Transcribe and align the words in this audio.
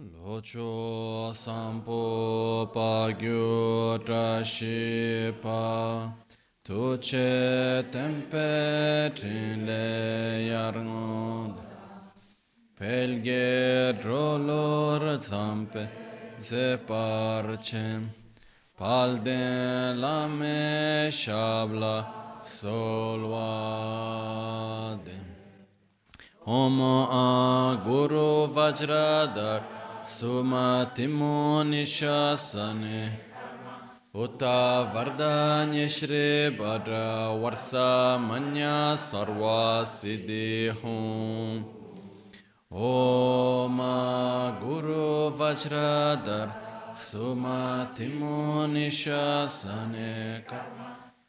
Locho 0.00 1.30
sampo 1.34 2.72
pa 2.72 3.12
gyu 3.12 3.98
tra 3.98 4.42
shi 4.42 5.30
pa 5.42 6.10
tu 6.64 6.96
che 6.98 7.84
tempe 7.92 9.12
trin 9.14 9.66
le 9.66 10.46
yar 10.48 10.72
ngod 10.72 11.52
pelge 12.78 13.92
drolor 14.00 15.20
zampe 15.20 15.82
ze 16.40 16.78
parche 16.78 18.00
palde 18.78 19.92
la 20.02 20.26
me 20.26 21.10
shabla 21.10 21.96
solvade 22.42 23.80
Om 26.46 26.80
a 26.80 27.76
Guru 27.84 28.48
Vajradar 28.48 29.79
Sumatimu 30.10 31.62
nishasane 31.70 33.10
Uta 34.12 34.84
vardanya 34.92 35.88
shri 35.88 36.50
bhadra 36.58 37.30
varsa 37.40 38.18
manya 38.18 38.98
sarva 38.98 39.86
siddhi 39.86 40.74
hum 40.82 41.64
Om 42.72 43.78
Guru 44.58 45.30
Vajradar 45.30 46.48
Sumatimu 46.96 48.66
nishasane 48.74 50.42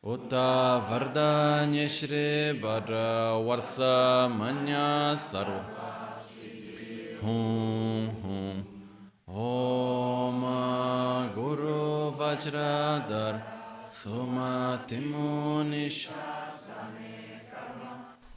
Uta 0.03 0.81
vardanya 0.89 1.88
shri 1.88 2.59
bhadra 2.59 3.38
varsa 3.45 4.27
manya 4.27 5.16
sarva 5.16 5.81
hum 7.22 8.09
hum 8.23 8.70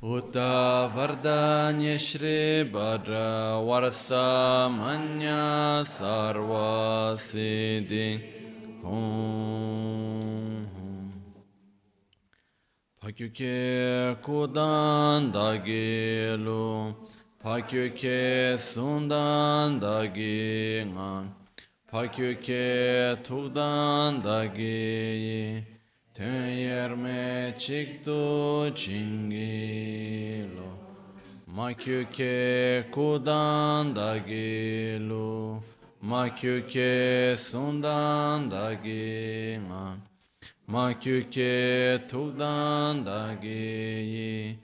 Uta 0.04 0.90
Vardanya 0.94 1.98
Shri 1.98 2.70
Bhadra 2.70 3.58
Varsa 3.66 4.68
Manya 4.70 5.82
Sarva 5.84 7.16
Siddhi. 7.16 8.20
Hum 8.82 10.68
Hum 10.76 11.12
Pakyuke 13.00 14.14
Kudan 14.22 15.32
Dagilu 15.32 16.94
Pakyöke 17.44 18.56
sundan 18.58 19.80
da 19.80 20.06
gingan, 20.06 21.24
Pakyöke 21.90 23.16
tukdan 23.24 24.24
da 24.24 24.44
geyi, 24.44 25.64
Tön 26.14 26.46
yerme 26.46 27.54
çıktı 27.58 28.72
çingilo, 28.76 30.70
Makyöke 31.46 32.84
kudan 32.92 33.96
da 33.96 34.16
gelu, 34.18 35.60
Makyöke 36.00 37.36
sundan 37.38 38.50
da 38.50 38.74
gingan, 38.74 39.96
Makyöke 40.66 42.00
tukdan 42.08 43.06
da 43.06 43.34
geyi, 43.42 44.63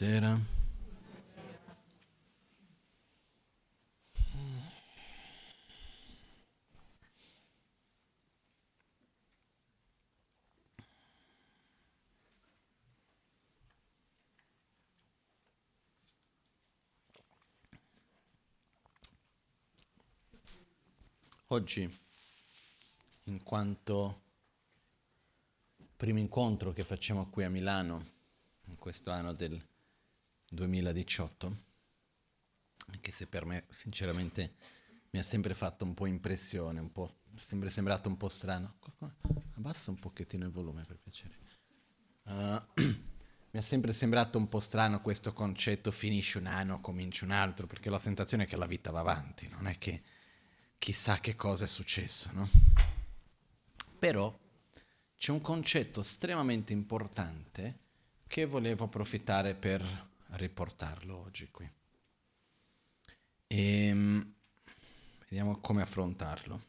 Buonasera. 0.00 0.40
Oggi, 21.48 22.00
in 23.24 23.42
quanto 23.42 24.22
primo 25.94 26.18
incontro 26.18 26.72
che 26.72 26.84
facciamo 26.84 27.28
qui 27.28 27.44
a 27.44 27.50
Milano, 27.50 28.02
in 28.68 28.76
questo 28.76 29.10
anno 29.10 29.34
del 29.34 29.62
2018, 30.50 31.56
anche 32.88 33.12
se 33.12 33.26
per 33.26 33.44
me 33.44 33.64
sinceramente 33.70 34.54
mi 35.10 35.18
ha 35.18 35.22
sempre 35.22 35.54
fatto 35.54 35.84
un 35.84 35.94
po' 35.94 36.06
impressione, 36.06 36.80
un 36.80 36.92
po', 36.92 37.22
sempre 37.36 37.70
sembrato 37.70 38.08
un 38.08 38.16
po' 38.16 38.28
strano. 38.28 38.78
Abbassa 39.56 39.90
un 39.90 39.98
pochettino 39.98 40.44
il 40.46 40.52
volume 40.52 40.84
per 40.84 41.00
piacere. 41.00 41.38
Uh, 42.24 42.62
mi 43.52 43.58
è 43.58 43.60
sempre 43.60 43.92
sembrato 43.92 44.38
un 44.38 44.48
po' 44.48 44.60
strano 44.60 45.00
questo 45.00 45.32
concetto 45.32 45.90
finisce 45.90 46.38
un 46.38 46.46
anno, 46.46 46.80
cominci 46.80 47.24
un 47.24 47.30
altro, 47.30 47.66
perché 47.66 47.90
la 47.90 47.98
sensazione 47.98 48.46
che 48.46 48.56
la 48.56 48.66
vita 48.66 48.90
va 48.90 49.00
avanti, 49.00 49.48
non 49.48 49.66
è 49.66 49.78
che 49.78 50.02
chissà 50.78 51.18
che 51.18 51.36
cosa 51.36 51.64
è 51.64 51.68
successo, 51.68 52.30
no? 52.32 52.48
Però 53.98 54.36
c'è 55.16 55.32
un 55.32 55.40
concetto 55.40 56.00
estremamente 56.00 56.72
importante 56.72 57.78
che 58.26 58.46
volevo 58.46 58.84
approfittare 58.84 59.54
per 59.54 60.08
riportarlo 60.32 61.16
oggi 61.18 61.50
qui. 61.50 61.70
E 63.46 64.26
vediamo 65.28 65.58
come 65.58 65.82
affrontarlo. 65.82 66.68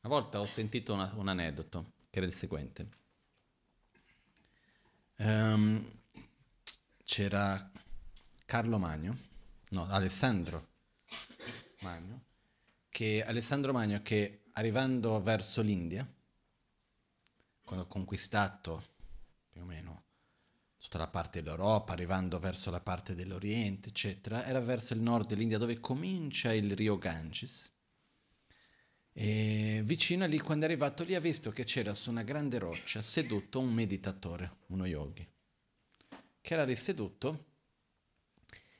Una 0.00 0.12
volta 0.14 0.40
ho 0.40 0.46
sentito 0.46 0.92
una, 0.92 1.10
un 1.14 1.28
aneddoto 1.28 1.92
che 2.10 2.18
era 2.18 2.26
il 2.26 2.34
seguente. 2.34 2.88
Um, 5.16 5.82
c'era 7.04 7.70
Carlo 8.44 8.78
Magno, 8.78 9.16
no, 9.70 9.86
Alessandro 9.88 10.68
Magno, 11.80 12.24
che 12.88 13.24
Alessandro 13.24 13.72
Magno 13.72 14.02
che 14.02 14.42
arrivando 14.52 15.22
verso 15.22 15.62
l'India, 15.62 16.06
quando 17.64 17.84
ha 17.84 17.88
conquistato 17.88 18.82
più 19.48 19.62
o 19.62 19.64
meno 19.64 20.02
tutta 20.78 20.98
la 20.98 21.08
parte 21.08 21.42
dell'Europa, 21.42 21.94
arrivando 21.94 22.38
verso 22.38 22.70
la 22.70 22.80
parte 22.80 23.14
dell'Oriente, 23.14 23.88
eccetera, 23.88 24.44
era 24.46 24.60
verso 24.60 24.92
il 24.92 25.00
nord 25.00 25.28
dell'India 25.28 25.56
dove 25.56 25.80
comincia 25.80 26.52
il 26.52 26.76
Rio 26.76 26.98
Ganges. 26.98 27.72
E 29.10 29.80
vicino 29.84 30.24
a 30.24 30.26
lì, 30.26 30.38
quando 30.38 30.66
è 30.66 30.68
arrivato 30.68 31.02
lì, 31.02 31.14
ha 31.14 31.20
visto 31.20 31.50
che 31.50 31.64
c'era 31.64 31.94
su 31.94 32.10
una 32.10 32.22
grande 32.22 32.58
roccia 32.58 33.00
seduto 33.00 33.60
un 33.60 33.72
meditatore, 33.72 34.58
uno 34.66 34.84
yogi, 34.84 35.26
che 36.40 36.52
era 36.52 36.64
lì 36.64 36.76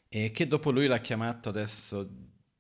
e 0.09 0.31
che 0.31 0.47
dopo 0.47 0.71
lui 0.71 0.87
l'ha 0.87 1.01
chiamato 1.01 1.49
adesso 1.49 2.09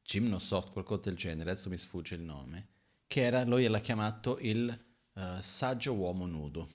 Gymnosoft, 0.02 0.72
qualcosa 0.72 1.02
del 1.02 1.16
genere, 1.16 1.50
adesso 1.50 1.68
mi 1.68 1.78
sfugge 1.78 2.14
il 2.14 2.22
nome, 2.22 2.68
che 3.06 3.22
era, 3.22 3.44
lui 3.44 3.66
l'ha 3.66 3.80
chiamato 3.80 4.38
il 4.40 4.93
uh, 5.14 5.40
saggio 5.40 5.94
uomo 5.94 6.26
nudo, 6.26 6.68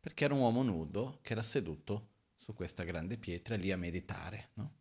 perché 0.00 0.24
era 0.24 0.34
un 0.34 0.40
uomo 0.40 0.62
nudo 0.62 1.18
che 1.22 1.32
era 1.32 1.42
seduto 1.42 2.10
su 2.36 2.54
questa 2.54 2.84
grande 2.84 3.16
pietra 3.16 3.56
lì 3.56 3.72
a 3.72 3.76
meditare, 3.76 4.50
no? 4.54 4.74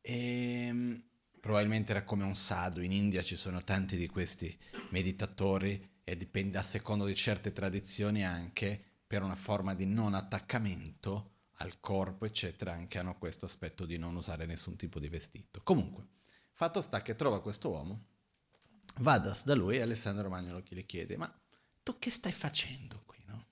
E 0.00 0.66
ehm, 0.66 1.02
probabilmente 1.40 1.90
era 1.90 2.04
come 2.04 2.24
un 2.24 2.34
sadhu, 2.34 2.80
in 2.80 2.92
India 2.92 3.22
ci 3.22 3.36
sono 3.36 3.62
tanti 3.64 3.96
di 3.96 4.06
questi 4.06 4.56
meditatori 4.90 5.96
e 6.04 6.16
dipende 6.16 6.58
a 6.58 6.62
secondo 6.62 7.04
di 7.04 7.14
certe 7.14 7.52
tradizioni 7.52 8.24
anche 8.24 8.82
per 9.06 9.22
una 9.22 9.34
forma 9.34 9.74
di 9.74 9.86
non 9.86 10.14
attaccamento 10.14 11.32
al 11.60 11.80
corpo, 11.80 12.24
eccetera, 12.24 12.72
anche 12.72 12.98
hanno 12.98 13.18
questo 13.18 13.46
aspetto 13.46 13.84
di 13.84 13.98
non 13.98 14.14
usare 14.16 14.46
nessun 14.46 14.76
tipo 14.76 15.00
di 15.00 15.08
vestito. 15.08 15.60
Comunque, 15.62 16.06
fatto 16.52 16.80
sta 16.80 17.02
che 17.02 17.16
trova 17.16 17.40
questo 17.40 17.70
uomo, 17.70 18.04
va 18.98 19.18
da 19.18 19.54
lui 19.54 19.76
e 19.76 19.82
Alessandro 19.82 20.28
Magnolo 20.28 20.62
gli 20.66 20.86
chiede, 20.86 21.16
ma 21.16 21.32
tu 21.82 21.98
che 21.98 22.10
stai 22.10 22.32
facendo 22.32 23.02
qui, 23.06 23.22
no? 23.26 23.46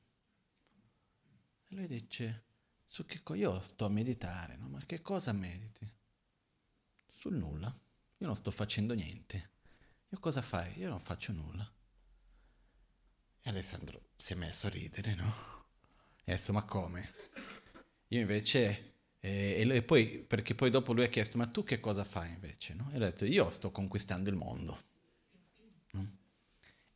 E 1.69 1.75
lui 1.75 1.87
dice, 1.87 2.45
su 2.87 3.05
che 3.07 3.23
cosa? 3.23 3.39
Io 3.39 3.61
sto 3.61 3.85
a 3.85 3.89
meditare, 3.89 4.57
no? 4.57 4.69
Ma 4.69 4.81
che 4.85 5.03
cosa 5.03 5.33
mediti? 5.33 5.91
Sul 7.09 7.35
nulla. 7.35 7.69
Io 8.19 8.27
non 8.27 8.37
sto 8.37 8.51
facendo 8.51 8.95
niente. 8.95 9.51
Io 10.09 10.19
cosa 10.19 10.43
fai? 10.43 10.79
Io 10.79 10.89
non 10.89 11.01
faccio 11.01 11.33
nulla. 11.33 11.71
E 13.43 13.51
Alessandro 13.51 14.11
si 14.17 14.33
è 14.33 14.37
messo 14.37 14.67
a 14.67 14.71
ridere, 14.71 15.15
no? 15.15 15.35
E 16.25 16.33
adesso, 16.33 16.53
ma 16.53 16.63
come? 16.65 17.15
Io 18.09 18.21
invece... 18.21 18.95
E, 19.21 19.67
e, 19.69 19.83
poi, 19.83 20.19
perché 20.19 20.55
poi 20.55 20.71
dopo 20.71 20.93
lui 20.93 21.05
ha 21.05 21.09
chiesto, 21.09 21.37
ma 21.37 21.47
tu 21.47 21.65
che 21.65 21.81
cosa 21.81 22.05
fai 22.05 22.31
invece? 22.31 22.75
No? 22.75 22.91
E 22.93 22.97
ho 22.97 23.01
detto, 23.01 23.25
io 23.25 23.51
sto 23.51 23.71
conquistando 23.71 24.31
il 24.31 24.37
mondo. 24.37 24.85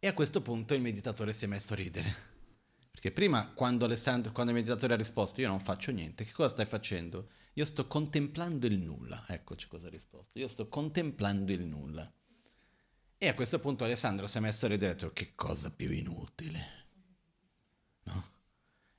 E 0.02 0.06
a 0.06 0.14
questo 0.14 0.40
punto 0.40 0.72
il 0.72 0.80
meditatore 0.80 1.34
si 1.34 1.44
è 1.44 1.46
messo 1.46 1.74
a 1.74 1.76
ridere. 1.76 2.28
Perché 2.90 3.12
prima, 3.12 3.52
quando, 3.52 3.86
quando 3.86 4.50
il 4.50 4.56
meditatore 4.56 4.94
ha 4.94 4.96
risposto, 4.96 5.42
io 5.42 5.48
non 5.48 5.60
faccio 5.60 5.92
niente, 5.92 6.24
che 6.24 6.32
cosa 6.32 6.48
stai 6.48 6.64
facendo? 6.64 7.28
Io 7.54 7.66
sto 7.66 7.86
contemplando 7.86 8.66
il 8.66 8.78
nulla. 8.78 9.22
Eccoci 9.28 9.68
cosa 9.68 9.88
ha 9.88 9.90
risposto. 9.90 10.38
Io 10.38 10.48
sto 10.48 10.68
contemplando 10.68 11.52
il 11.52 11.60
nulla. 11.60 12.10
E 13.18 13.28
a 13.28 13.34
questo 13.34 13.58
punto 13.58 13.84
Alessandro 13.84 14.26
si 14.26 14.38
è 14.38 14.40
messo 14.40 14.64
a 14.64 14.70
ridere 14.70 15.12
che 15.12 15.34
cosa 15.34 15.70
più 15.70 15.90
inutile. 15.92 16.86
No? 18.04 18.32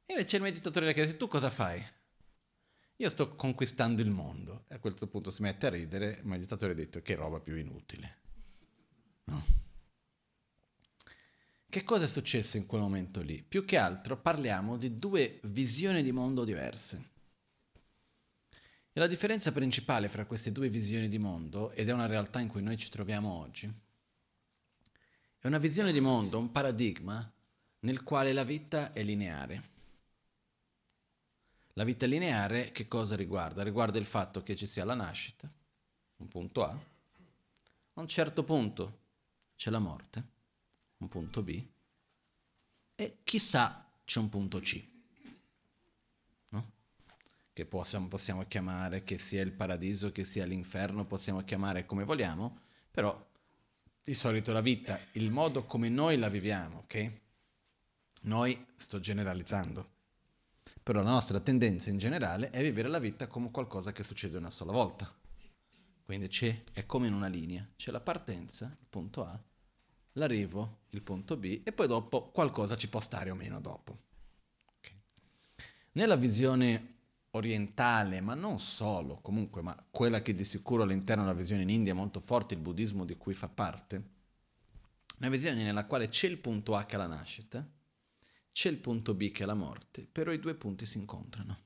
E 0.06 0.14
invece 0.14 0.36
il 0.36 0.44
meditatore 0.44 0.92
ha 0.92 0.94
chiesto, 0.94 1.18
tu 1.18 1.28
cosa 1.28 1.50
fai? 1.50 1.84
Io 2.98 3.10
sto 3.10 3.36
conquistando 3.36 4.04
il 4.04 4.12
mondo. 4.12 4.66
E 4.68 4.76
a 4.76 4.80
questo 4.80 5.08
punto 5.08 5.32
si 5.32 5.42
mette 5.42 5.66
a 5.66 5.72
ridere, 5.72 6.20
il 6.20 6.28
meditatore 6.28 6.74
ha 6.74 6.76
detto 6.76 7.02
che 7.02 7.16
roba 7.16 7.40
più 7.40 7.56
inutile. 7.56 8.20
No? 9.24 9.70
Che 11.72 11.86
cosa 11.86 12.04
è 12.04 12.08
successo 12.08 12.58
in 12.58 12.66
quel 12.66 12.82
momento 12.82 13.22
lì? 13.22 13.42
Più 13.42 13.64
che 13.64 13.78
altro 13.78 14.18
parliamo 14.18 14.76
di 14.76 14.98
due 15.00 15.40
visioni 15.44 16.04
di 16.04 16.12
mondo 16.12 16.44
diverse. 16.44 17.10
E 18.92 19.00
la 19.00 19.08
differenza 19.08 19.54
principale 19.54 20.10
fra 20.10 20.26
queste 20.26 20.52
due 20.52 20.68
visioni 20.68 21.08
di 21.08 21.18
mondo, 21.18 21.72
ed 21.72 21.88
è 21.88 21.94
una 21.94 22.08
realtà 22.08 22.42
in 22.42 22.50
cui 22.50 22.62
noi 22.62 22.76
ci 22.76 22.90
troviamo 22.90 23.32
oggi, 23.40 23.74
è 25.40 25.48
una 25.48 25.60
visione 25.60 25.94
di 25.94 26.02
mondo, 26.02 26.40
un 26.40 26.52
paradigma 26.52 27.32
nel 27.80 28.04
quale 28.04 28.34
la 28.34 28.44
vita 28.44 28.92
è 28.92 29.02
lineare. 29.02 29.70
La 31.76 31.86
vita 31.86 32.06
lineare 32.06 32.74
che 32.74 32.90
cosa 32.90 33.16
riguarda? 33.16 33.64
Riguarda 33.64 33.98
il 33.98 34.04
fatto 34.04 34.44
che 34.44 34.58
ci 34.58 34.68
sia 34.68 34.84
la 34.84 34.94
nascita, 34.94 35.50
un 36.18 36.28
punto 36.28 36.66
A, 36.66 36.78
a 37.94 38.02
un 38.02 38.08
certo 38.10 38.44
punto 38.44 39.00
c'è 39.56 39.70
la 39.70 39.80
morte, 39.80 40.31
un 41.02 41.10
punto 41.10 41.44
B, 41.44 41.64
e 42.96 43.18
chissà 43.24 43.86
c'è 44.04 44.20
un 44.20 44.30
punto 44.30 44.60
C, 44.60 44.84
no? 46.50 46.72
che 47.54 47.66
possiamo, 47.66 48.08
possiamo 48.08 48.44
chiamare 48.48 49.04
che 49.04 49.18
sia 49.18 49.42
il 49.42 49.52
paradiso, 49.52 50.12
che 50.12 50.26
sia 50.26 50.46
l'inferno, 50.46 51.06
possiamo 51.06 51.44
chiamare 51.44 51.86
come 51.86 52.04
vogliamo, 52.04 52.60
però 52.90 53.30
di 54.04 54.16
solito 54.16 54.52
la 54.52 54.62
vita, 54.62 55.00
il 55.14 55.32
modo 55.32 55.66
come 55.66 55.90
noi 55.90 56.18
la 56.18 56.30
viviamo, 56.30 56.80
ok? 56.80 57.12
Noi 58.24 58.66
sto 58.76 59.00
generalizzando 59.00 60.00
però 60.84 61.04
la 61.04 61.12
nostra 61.12 61.40
tendenza 61.40 61.90
in 61.90 61.98
generale 61.98 62.50
è 62.50 62.62
vivere 62.62 62.88
la 62.88 63.00
vita 63.00 63.28
come 63.28 63.52
qualcosa 63.52 63.92
che 63.92 64.04
succede 64.04 64.38
una 64.38 64.50
sola 64.50 64.72
volta. 64.72 65.14
Quindi 66.04 66.28
c'è, 66.28 66.64
è 66.74 66.86
come 66.86 67.08
in 67.08 67.14
una 67.14 67.28
linea, 67.28 67.68
c'è 67.76 67.92
la 67.92 68.02
partenza, 68.02 68.66
il 68.66 68.88
punto 68.90 69.24
A, 69.24 69.40
l'arrivo, 70.14 70.84
il 70.90 71.02
punto 71.02 71.38
B, 71.38 71.62
e 71.64 71.72
poi 71.72 71.88
dopo 71.88 72.32
qualcosa 72.32 72.76
ci 72.76 72.90
può 72.90 73.00
stare 73.00 73.30
o 73.30 73.36
meno 73.36 73.60
dopo. 73.62 74.00
Okay. 74.78 75.02
Nella 75.94 76.16
visione 76.16 76.96
orientale, 77.32 78.20
ma 78.22 78.34
non 78.34 78.60
solo, 78.60 79.18
comunque, 79.22 79.62
ma 79.62 79.76
quella 79.90 80.22
che 80.22 80.34
di 80.34 80.44
sicuro 80.44 80.84
all'interno 80.84 81.24
della 81.24 81.36
visione 81.36 81.62
in 81.62 81.70
India 81.70 81.94
è 81.94 81.96
molto 81.96 82.20
forte, 82.20 82.56
il 82.56 82.60
buddismo 82.60 83.06
di 83.06 83.16
cui 83.16 83.34
fa 83.34 83.48
parte, 83.48 84.10
una 85.20 85.30
visione 85.30 85.64
nella 85.64 85.86
quale 85.86 86.08
c'è 86.08 86.28
il 86.28 86.40
punto 86.40 86.76
A 86.76 86.86
che 86.86 86.96
è 86.96 86.98
la 86.98 87.08
nascita, 87.08 87.66
c'è 88.52 88.70
il 88.70 88.78
punto 88.78 89.14
B 89.14 89.32
che 89.32 89.44
è 89.44 89.46
la 89.46 89.54
morte, 89.54 90.06
però 90.12 90.32
i 90.32 90.40
due 90.40 90.56
punti 90.56 90.86
si 90.86 90.98
incontrano, 90.98 91.58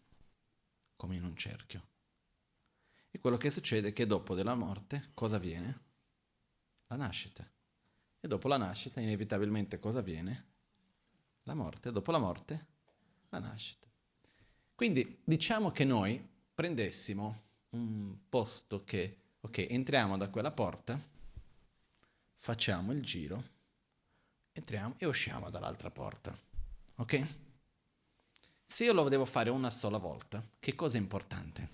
come 0.96 1.16
in 1.16 1.24
un 1.24 1.36
cerchio. 1.36 1.88
E 3.10 3.20
quello 3.20 3.38
che 3.38 3.50
succede 3.50 3.88
è 3.88 3.94
che 3.94 4.06
dopo 4.06 4.36
della 4.36 4.56
morte 4.56 5.12
cosa 5.14 5.38
avviene? 5.38 5.84
La 6.88 6.98
nascita. 6.98 7.50
E 8.26 8.28
dopo 8.28 8.48
la 8.48 8.58
nascita 8.58 9.00
inevitabilmente 9.00 9.78
cosa 9.78 10.00
avviene? 10.00 10.46
La 11.44 11.54
morte. 11.54 11.92
Dopo 11.92 12.12
la 12.12 12.18
morte? 12.18 12.66
La 13.30 13.38
nascita. 13.38 13.86
Quindi 14.74 15.22
diciamo 15.24 15.70
che 15.70 15.84
noi 15.84 16.28
prendessimo 16.56 17.44
un 17.70 18.18
posto 18.28 18.84
che, 18.84 19.18
ok, 19.42 19.68
entriamo 19.70 20.18
da 20.18 20.30
quella 20.30 20.50
porta, 20.50 21.00
facciamo 22.40 22.94
il 22.94 23.04
giro, 23.04 23.44
entriamo 24.54 24.96
e 24.98 25.06
usciamo 25.06 25.52
dall'altra 25.52 25.92
porta. 25.92 26.36
Ok? 26.96 27.28
Se 28.66 28.86
io 28.86 28.94
lo 28.94 29.08
devo 29.08 29.26
fare 29.26 29.52
una 29.52 29.70
sola 29.70 30.00
volta, 30.00 30.44
che 30.58 30.74
cosa 30.74 30.98
è 30.98 31.00
importante? 31.00 31.70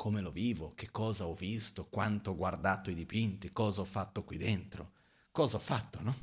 Come 0.00 0.22
lo 0.22 0.30
vivo, 0.30 0.72
che 0.74 0.90
cosa 0.90 1.26
ho 1.26 1.34
visto, 1.34 1.84
quanto 1.84 2.30
ho 2.30 2.34
guardato 2.34 2.88
i 2.88 2.94
dipinti, 2.94 3.52
cosa 3.52 3.82
ho 3.82 3.84
fatto 3.84 4.24
qui 4.24 4.38
dentro, 4.38 4.92
cosa 5.30 5.58
ho 5.58 5.60
fatto, 5.60 6.00
no? 6.00 6.14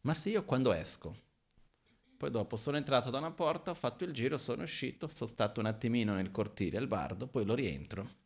Ma 0.00 0.14
se 0.14 0.30
io 0.30 0.46
quando 0.46 0.72
esco, 0.72 1.14
poi 2.16 2.30
dopo 2.30 2.56
sono 2.56 2.78
entrato 2.78 3.10
da 3.10 3.18
una 3.18 3.32
porta, 3.32 3.70
ho 3.70 3.74
fatto 3.74 4.04
il 4.04 4.14
giro, 4.14 4.38
sono 4.38 4.62
uscito, 4.62 5.08
sono 5.08 5.28
stato 5.28 5.60
un 5.60 5.66
attimino 5.66 6.14
nel 6.14 6.30
cortile 6.30 6.78
al 6.78 6.86
bardo, 6.86 7.26
poi 7.26 7.44
lo 7.44 7.52
rientro 7.52 8.22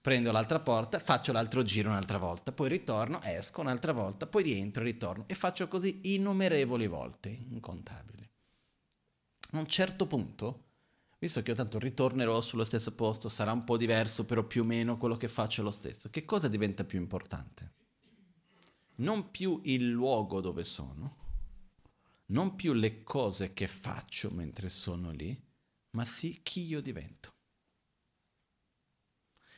prendo 0.00 0.32
l'altra 0.32 0.60
porta, 0.60 0.98
faccio 0.98 1.30
l'altro 1.32 1.62
giro 1.62 1.90
un'altra 1.90 2.16
volta, 2.16 2.52
poi 2.52 2.70
ritorno, 2.70 3.20
esco 3.20 3.60
un'altra 3.60 3.92
volta, 3.92 4.26
poi 4.26 4.44
rientro, 4.44 4.82
ritorno 4.82 5.24
e 5.26 5.34
faccio 5.34 5.68
così 5.68 6.14
innumerevoli 6.14 6.86
volte, 6.86 7.28
incontabili. 7.28 8.26
A 9.52 9.58
un 9.58 9.66
certo 9.66 10.06
punto, 10.06 10.63
visto 11.24 11.40
che 11.42 11.50
io 11.50 11.56
tanto 11.56 11.78
ritornerò 11.78 12.38
sullo 12.42 12.64
stesso 12.64 12.94
posto, 12.94 13.30
sarà 13.30 13.50
un 13.52 13.64
po' 13.64 13.78
diverso, 13.78 14.26
però 14.26 14.44
più 14.44 14.60
o 14.60 14.66
meno 14.66 14.98
quello 14.98 15.16
che 15.16 15.28
faccio 15.28 15.62
è 15.62 15.64
lo 15.64 15.70
stesso, 15.70 16.10
che 16.10 16.26
cosa 16.26 16.48
diventa 16.48 16.84
più 16.84 16.98
importante? 16.98 17.72
Non 18.96 19.30
più 19.30 19.58
il 19.64 19.88
luogo 19.88 20.42
dove 20.42 20.64
sono, 20.64 21.16
non 22.26 22.54
più 22.54 22.74
le 22.74 23.02
cose 23.02 23.54
che 23.54 23.66
faccio 23.66 24.30
mentre 24.32 24.68
sono 24.68 25.12
lì, 25.12 25.34
ma 25.92 26.04
sì 26.04 26.40
chi 26.42 26.66
io 26.66 26.82
divento. 26.82 27.32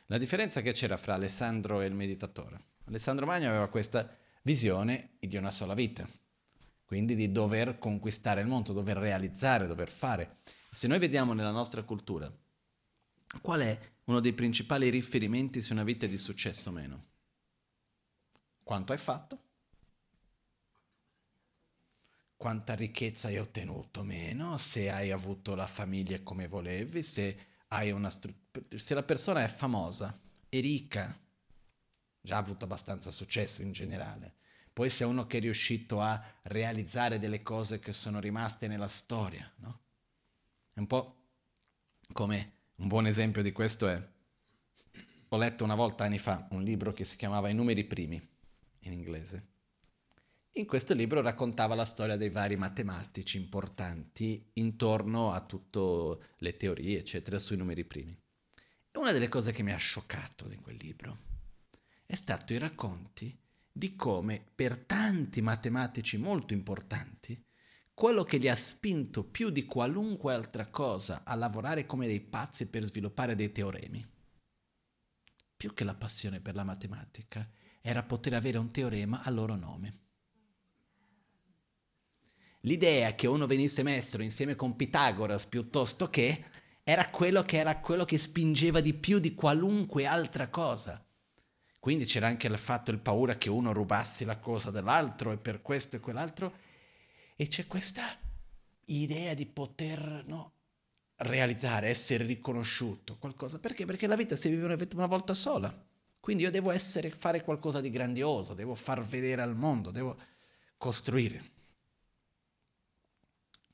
La 0.05 0.17
differenza 0.17 0.61
che 0.61 0.71
c'era 0.71 0.95
fra 0.95 1.15
Alessandro 1.15 1.81
e 1.81 1.85
il 1.85 1.93
meditatore. 1.93 2.75
Alessandro 2.85 3.25
Magno 3.25 3.49
aveva 3.49 3.67
questa 3.67 4.09
visione 4.43 5.17
di 5.19 5.35
una 5.35 5.51
sola 5.51 5.73
vita, 5.73 6.07
quindi 6.85 7.13
di 7.13 7.29
dover 7.29 7.77
conquistare 7.77 8.39
il 8.39 8.47
mondo, 8.47 8.71
dover 8.71 8.95
realizzare, 8.95 9.67
dover 9.67 9.91
fare. 9.91 10.37
Se 10.69 10.87
noi 10.87 10.99
vediamo 10.99 11.33
nella 11.33 11.51
nostra 11.51 11.83
cultura 11.83 12.31
qual 13.41 13.61
è 13.61 13.79
uno 14.05 14.19
dei 14.19 14.33
principali 14.33 14.89
riferimenti 14.89 15.61
su 15.61 15.73
una 15.73 15.83
vita 15.83 16.05
di 16.05 16.17
successo 16.17 16.69
o 16.69 16.73
meno? 16.73 17.05
Quanto 18.63 18.91
hai 18.91 18.97
fatto? 18.97 19.41
Quanta 22.35 22.75
ricchezza 22.75 23.27
hai 23.27 23.37
ottenuto 23.37 24.03
meno? 24.03 24.57
Se 24.57 24.91
hai 24.91 25.11
avuto 25.11 25.55
la 25.55 25.67
famiglia 25.67 26.21
come 26.21 26.47
volevi? 26.47 27.03
Se 27.03 27.37
struttura 28.09 28.45
se 28.75 28.93
la 28.93 29.03
persona 29.03 29.43
è 29.43 29.47
famosa, 29.47 30.17
è 30.49 30.59
ricca, 30.59 31.15
già 32.21 32.37
avuto 32.37 32.65
abbastanza 32.65 33.11
successo 33.11 33.61
in 33.61 33.71
generale. 33.71 34.35
Poi 34.73 34.89
sei 34.89 35.07
uno 35.07 35.25
che 35.25 35.37
è 35.37 35.41
riuscito 35.41 36.01
a 36.01 36.23
realizzare 36.43 37.19
delle 37.19 37.41
cose 37.41 37.79
che 37.79 37.93
sono 37.93 38.19
rimaste 38.19 38.67
nella 38.67 38.87
storia, 38.87 39.51
no? 39.57 39.81
È 40.77 40.79
un 40.79 40.85
po' 40.85 41.15
come 42.13 42.51
un 42.75 42.87
buon 42.87 43.07
esempio 43.07 43.41
di 43.41 43.51
questo 43.51 43.87
è, 43.87 44.09
ho 45.29 45.37
letto 45.37 45.63
una 45.63 45.73
volta 45.73 46.03
anni 46.03 46.19
fa 46.19 46.47
un 46.51 46.61
libro 46.61 46.93
che 46.93 47.03
si 47.03 47.15
chiamava 47.15 47.49
I 47.49 47.55
numeri 47.55 47.83
primi, 47.83 48.21
in 48.81 48.93
inglese. 48.93 49.47
In 50.51 50.67
questo 50.67 50.93
libro 50.93 51.21
raccontava 51.21 51.73
la 51.73 51.83
storia 51.83 52.15
dei 52.15 52.29
vari 52.29 52.57
matematici 52.57 53.37
importanti 53.37 54.51
intorno 54.53 55.31
a 55.31 55.41
tutte 55.41 56.35
le 56.37 56.57
teorie, 56.57 56.99
eccetera, 56.99 57.39
sui 57.39 57.57
numeri 57.57 57.83
primi. 57.83 58.15
E 58.91 58.99
una 58.99 59.11
delle 59.11 59.29
cose 59.29 59.51
che 59.51 59.63
mi 59.63 59.73
ha 59.73 59.77
scioccato 59.77 60.47
in 60.51 60.61
quel 60.61 60.77
libro 60.79 61.17
è 62.05 62.13
stato 62.13 62.53
i 62.53 62.59
racconti 62.59 63.35
di 63.71 63.95
come 63.95 64.45
per 64.53 64.77
tanti 64.77 65.41
matematici 65.41 66.17
molto 66.17 66.53
importanti 66.53 67.46
quello 67.97 68.23
che 68.23 68.37
li 68.37 68.47
ha 68.47 68.55
spinto 68.55 69.23
più 69.23 69.49
di 69.49 69.65
qualunque 69.65 70.31
altra 70.31 70.67
cosa 70.67 71.23
a 71.25 71.33
lavorare 71.33 71.87
come 71.87 72.05
dei 72.05 72.21
pazzi 72.21 72.69
per 72.69 72.83
sviluppare 72.83 73.33
dei 73.33 73.51
teoremi, 73.51 74.07
più 75.57 75.73
che 75.73 75.83
la 75.83 75.95
passione 75.95 76.39
per 76.39 76.53
la 76.53 76.63
matematica, 76.63 77.49
era 77.81 78.03
poter 78.03 78.35
avere 78.35 78.59
un 78.59 78.69
teorema 78.69 79.23
a 79.23 79.31
loro 79.31 79.55
nome. 79.55 79.93
L'idea 82.61 83.15
che 83.15 83.25
uno 83.25 83.47
venisse 83.47 83.81
messo 83.81 84.21
insieme 84.21 84.53
con 84.53 84.75
Pitagoras 84.75 85.47
piuttosto 85.47 86.07
che 86.07 86.45
era 86.83 87.09
quello 87.09 87.41
che 87.41 87.57
era 87.57 87.79
quello 87.79 88.05
che 88.05 88.19
spingeva 88.19 88.79
di 88.79 88.93
più 88.93 89.17
di 89.17 89.33
qualunque 89.33 90.05
altra 90.05 90.49
cosa. 90.49 91.03
Quindi 91.79 92.05
c'era 92.05 92.27
anche 92.27 92.45
il 92.45 92.59
fatto, 92.59 92.91
il 92.91 92.99
paura 92.99 93.37
che 93.37 93.49
uno 93.49 93.73
rubassi 93.73 94.23
la 94.23 94.37
cosa 94.37 94.69
dell'altro 94.69 95.31
e 95.31 95.37
per 95.37 95.63
questo 95.63 95.95
e 95.95 95.99
quell'altro. 95.99 96.65
E 97.39 97.47
c'è 97.47 97.67
questa 97.67 98.03
idea 98.85 99.35
di 99.35 99.45
poter 99.45 100.23
no, 100.25 100.53
realizzare, 101.17 101.87
essere 101.87 102.25
riconosciuto, 102.25 103.17
qualcosa. 103.17 103.59
Perché? 103.59 103.85
Perché 103.85 104.07
la 104.07 104.15
vita 104.15 104.35
si 104.35 104.49
vive 104.49 104.85
una 104.95 105.05
volta 105.05 105.35
sola. 105.35 105.85
Quindi 106.19 106.43
io 106.43 106.51
devo 106.51 106.71
essere, 106.71 107.11
fare 107.11 107.43
qualcosa 107.43 107.79
di 107.79 107.91
grandioso, 107.91 108.55
devo 108.55 108.73
far 108.73 109.03
vedere 109.05 109.43
al 109.43 109.55
mondo, 109.55 109.91
devo 109.91 110.17
costruire. 110.77 111.51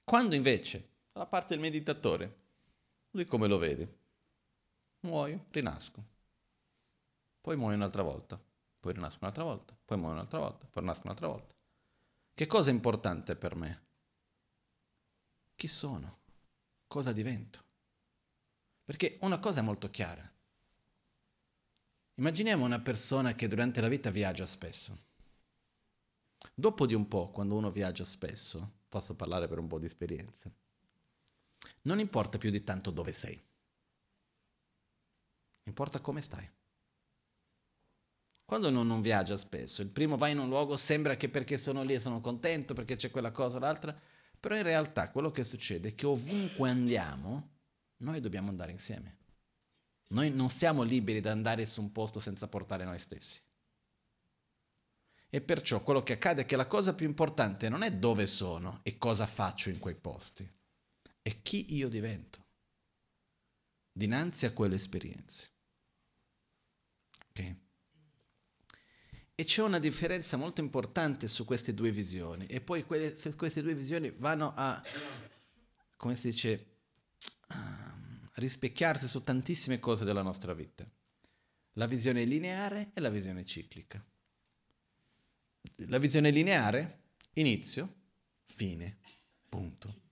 Quando 0.03 0.36
invece, 0.36 0.89
dalla 1.13 1.25
parte 1.25 1.53
del 1.53 1.63
meditatore, 1.63 2.41
lui 3.12 3.25
come 3.25 3.48
lo 3.48 3.58
vede? 3.58 3.98
Muoio, 5.00 5.46
rinasco. 5.51 6.03
Poi 7.39 7.55
muoio 7.55 7.75
un'altra 7.75 8.03
volta, 8.03 8.38
poi 8.79 8.93
rinasco 8.93 9.20
un'altra 9.22 9.43
volta, 9.43 9.74
poi 9.86 9.98
muoio 9.98 10.15
un'altra 10.15 10.39
volta, 10.39 10.65
poi 10.70 10.82
rinasco 10.82 11.01
un'altra 11.05 11.27
volta. 11.27 11.52
Che 12.36 12.48
cosa 12.48 12.72
è 12.72 12.74
importante 12.74 13.36
per 13.36 13.56
me? 13.56 13.82
Chi 15.56 15.68
sono? 15.68 16.22
Cosa 16.88 17.12
divento? 17.12 17.63
Perché 18.84 19.20
una 19.22 19.38
cosa 19.38 19.60
è 19.60 19.63
molto 19.63 19.92
chiara. 19.92 20.28
Immaginiamo 22.16 22.66
una 22.66 22.80
persona 22.80 23.34
che 23.36 23.48
durante 23.48 23.82
la 23.82 23.88
vita 23.88 24.10
viaggia 24.10 24.48
spesso. 24.48 24.98
Dopo 26.56 26.88
di 26.88 26.96
un 26.96 27.08
po', 27.08 27.30
quando 27.30 27.56
uno 27.56 27.70
viaggia 27.70 28.04
spesso, 28.04 28.82
posso 28.90 29.16
parlare 29.16 29.48
per 29.48 29.60
un 29.60 29.68
po' 29.68 29.78
di 29.78 29.86
esperienza, 29.86 30.52
non 31.84 32.00
importa 32.00 32.40
più 32.40 32.50
di 32.50 32.63
tanto 32.63 32.90
dove 32.90 33.12
sei, 33.12 33.42
importa 35.66 36.02
come 36.02 36.22
stai. 36.22 36.50
Quando 38.45 38.67
uno 38.67 38.83
non 38.83 39.01
viaggia 39.01 39.38
spesso, 39.38 39.81
il 39.81 39.89
primo 39.89 40.17
va 40.17 40.27
in 40.27 40.39
un 40.39 40.50
luogo, 40.50 40.75
sembra 40.77 41.15
che 41.15 41.29
perché 41.29 41.57
sono 41.57 41.83
lì 41.83 41.93
e 41.93 42.00
sono 42.00 42.19
contento, 42.19 42.73
perché 42.73 42.95
c'è 42.95 43.09
quella 43.09 43.31
cosa 43.31 43.57
o 43.57 43.59
l'altra, 43.59 43.97
però 44.39 44.55
in 44.55 44.63
realtà 44.63 45.09
quello 45.09 45.31
che 45.31 45.43
succede 45.43 45.89
è 45.89 45.95
che 45.95 46.05
ovunque 46.05 46.69
andiamo, 46.69 47.51
noi 47.97 48.19
dobbiamo 48.19 48.50
andare 48.50 48.71
insieme. 48.71 49.17
Noi 50.09 50.29
non 50.31 50.50
siamo 50.50 50.83
liberi 50.83 51.21
di 51.21 51.27
andare 51.29 51.65
su 51.65 51.81
un 51.81 51.91
posto 51.91 52.19
senza 52.19 52.47
portare 52.47 52.83
noi 52.83 53.00
stessi. 53.00 53.39
E 55.29 55.41
perciò 55.41 55.81
quello 55.81 56.03
che 56.03 56.13
accade 56.13 56.41
è 56.41 56.45
che 56.45 56.55
la 56.55 56.67
cosa 56.67 56.93
più 56.93 57.07
importante 57.07 57.69
non 57.69 57.81
è 57.81 57.91
dove 57.91 58.27
sono 58.27 58.81
e 58.83 58.97
cosa 58.97 59.25
faccio 59.25 59.69
in 59.69 59.79
quei 59.79 59.95
posti, 59.95 60.47
è 61.21 61.41
chi 61.41 61.73
io 61.75 61.89
divento 61.89 62.45
dinanzi 63.93 64.45
a 64.45 64.51
quelle 64.51 64.75
esperienze. 64.75 65.51
Okay? 67.29 67.62
E 69.43 69.45
c'è 69.45 69.62
una 69.62 69.79
differenza 69.79 70.38
molto 70.38 70.62
importante 70.62 71.27
su 71.27 71.43
queste 71.43 71.73
due 71.73 71.91
visioni. 71.91 72.45
E 72.45 72.62
poi 72.62 72.85
quelle, 72.85 73.13
queste 73.35 73.62
due 73.62 73.75
visioni 73.75 74.09
vanno 74.09 74.53
a, 74.55 74.81
come 75.97 76.15
si 76.15 76.29
dice, 76.29 76.77
rispecchiarsi 78.35 79.05
su 79.05 79.21
tantissime 79.21 79.81
cose 79.81 80.05
della 80.05 80.21
nostra 80.21 80.53
vita. 80.53 80.89
La 81.73 81.88
visione 81.88 82.23
lineare 82.23 82.91
e 82.93 83.01
la 83.01 83.09
visione 83.09 83.43
ciclica. 83.43 84.01
La 85.88 85.97
visione 85.97 86.29
lineare, 86.29 87.01
inizio, 87.33 87.95
fine, 88.45 89.00
punto. 89.50 90.03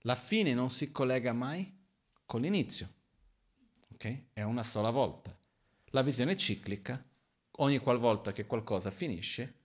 La 0.00 0.16
fine 0.16 0.54
non 0.54 0.70
si 0.70 0.90
collega 0.90 1.32
mai 1.32 1.72
con 2.24 2.40
l'inizio, 2.40 2.92
ok? 3.92 4.22
È 4.32 4.42
una 4.42 4.64
sola 4.64 4.90
volta. 4.90 5.38
La 5.90 6.02
visione 6.02 6.36
ciclica, 6.36 7.00
ogni 7.56 7.78
qualvolta 7.78 8.32
che 8.32 8.46
qualcosa 8.46 8.90
finisce, 8.90 9.60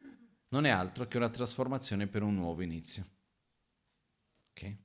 non 0.49 0.65
è 0.65 0.69
altro 0.69 1.07
che 1.07 1.17
una 1.17 1.29
trasformazione 1.29 2.07
per 2.07 2.23
un 2.23 2.35
nuovo 2.35 2.61
inizio. 2.61 3.05
Ok? 4.51 4.75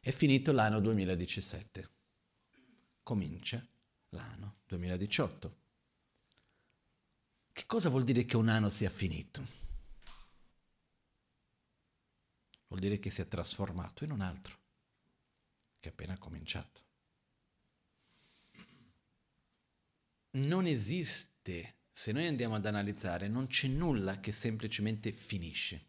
È 0.00 0.10
finito 0.10 0.52
l'anno 0.52 0.80
2017. 0.80 1.90
Comincia 3.02 3.64
l'anno 4.10 4.56
2018. 4.66 5.58
Che 7.52 7.66
cosa 7.66 7.88
vuol 7.88 8.04
dire 8.04 8.24
che 8.24 8.36
un 8.36 8.48
anno 8.48 8.68
sia 8.68 8.90
finito? 8.90 9.58
Vuol 12.68 12.80
dire 12.80 12.98
che 12.98 13.10
si 13.10 13.20
è 13.20 13.28
trasformato 13.28 14.04
in 14.04 14.12
un 14.12 14.20
altro, 14.20 14.56
che 15.80 15.88
è 15.88 15.92
appena 15.92 16.16
cominciato. 16.16 16.80
Non 20.32 20.66
esiste, 20.66 21.29
se 21.90 22.12
noi 22.12 22.26
andiamo 22.26 22.54
ad 22.54 22.66
analizzare, 22.66 23.28
non 23.28 23.46
c'è 23.46 23.68
nulla 23.68 24.20
che 24.20 24.32
semplicemente 24.32 25.12
finisce 25.12 25.88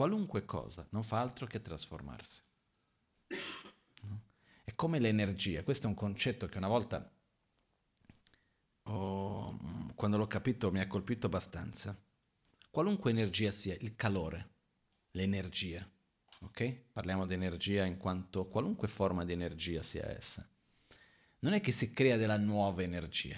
qualunque 0.00 0.46
cosa 0.46 0.86
non 0.92 1.02
fa 1.02 1.20
altro 1.20 1.46
che 1.46 1.60
trasformarsi. 1.60 2.40
No? 4.02 4.22
È 4.64 4.74
come 4.74 4.98
l'energia, 4.98 5.62
questo 5.62 5.84
è 5.84 5.88
un 5.90 5.94
concetto 5.94 6.46
che 6.46 6.56
una 6.56 6.68
volta, 6.68 7.12
oh, 8.84 9.58
quando 9.94 10.16
l'ho 10.16 10.26
capito, 10.26 10.70
mi 10.70 10.80
ha 10.80 10.86
colpito 10.86 11.26
abbastanza. 11.26 11.94
Qualunque 12.70 13.10
energia 13.10 13.50
sia, 13.50 13.76
il 13.80 13.94
calore, 13.94 14.50
l'energia, 15.10 15.86
ok? 16.42 16.72
Parliamo 16.92 17.26
di 17.26 17.34
energia 17.34 17.84
in 17.84 17.98
quanto 17.98 18.46
qualunque 18.46 18.88
forma 18.88 19.24
di 19.26 19.32
energia 19.32 19.82
sia 19.82 20.08
essa. 20.08 20.48
Non 21.40 21.52
è 21.54 21.60
che 21.60 21.72
si 21.72 21.92
crea 21.92 22.16
della 22.16 22.38
nuova 22.38 22.82
energia, 22.82 23.36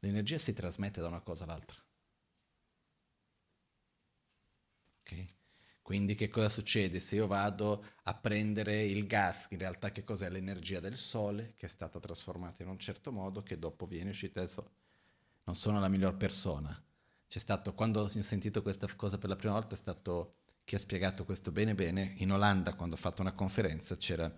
l'energia 0.00 0.38
si 0.38 0.52
trasmette 0.52 1.00
da 1.00 1.08
una 1.08 1.20
cosa 1.20 1.44
all'altra. 1.44 1.80
Ok? 5.00 5.24
Quindi 5.82 6.14
che 6.14 6.28
cosa 6.28 6.48
succede? 6.48 7.00
Se 7.00 7.16
io 7.16 7.26
vado 7.26 7.84
a 8.04 8.14
prendere 8.14 8.84
il 8.84 9.06
gas, 9.06 9.48
in 9.50 9.58
realtà 9.58 9.90
che 9.90 10.04
cos'è? 10.04 10.30
L'energia 10.30 10.80
del 10.80 10.96
sole 10.96 11.54
che 11.56 11.66
è 11.66 11.68
stata 11.68 11.98
trasformata 11.98 12.62
in 12.62 12.68
un 12.68 12.78
certo 12.78 13.10
modo 13.12 13.42
che 13.42 13.58
dopo 13.58 13.84
viene 13.84 14.10
uscita 14.10 14.40
adesso 14.40 14.70
non 15.44 15.56
sono 15.56 15.80
la 15.80 15.88
miglior 15.88 16.16
persona. 16.16 16.80
C'è 17.26 17.38
stato, 17.38 17.74
quando 17.74 18.02
ho 18.02 18.08
sentito 18.08 18.62
questa 18.62 18.86
cosa 18.94 19.18
per 19.18 19.28
la 19.28 19.36
prima 19.36 19.54
volta, 19.54 19.74
è 19.74 19.78
stato 19.78 20.36
chi 20.64 20.76
ha 20.76 20.78
spiegato 20.78 21.24
questo 21.24 21.50
bene 21.50 21.74
bene. 21.74 22.14
In 22.18 22.32
Olanda, 22.32 22.74
quando 22.74 22.94
ho 22.94 22.98
fatto 22.98 23.22
una 23.22 23.32
conferenza, 23.32 23.96
c'era 23.96 24.32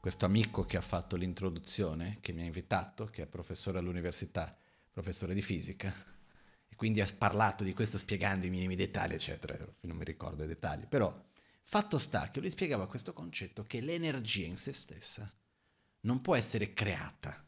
questo 0.00 0.24
amico 0.24 0.64
che 0.64 0.78
ha 0.78 0.80
fatto 0.80 1.14
l'introduzione, 1.16 2.16
che 2.20 2.32
mi 2.32 2.40
ha 2.40 2.46
invitato, 2.46 3.06
che 3.06 3.22
è 3.22 3.26
professore 3.26 3.78
all'università, 3.78 4.58
professore 4.90 5.34
di 5.34 5.42
fisica, 5.42 5.94
quindi 6.80 7.02
ha 7.02 7.14
parlato 7.18 7.62
di 7.62 7.74
questo 7.74 7.98
spiegando 7.98 8.46
i 8.46 8.50
minimi 8.50 8.74
dettagli, 8.74 9.12
eccetera, 9.12 9.54
non 9.82 9.98
mi 9.98 10.04
ricordo 10.04 10.44
i 10.44 10.46
dettagli, 10.46 10.86
però 10.86 11.14
fatto 11.62 11.98
sta 11.98 12.30
che 12.30 12.40
lui 12.40 12.48
spiegava 12.48 12.88
questo 12.88 13.12
concetto 13.12 13.64
che 13.64 13.82
l'energia 13.82 14.46
in 14.46 14.56
se 14.56 14.72
stessa 14.72 15.30
non 16.00 16.22
può 16.22 16.34
essere 16.34 16.72
creata, 16.72 17.46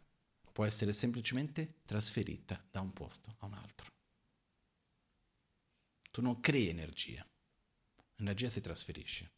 può 0.53 0.67
essere 0.67 0.93
semplicemente 0.93 1.77
trasferita 1.87 2.63
da 2.71 2.83
un 2.83 2.93
posto 2.93 3.35
a 3.39 3.47
un 3.47 3.55
altro. 3.55 3.87
Tu 6.11 6.21
non 6.21 6.39
crei 6.41 6.69
energia, 6.69 7.27
l'energia 8.17 8.51
si 8.51 8.61
trasferisce. 8.61 9.31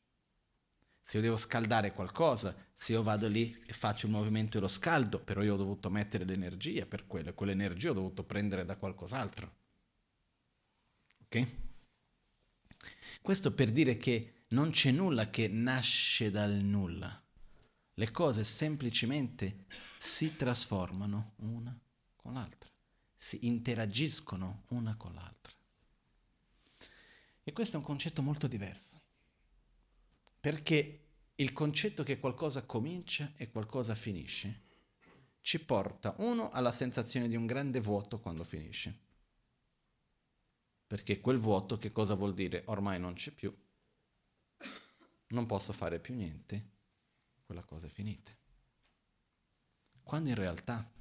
Se 1.07 1.19
io 1.19 1.23
devo 1.23 1.37
scaldare 1.37 1.93
qualcosa, 1.93 2.57
se 2.75 2.93
io 2.93 3.03
vado 3.03 3.29
lì 3.29 3.63
e 3.67 3.75
faccio 3.75 4.07
un 4.07 4.13
movimento 4.13 4.57
e 4.57 4.61
lo 4.61 4.69
scaldo, 4.69 5.21
però 5.21 5.43
io 5.43 5.55
ho 5.55 5.59
dovuto 5.59 5.91
mettere 5.91 6.25
l'energia 6.25 6.87
per 6.87 7.07
quello 7.07 7.29
e 7.29 7.35
quell'energia 7.35 7.91
ho 7.91 7.95
dovuto 7.95 8.25
prendere 8.25 8.65
da 8.65 8.77
qualcos'altro. 8.77 9.55
Ok? 11.25 11.47
Questo 13.21 13.53
per 13.53 13.71
dire 13.71 13.99
che 13.99 14.47
non 14.49 14.71
c'è 14.71 14.91
nulla 14.91 15.29
che 15.31 15.47
nasce 15.47 16.31
dal 16.31 16.53
nulla. 16.53 17.23
Le 17.95 18.11
cose 18.11 18.43
semplicemente 18.43 19.67
si 19.99 20.37
trasformano 20.37 21.35
una 21.37 21.79
con 22.17 22.35
l'altra, 22.35 22.71
si 23.15 23.47
interagiscono 23.47 24.65
una 24.69 24.97
con 24.97 25.15
l'altra. 25.15 25.53
E 27.45 27.53
questo 27.53 27.77
è 27.77 27.79
un 27.79 27.85
concetto 27.85 28.23
molto 28.23 28.47
diverso, 28.47 28.94
perché 30.45 31.05
il 31.37 31.55
concetto 31.55 32.03
che 32.03 32.21
qualcosa 32.21 32.67
comincia 32.67 33.33
e 33.37 33.51
qualcosa 33.51 33.95
finisce 33.95 34.61
ci 35.41 35.65
porta, 35.65 36.15
uno, 36.19 36.51
alla 36.51 36.71
sensazione 36.71 37.29
di 37.29 37.35
un 37.35 37.47
grande 37.47 37.81
vuoto 37.81 38.21
quando 38.21 38.45
finisce. 38.45 38.99
Perché 40.87 41.23
quel 41.23 41.39
vuoto 41.39 41.79
che 41.79 41.91
cosa 41.91 42.13
vuol 42.13 42.35
dire? 42.35 42.63
Ormai 42.67 43.01
non 43.01 43.15
c'è 43.15 43.31
più, 43.31 43.57
non 45.29 45.47
posso 45.47 45.73
fare 45.73 45.99
più 45.99 46.15
niente, 46.15 46.73
quella 47.47 47.63
cosa 47.63 47.87
è 47.87 47.89
finita. 47.89 48.31
Quando 50.03 50.29
in 50.29 50.35
realtà 50.35 50.93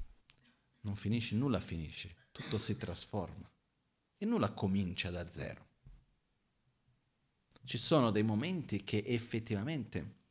non 0.83 0.95
finisce, 0.95 1.35
nulla 1.35 1.59
finisce, 1.59 2.15
tutto 2.31 2.57
si 2.57 2.77
trasforma 2.77 3.51
e 4.17 4.25
nulla 4.25 4.53
comincia 4.53 5.09
da 5.09 5.29
zero. 5.29 5.71
Ci 7.65 7.77
sono 7.77 8.12
dei 8.12 8.24
momenti 8.24 8.84
che 8.84 9.03
effettivamente 9.05 10.22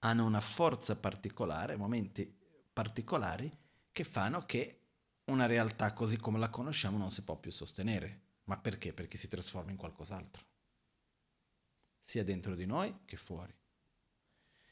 hanno 0.00 0.26
una 0.26 0.40
forza 0.40 0.94
particolare, 0.96 1.76
momenti 1.76 2.32
particolari 2.72 3.50
che 3.90 4.04
fanno 4.04 4.42
che 4.42 4.80
una 5.24 5.46
realtà 5.46 5.92
così 5.94 6.18
come 6.18 6.38
la 6.38 6.50
conosciamo 6.50 6.98
non 6.98 7.10
si 7.10 7.22
può 7.22 7.36
più 7.36 7.50
sostenere. 7.50 8.24
Ma 8.44 8.58
perché? 8.58 8.92
Perché 8.92 9.18
si 9.18 9.26
trasforma 9.26 9.70
in 9.70 9.76
qualcos'altro, 9.76 10.44
sia 12.00 12.22
dentro 12.22 12.54
di 12.54 12.66
noi 12.66 12.94
che 13.04 13.16
fuori. 13.16 13.52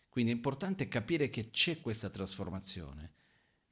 Quindi 0.09 0.31
è 0.31 0.35
importante 0.35 0.87
capire 0.87 1.29
che 1.29 1.51
c'è 1.51 1.81
questa 1.81 2.09
trasformazione, 2.09 3.15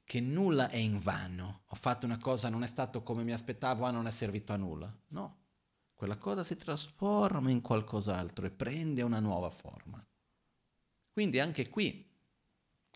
che 0.03 0.19
nulla 0.19 0.69
è 0.69 0.75
in 0.75 0.99
vano. 0.99 1.63
Ho 1.67 1.75
fatto 1.75 2.05
una 2.05 2.17
cosa, 2.17 2.49
non 2.49 2.63
è 2.63 2.67
stato 2.67 3.01
come 3.01 3.23
mi 3.23 3.31
aspettavo, 3.31 3.85
ah, 3.85 3.91
non 3.91 4.07
è 4.07 4.11
servito 4.11 4.51
a 4.51 4.57
nulla. 4.57 4.93
No, 5.09 5.42
quella 6.03 6.17
cosa 6.17 6.43
si 6.43 6.57
trasforma 6.57 7.49
in 7.49 7.61
qualcos'altro 7.61 8.45
e 8.45 8.49
prende 8.49 9.03
una 9.03 9.21
nuova 9.21 9.49
forma. 9.49 10.05
Quindi 11.09 11.39
anche 11.39 11.69
qui, 11.69 12.05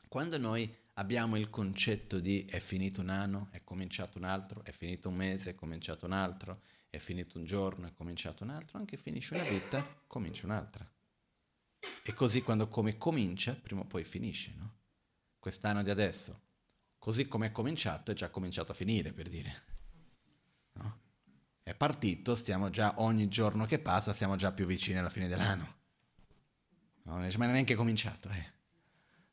quando 0.10 0.38
noi 0.38 0.70
abbiamo 0.96 1.38
il 1.38 1.50
concetto 1.50 2.20
di 2.20 2.44
è 2.44 2.60
finito 2.60 3.00
un 3.00 3.08
anno, 3.08 3.48
è 3.52 3.64
cominciato 3.64 4.18
un 4.18 4.26
altro, 4.26 4.62
è 4.66 4.72
finito 4.72 5.08
un 5.08 5.16
mese, 5.16 5.52
è 5.52 5.56
cominciato 5.56 6.06
un 6.06 6.12
altro, 6.12 6.62
è 6.90 6.98
finito 6.98 7.38
un 7.38 7.46
giorno, 7.46 7.88
è 7.88 7.94
cominciato 7.94 8.44
un 8.44 8.50
altro, 8.50 8.78
anche 8.78 8.98
finisce 8.98 9.36
una 9.36 9.46
vita, 9.46 10.04
comincia 10.06 10.46
un'altra. 10.46 10.86
E 12.04 12.14
così 12.14 12.42
quando 12.42 12.68
come 12.68 12.98
comincia, 12.98 13.56
prima 13.56 13.84
o 13.84 13.86
poi 13.86 14.04
finisce, 14.04 14.54
no? 14.58 14.80
Quest'anno 15.40 15.82
di 15.82 15.90
adesso, 15.90 16.42
così 16.98 17.26
come 17.30 17.48
è 17.48 17.52
cominciato, 17.54 18.12
è 18.12 18.14
già 18.14 18.30
cominciato 18.30 18.74
a 18.74 18.76
finire, 18.76 19.14
per 19.14 19.30
dire. 19.30 19.77
È 21.68 21.76
partito, 21.76 22.34
stiamo 22.34 22.70
già, 22.70 22.94
ogni 23.02 23.28
giorno 23.28 23.66
che 23.66 23.78
passa, 23.78 24.14
siamo 24.14 24.38
già 24.38 24.54
più 24.54 24.66
vicini 24.66 25.00
alla 25.00 25.10
fine 25.10 25.28
dell'anno. 25.28 25.76
Non 27.04 27.22
è 27.22 27.36
neanche 27.36 27.76
cominciato, 27.76 28.30
eh. 28.30 28.52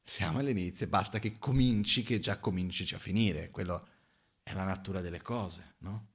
Siamo 0.03 0.41
all'inizio, 0.41 0.89
basta 0.89 1.21
che 1.21 1.39
cominci, 1.39 2.03
che 2.03 2.19
già 2.19 2.41
cominci 2.41 2.93
a 2.93 2.99
finire. 2.99 3.51
Quello 3.51 3.87
è 4.43 4.53
la 4.53 4.65
natura 4.65 5.01
delle 5.01 5.23
cose, 5.23 5.77
no? 5.79 6.09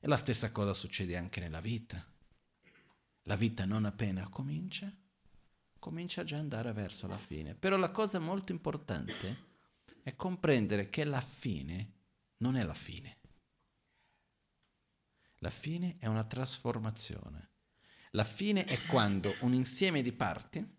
E 0.00 0.08
la 0.08 0.16
stessa 0.16 0.50
cosa 0.52 0.72
succede 0.72 1.18
anche 1.18 1.38
nella 1.38 1.60
vita. 1.60 2.02
La 3.24 3.36
vita 3.36 3.66
non 3.66 3.84
appena 3.84 4.26
comincia, 4.30 4.90
comincia 5.78 6.24
già 6.24 6.36
ad 6.36 6.44
andare 6.44 6.72
verso 6.72 7.06
la 7.06 7.18
fine. 7.18 7.54
Però 7.54 7.76
la 7.76 7.90
cosa 7.90 8.18
molto 8.18 8.52
importante 8.52 9.36
è 10.02 10.16
comprendere 10.16 10.88
che 10.88 11.04
la 11.04 11.20
fine 11.20 11.92
non 12.38 12.56
è 12.56 12.62
la 12.62 12.72
fine. 12.72 13.17
La 15.38 15.50
fine 15.50 15.96
è 15.98 16.06
una 16.06 16.24
trasformazione. 16.24 17.50
La 18.12 18.24
fine 18.24 18.64
è 18.64 18.80
quando 18.86 19.34
un 19.40 19.54
insieme 19.54 20.02
di 20.02 20.12
parti 20.12 20.76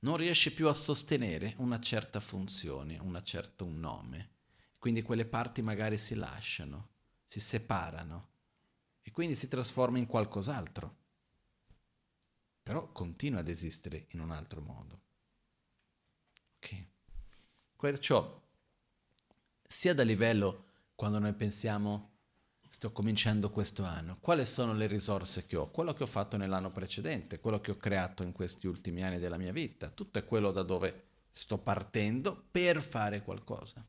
non 0.00 0.16
riesce 0.16 0.52
più 0.52 0.68
a 0.68 0.72
sostenere 0.72 1.54
una 1.58 1.80
certa 1.80 2.20
funzione, 2.20 2.98
una 2.98 3.22
certa 3.22 3.64
un 3.64 3.78
nome. 3.80 4.36
Quindi 4.78 5.02
quelle 5.02 5.26
parti 5.26 5.60
magari 5.60 5.98
si 5.98 6.14
lasciano, 6.14 6.90
si 7.24 7.40
separano 7.40 8.28
e 9.02 9.10
quindi 9.10 9.34
si 9.34 9.48
trasforma 9.48 9.98
in 9.98 10.06
qualcos'altro 10.06 11.06
però 12.68 12.92
continua 12.92 13.40
ad 13.40 13.48
esistere 13.48 14.08
in 14.10 14.20
un 14.20 14.30
altro 14.30 14.60
modo. 14.60 15.00
Ok? 16.56 16.84
Perciò, 17.78 18.46
sia 19.66 19.94
da 19.94 20.02
livello 20.02 20.66
quando 20.94 21.18
noi 21.18 21.32
pensiamo 21.32 22.17
sto 22.68 22.92
cominciando 22.92 23.50
questo 23.50 23.84
anno, 23.84 24.18
quali 24.20 24.44
sono 24.44 24.72
le 24.74 24.86
risorse 24.86 25.46
che 25.46 25.56
ho? 25.56 25.70
Quello 25.70 25.92
che 25.92 26.02
ho 26.02 26.06
fatto 26.06 26.36
nell'anno 26.36 26.70
precedente, 26.70 27.40
quello 27.40 27.60
che 27.60 27.70
ho 27.70 27.76
creato 27.76 28.22
in 28.22 28.32
questi 28.32 28.66
ultimi 28.66 29.02
anni 29.02 29.18
della 29.18 29.38
mia 29.38 29.52
vita, 29.52 29.88
tutto 29.88 30.18
è 30.18 30.24
quello 30.24 30.50
da 30.50 30.62
dove 30.62 31.06
sto 31.32 31.58
partendo 31.58 32.46
per 32.50 32.82
fare 32.82 33.22
qualcosa. 33.22 33.86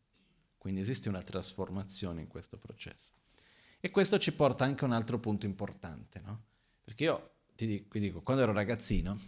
Quindi 0.57 0.81
esiste 0.81 1.09
una 1.09 1.23
trasformazione 1.23 2.21
in 2.21 2.27
questo 2.27 2.57
processo. 2.57 3.13
E 3.79 3.89
questo 3.91 4.19
ci 4.19 4.33
porta 4.33 4.65
anche 4.65 4.83
a 4.83 4.87
un 4.87 4.93
altro 4.93 5.19
punto 5.19 5.45
importante, 5.45 6.19
no? 6.19 6.43
Perché 6.83 7.05
io 7.05 7.31
ti 7.55 7.65
dico, 7.65 7.97
dico, 7.97 8.21
quando 8.21 8.43
ero 8.43 8.51
ragazzino, 8.51 9.19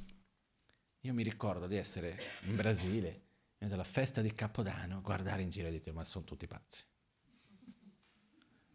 io 1.01 1.13
mi 1.13 1.23
ricordo 1.23 1.67
di 1.67 1.77
essere 1.77 2.19
in 2.43 2.55
Brasile, 2.55 3.21
alla 3.59 3.83
festa 3.83 4.21
di 4.21 4.33
Capodanno, 4.33 5.01
guardare 5.01 5.41
in 5.41 5.49
giro 5.49 5.67
e 5.67 5.71
dire, 5.71 5.91
ma 5.91 6.03
sono 6.03 6.25
tutti 6.25 6.47
pazzi. 6.47 6.83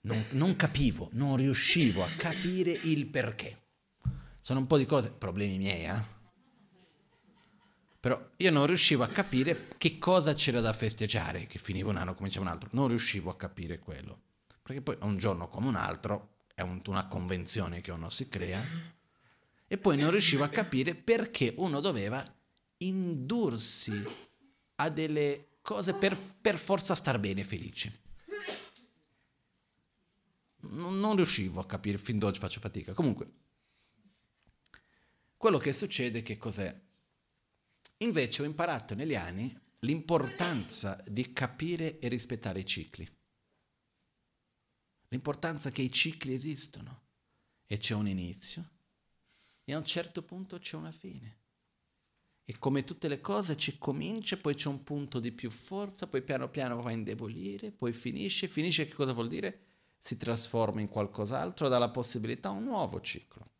Non, 0.06 0.24
non, 0.30 0.54
capivo, 0.54 1.08
non 1.14 1.36
riuscivo 1.36 2.04
a 2.04 2.08
capire 2.16 2.70
il 2.70 3.06
perché. 3.06 3.64
Sono 4.40 4.60
un 4.60 4.66
po' 4.66 4.78
di 4.78 4.86
cose, 4.86 5.10
problemi 5.10 5.58
miei, 5.58 5.84
eh? 5.84 6.14
Però 7.98 8.30
io 8.36 8.50
non 8.52 8.66
riuscivo 8.66 9.02
a 9.02 9.08
capire 9.08 9.66
che 9.76 9.98
cosa 9.98 10.32
c'era 10.32 10.60
da 10.60 10.72
festeggiare, 10.72 11.48
che 11.48 11.58
finiva 11.58 11.90
un 11.90 11.96
anno, 11.96 12.14
cominciava 12.14 12.46
un 12.46 12.52
altro. 12.52 12.68
Non 12.72 12.86
riuscivo 12.86 13.30
a 13.30 13.36
capire 13.36 13.80
quello. 13.80 14.20
Perché 14.62 14.80
poi 14.80 14.96
un 15.00 15.16
giorno 15.18 15.48
come 15.48 15.66
un 15.66 15.74
altro, 15.74 16.36
è 16.54 16.60
un, 16.60 16.80
una 16.86 17.08
convenzione 17.08 17.80
che 17.80 17.90
uno 17.90 18.08
si 18.08 18.28
crea, 18.28 18.62
e 19.66 19.76
poi 19.76 19.96
non 19.96 20.12
riuscivo 20.12 20.44
a 20.44 20.48
capire 20.48 20.94
perché 20.94 21.52
uno 21.56 21.80
doveva 21.80 22.24
indursi 22.76 24.00
a 24.76 24.88
delle 24.88 25.58
cose 25.62 25.94
per, 25.94 26.16
per 26.16 26.58
forza 26.58 26.94
star 26.94 27.18
bene, 27.18 27.42
felice. 27.42 28.04
Non, 30.70 31.16
riuscivo 31.16 31.60
a 31.60 31.66
capire, 31.66 31.98
fin 31.98 32.18
d'oggi 32.18 32.38
faccio 32.38 32.60
fatica. 32.60 32.92
Comunque, 32.92 33.30
quello 35.36 35.58
che 35.58 35.72
succede 35.72 36.22
che 36.22 36.36
cos'è? 36.36 36.74
Invece 37.98 38.42
ho 38.42 38.44
imparato 38.44 38.94
negli 38.94 39.14
anni 39.14 39.58
l'importanza 39.80 41.02
di 41.06 41.32
capire 41.32 41.98
e 41.98 42.08
rispettare 42.08 42.60
i 42.60 42.66
cicli. 42.66 43.08
L'importanza 45.08 45.70
che 45.70 45.82
i 45.82 45.92
cicli 45.92 46.34
esistono 46.34 47.04
e 47.66 47.78
c'è 47.78 47.94
un 47.94 48.08
inizio 48.08 48.70
e 49.64 49.72
a 49.72 49.78
un 49.78 49.84
certo 49.84 50.22
punto 50.22 50.58
c'è 50.58 50.76
una 50.76 50.92
fine. 50.92 51.38
E 52.44 52.58
come 52.58 52.84
tutte 52.84 53.08
le 53.08 53.20
cose 53.20 53.56
ci 53.56 53.76
comincia, 53.76 54.36
poi 54.36 54.54
c'è 54.54 54.68
un 54.68 54.84
punto 54.84 55.18
di 55.18 55.32
più 55.32 55.50
forza, 55.50 56.06
poi 56.06 56.22
piano 56.22 56.48
piano 56.48 56.80
va 56.80 56.90
a 56.90 56.92
indebolire, 56.92 57.72
poi 57.72 57.92
finisce, 57.92 58.46
finisce 58.46 58.86
che 58.86 58.94
cosa 58.94 59.12
vuol 59.12 59.26
dire? 59.26 59.65
Si 60.06 60.16
trasforma 60.16 60.80
in 60.80 60.88
qualcos'altro, 60.88 61.66
dà 61.66 61.78
la 61.78 61.90
possibilità 61.90 62.50
a 62.50 62.52
un 62.52 62.62
nuovo 62.62 63.00
ciclo. 63.00 63.50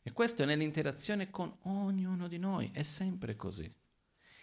E 0.00 0.10
questo 0.10 0.42
è 0.42 0.46
nell'interazione 0.46 1.28
con 1.28 1.54
ognuno 1.64 2.28
di 2.28 2.38
noi, 2.38 2.70
è 2.72 2.82
sempre 2.82 3.36
così. 3.36 3.70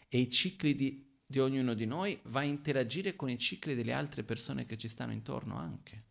E 0.09 0.17
i 0.19 0.29
cicli 0.29 0.75
di, 0.75 1.19
di 1.25 1.39
ognuno 1.39 1.73
di 1.73 1.87
noi 1.87 2.19
va 2.25 2.41
a 2.41 2.43
interagire 2.43 3.15
con 3.15 3.31
i 3.31 3.39
cicli 3.39 3.73
delle 3.73 3.93
altre 3.93 4.21
persone 4.21 4.67
che 4.67 4.77
ci 4.77 4.87
stanno 4.87 5.11
intorno 5.11 5.57
anche. 5.57 6.05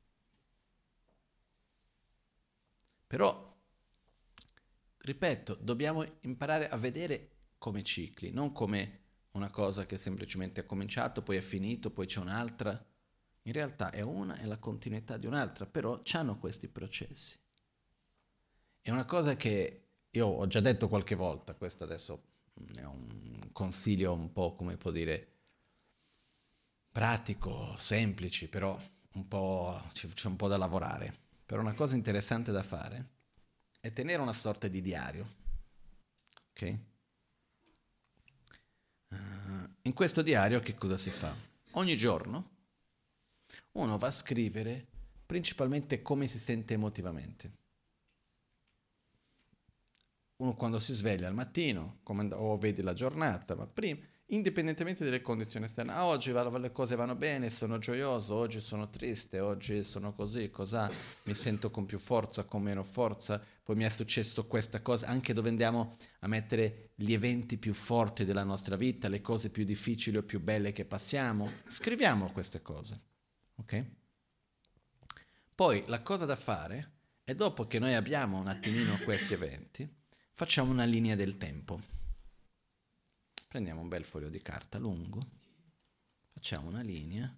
Però 3.07 3.57
ripeto, 4.97 5.57
dobbiamo 5.61 6.05
imparare 6.23 6.69
a 6.69 6.77
vedere 6.79 7.31
come 7.59 7.85
cicli, 7.85 8.33
non 8.33 8.51
come 8.51 9.03
una 9.31 9.51
cosa 9.51 9.87
che 9.87 9.99
semplicemente 9.99 10.63
è 10.63 10.67
cominciato, 10.67 11.23
poi 11.23 11.37
è 11.37 11.43
finito, 11.43 11.93
poi 11.93 12.07
c'è 12.07 12.19
un'altra. 12.19 12.85
In 13.47 13.53
realtà 13.53 13.91
è 13.91 14.01
una 14.01 14.37
e 14.39 14.45
la 14.45 14.59
continuità 14.59 15.17
di 15.17 15.27
un'altra, 15.27 15.67
però 15.67 16.03
hanno 16.13 16.37
questi 16.37 16.67
processi. 16.67 17.39
È 18.81 18.91
una 18.91 19.05
cosa 19.05 19.37
che 19.37 19.83
io 20.11 20.27
ho 20.27 20.47
già 20.49 20.61
detto 20.61 20.89
qualche 20.89 21.15
volta, 21.15 21.55
questo 21.55 21.85
adesso 21.85 22.23
è 22.75 22.83
un 22.83 23.51
consiglio 23.53 24.13
un 24.15 24.33
po' 24.33 24.57
come 24.57 24.77
può 24.77 24.91
dire 24.91 25.35
pratico, 26.91 27.77
semplice, 27.79 28.49
però 28.49 28.77
un 29.13 29.29
po', 29.29 29.81
c'è 29.93 30.27
un 30.27 30.37
po' 30.37 30.49
da 30.49 30.57
lavorare. 30.57 31.15
Però 31.47 31.61
una 31.61 31.75
cosa 31.75 31.95
interessante 31.95 32.51
da 32.51 32.65
fare 32.65 33.11
è 33.81 33.91
tenere 33.91 34.23
una 34.23 34.33
sorta 34.33 34.67
di 34.67 34.81
diario. 34.81 35.35
Ok? 36.51 36.79
Uh, 39.11 39.69
in 39.83 39.93
questo 39.93 40.23
diario 40.23 40.59
che 40.59 40.75
cosa 40.75 40.97
si 40.97 41.11
fa? 41.11 41.33
Ogni 41.73 41.97
giorno 41.97 42.55
uno 43.77 43.99
va 43.99 44.09
a 44.09 44.11
scrivere 44.11 44.87
principalmente 45.27 46.03
come 46.03 46.27
si 46.27 46.39
sente 46.39 46.75
emotivamente. 46.75 47.53
Uno 50.37 50.55
quando 50.55 50.79
si 50.79 50.93
sveglia 50.93 51.29
al 51.29 51.35
mattino 51.35 52.01
and- 52.05 52.33
o 52.33 52.57
vede 52.59 52.83
la 52.83 52.93
giornata, 52.93 53.55
ma 53.55 53.67
prima, 53.67 54.01
indipendentemente 54.27 55.05
dalle 55.05 55.23
condizioni 55.23 55.65
esterne, 55.65 55.93
ah, 55.93 56.05
oggi 56.05 56.33
le 56.33 56.73
cose 56.73 56.95
vanno 56.95 57.15
bene, 57.15 57.49
sono 57.49 57.79
gioioso, 57.79 58.35
oggi 58.35 58.61
sono 58.61 58.91
triste, 58.91 59.41
oggi 59.41 59.83
sono 59.85 60.13
così, 60.13 60.51
cos'ha, 60.51 60.91
mi 61.25 61.35
sento 61.35 61.71
con 61.71 61.87
più 61.87 61.99
forza, 61.99 62.45
con 62.45 62.63
meno 62.63 62.85
forza, 62.85 63.43
poi 63.63 63.77
mi 63.77 63.85
è 63.85 63.89
successo 63.89 64.47
questa 64.47 64.83
cosa, 64.83 65.07
anche 65.07 65.33
dove 65.33 65.49
andiamo 65.49 65.97
a 66.21 66.29
mettere 66.29 66.91
gli 66.95 67.13
eventi 67.13 67.57
più 67.57 67.73
forti 67.73 68.25
della 68.25 68.45
nostra 68.45 68.77
vita, 68.77 69.09
le 69.09 69.23
cose 69.23 69.51
più 69.51 69.65
difficili 69.65 70.19
o 70.19 70.23
più 70.23 70.41
belle 70.41 70.73
che 70.73 70.85
passiamo, 70.85 71.51
scriviamo 71.67 72.31
queste 72.33 72.61
cose, 72.61 73.01
ok? 73.57 73.91
Poi 75.55 75.85
la 75.87 76.03
cosa 76.03 76.25
da 76.25 76.37
fare 76.37 76.93
è 77.25 77.35
dopo 77.35 77.67
che 77.67 77.79
noi 77.79 77.95
abbiamo 77.95 78.39
un 78.39 78.49
attimino 78.49 78.99
questi 78.99 79.33
eventi, 79.33 80.05
Facciamo 80.39 80.71
una 80.71 80.85
linea 80.85 81.15
del 81.15 81.39
tempo. 81.39 81.81
Prendiamo 83.49 83.81
un 83.81 83.89
bel 83.89 84.05
foglio 84.05 84.29
di 84.29 84.43
carta 84.43 84.77
lungo, 84.77 85.27
facciamo 86.31 86.69
una 86.69 86.83
linea, 86.83 87.35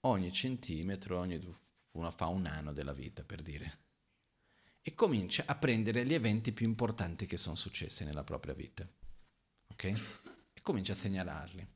ogni 0.00 0.30
centimetro, 0.30 1.18
ogni, 1.18 1.42
uno 1.92 2.10
fa 2.10 2.26
un 2.26 2.44
anno 2.44 2.74
della 2.74 2.92
vita 2.92 3.24
per 3.24 3.40
dire, 3.40 3.78
e 4.82 4.94
comincia 4.94 5.44
a 5.46 5.54
prendere 5.54 6.04
gli 6.04 6.12
eventi 6.12 6.52
più 6.52 6.66
importanti 6.66 7.24
che 7.24 7.38
sono 7.38 7.56
successi 7.56 8.04
nella 8.04 8.24
propria 8.24 8.52
vita. 8.52 8.86
Ok? 9.68 9.84
E 10.52 10.60
comincia 10.60 10.92
a 10.92 10.96
segnalarli. 10.96 11.66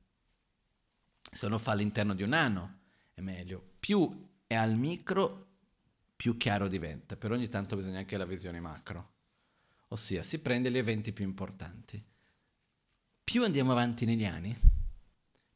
Se 1.32 1.48
lo 1.48 1.56
fa 1.56 1.70
all'interno 1.72 2.12
di 2.12 2.24
un 2.24 2.34
anno 2.34 2.80
meglio. 3.22 3.62
Più 3.80 4.18
è 4.46 4.54
al 4.54 4.76
micro, 4.76 5.48
più 6.14 6.36
chiaro 6.36 6.68
diventa. 6.68 7.16
Per 7.16 7.30
ogni 7.32 7.48
tanto 7.48 7.76
bisogna 7.76 7.98
anche 7.98 8.16
la 8.16 8.26
visione 8.26 8.60
macro 8.60 9.12
ossia 9.92 10.22
si 10.22 10.40
prende 10.40 10.70
gli 10.70 10.78
eventi 10.78 11.12
più 11.12 11.24
importanti. 11.24 12.02
Più 13.22 13.44
andiamo 13.44 13.72
avanti 13.72 14.04
negli 14.04 14.24
anni, 14.24 14.54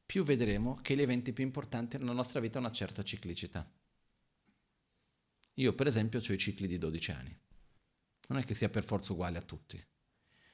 più 0.04 0.22
vedremo 0.22 0.76
che 0.76 0.94
gli 0.94 1.02
eventi 1.02 1.32
più 1.32 1.44
importanti 1.44 1.98
nella 1.98 2.12
nostra 2.12 2.40
vita 2.40 2.58
hanno 2.58 2.68
una 2.68 2.76
certa 2.76 3.02
ciclicità. 3.02 3.68
Io 5.54 5.74
per 5.74 5.86
esempio 5.86 6.20
ho 6.20 6.32
i 6.32 6.38
cicli 6.38 6.66
di 6.66 6.78
12 6.78 7.10
anni, 7.10 7.36
non 8.28 8.38
è 8.38 8.44
che 8.44 8.54
sia 8.54 8.68
per 8.68 8.84
forza 8.84 9.12
uguale 9.12 9.38
a 9.38 9.42
tutti. 9.42 9.82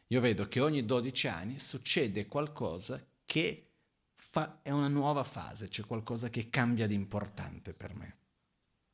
Io 0.08 0.20
vedo 0.20 0.46
che 0.46 0.60
ogni 0.60 0.84
12 0.84 1.28
anni 1.28 1.58
succede 1.58 2.26
qualcosa 2.26 3.04
che 3.24 3.71
fa, 4.24 4.60
è 4.62 4.70
una 4.70 4.86
nuova 4.86 5.24
fase, 5.24 5.66
c'è 5.68 5.84
qualcosa 5.84 6.30
che 6.30 6.48
cambia 6.48 6.86
di 6.86 6.94
importante 6.94 7.74
per 7.74 7.92
me. 7.94 8.16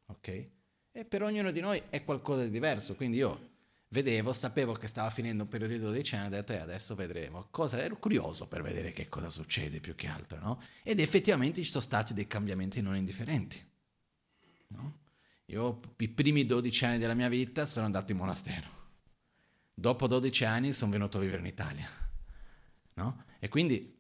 Ok? 0.07 0.51
E 0.91 1.05
per 1.05 1.23
ognuno 1.23 1.51
di 1.51 1.61
noi 1.61 1.83
è 1.91 2.03
qualcosa 2.03 2.43
di 2.45 2.51
diverso, 2.51 2.97
quindi 2.97 3.19
io 3.19 3.51
vedevo, 3.89 4.33
sapevo 4.33 4.73
che 4.73 4.89
stava 4.89 5.11
finendo 5.11 5.43
un 5.43 5.49
periodo 5.49 5.75
di 5.75 5.81
12 5.81 6.15
anni, 6.17 6.27
ho 6.29 6.31
detto, 6.31 6.53
eh, 6.55 6.59
adesso 6.59 6.95
vedremo. 6.95 7.49
Cosa, 7.51 7.79
ero 7.81 7.99
curioso 7.99 8.49
per 8.49 8.63
vedere 8.63 8.93
che 8.93 9.11
cosa 9.11 9.29
succede 9.29 9.81
più 9.81 9.95
che 9.95 10.07
altro, 10.07 10.39
no? 10.39 10.63
Ed 10.83 10.99
effettivamente 10.99 11.63
ci 11.63 11.71
sono 11.71 11.85
stati 11.85 12.15
dei 12.15 12.27
cambiamenti 12.27 12.81
non 12.81 12.97
indifferenti, 12.97 13.63
no? 14.69 15.01
Io 15.47 15.81
i 15.99 16.09
primi 16.09 16.47
12 16.47 16.85
anni 16.87 16.99
della 16.99 17.15
mia 17.15 17.29
vita 17.29 17.67
sono 17.67 17.85
andato 17.85 18.13
in 18.13 18.19
monastero. 18.19 18.77
Dopo 19.75 20.07
12 20.07 20.45
anni 20.45 20.73
sono 20.73 20.91
venuto 20.91 21.19
a 21.19 21.21
vivere 21.21 21.41
in 21.41 21.47
Italia, 21.47 21.89
no? 22.95 23.25
E 23.39 23.49
quindi 23.49 23.98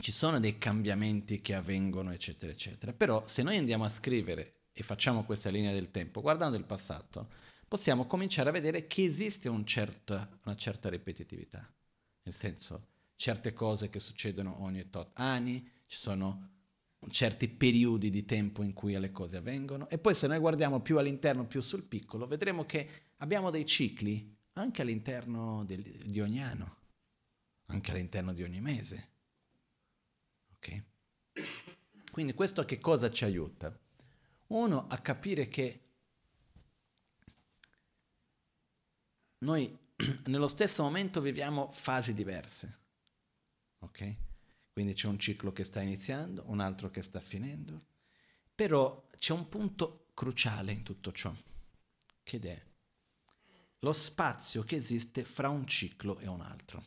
ci 0.00 0.12
sono 0.12 0.40
dei 0.40 0.58
cambiamenti 0.58 1.40
che 1.40 1.54
avvengono, 1.54 2.12
eccetera, 2.12 2.50
eccetera. 2.52 2.92
Però 2.92 3.26
se 3.26 3.42
noi 3.42 3.56
andiamo 3.56 3.84
a 3.84 3.88
scrivere 3.88 4.54
e 4.72 4.82
facciamo 4.82 5.24
questa 5.24 5.50
linea 5.50 5.72
del 5.72 5.90
tempo, 5.90 6.20
guardando 6.20 6.56
il 6.56 6.64
passato, 6.64 7.28
possiamo 7.68 8.06
cominciare 8.06 8.48
a 8.48 8.52
vedere 8.52 8.86
che 8.86 9.02
esiste 9.02 9.48
un 9.48 9.64
certo, 9.64 10.38
una 10.44 10.56
certa 10.56 10.88
ripetitività. 10.88 11.70
Nel 12.22 12.34
senso, 12.34 12.86
certe 13.16 13.52
cose 13.52 13.88
che 13.88 14.00
succedono 14.00 14.62
ogni 14.62 14.88
tot 14.90 15.10
anni, 15.14 15.68
ci 15.86 15.98
sono 15.98 16.50
certi 17.10 17.48
periodi 17.48 18.10
di 18.10 18.24
tempo 18.24 18.62
in 18.62 18.72
cui 18.72 18.98
le 18.98 19.10
cose 19.10 19.36
avvengono 19.36 19.88
e 19.88 19.98
poi 19.98 20.14
se 20.14 20.26
noi 20.28 20.38
guardiamo 20.38 20.80
più 20.80 20.98
all'interno, 20.98 21.46
più 21.46 21.60
sul 21.60 21.82
piccolo, 21.82 22.26
vedremo 22.26 22.64
che 22.64 22.88
abbiamo 23.18 23.50
dei 23.50 23.66
cicli 23.66 24.36
anche 24.54 24.82
all'interno 24.82 25.64
del, 25.64 25.82
di 25.82 26.20
ogni 26.20 26.42
anno, 26.42 26.76
anche 27.66 27.90
all'interno 27.90 28.32
di 28.32 28.42
ogni 28.42 28.60
mese. 28.60 29.11
Ok? 30.62 30.82
Quindi 32.12 32.34
questo 32.34 32.64
che 32.64 32.78
cosa 32.78 33.10
ci 33.10 33.24
aiuta? 33.24 33.76
Uno 34.48 34.86
a 34.86 34.98
capire 34.98 35.48
che 35.48 35.80
noi 39.38 39.76
nello 40.26 40.48
stesso 40.48 40.82
momento 40.84 41.20
viviamo 41.20 41.72
fasi 41.72 42.14
diverse. 42.14 42.78
Ok? 43.80 44.14
Quindi 44.72 44.94
c'è 44.94 45.08
un 45.08 45.18
ciclo 45.18 45.52
che 45.52 45.64
sta 45.64 45.80
iniziando, 45.80 46.44
un 46.46 46.60
altro 46.60 46.90
che 46.90 47.02
sta 47.02 47.20
finendo, 47.20 47.80
però 48.54 49.06
c'è 49.18 49.32
un 49.32 49.48
punto 49.48 50.10
cruciale 50.14 50.72
in 50.72 50.82
tutto 50.82 51.12
ciò, 51.12 51.34
che 52.22 52.38
è 52.38 52.62
lo 53.80 53.92
spazio 53.92 54.62
che 54.62 54.76
esiste 54.76 55.24
fra 55.24 55.48
un 55.48 55.66
ciclo 55.66 56.18
e 56.20 56.28
un 56.28 56.40
altro, 56.40 56.84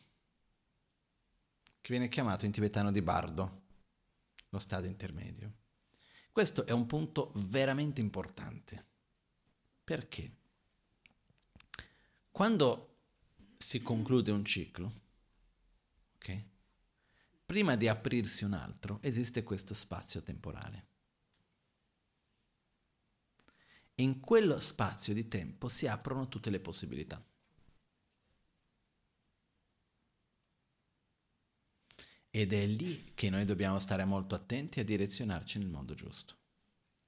che 1.80 1.88
viene 1.90 2.08
chiamato 2.08 2.46
in 2.46 2.52
tibetano 2.52 2.90
di 2.90 3.02
bardo, 3.02 3.65
lo 4.56 4.58
stadio 4.58 4.88
intermedio. 4.88 5.52
Questo 6.32 6.66
è 6.66 6.72
un 6.72 6.86
punto 6.86 7.32
veramente 7.36 8.00
importante. 8.00 8.84
Perché? 9.84 10.34
Quando 12.30 12.96
si 13.56 13.80
conclude 13.80 14.30
un 14.30 14.44
ciclo, 14.44 14.92
ok? 16.16 16.44
Prima 17.46 17.76
di 17.76 17.88
aprirsi 17.88 18.44
un 18.44 18.54
altro, 18.54 18.98
esiste 19.02 19.44
questo 19.44 19.74
spazio 19.74 20.22
temporale. 20.22 20.84
In 23.96 24.20
quello 24.20 24.58
spazio 24.58 25.14
di 25.14 25.28
tempo 25.28 25.68
si 25.68 25.86
aprono 25.86 26.28
tutte 26.28 26.50
le 26.50 26.60
possibilità. 26.60 27.22
Ed 32.36 32.52
è 32.52 32.66
lì 32.66 33.12
che 33.14 33.30
noi 33.30 33.44
dobbiamo 33.44 33.78
stare 33.78 34.04
molto 34.04 34.34
attenti 34.34 34.80
a 34.80 34.84
direzionarci 34.84 35.58
nel 35.58 35.68
modo 35.68 35.94
giusto. 35.94 36.34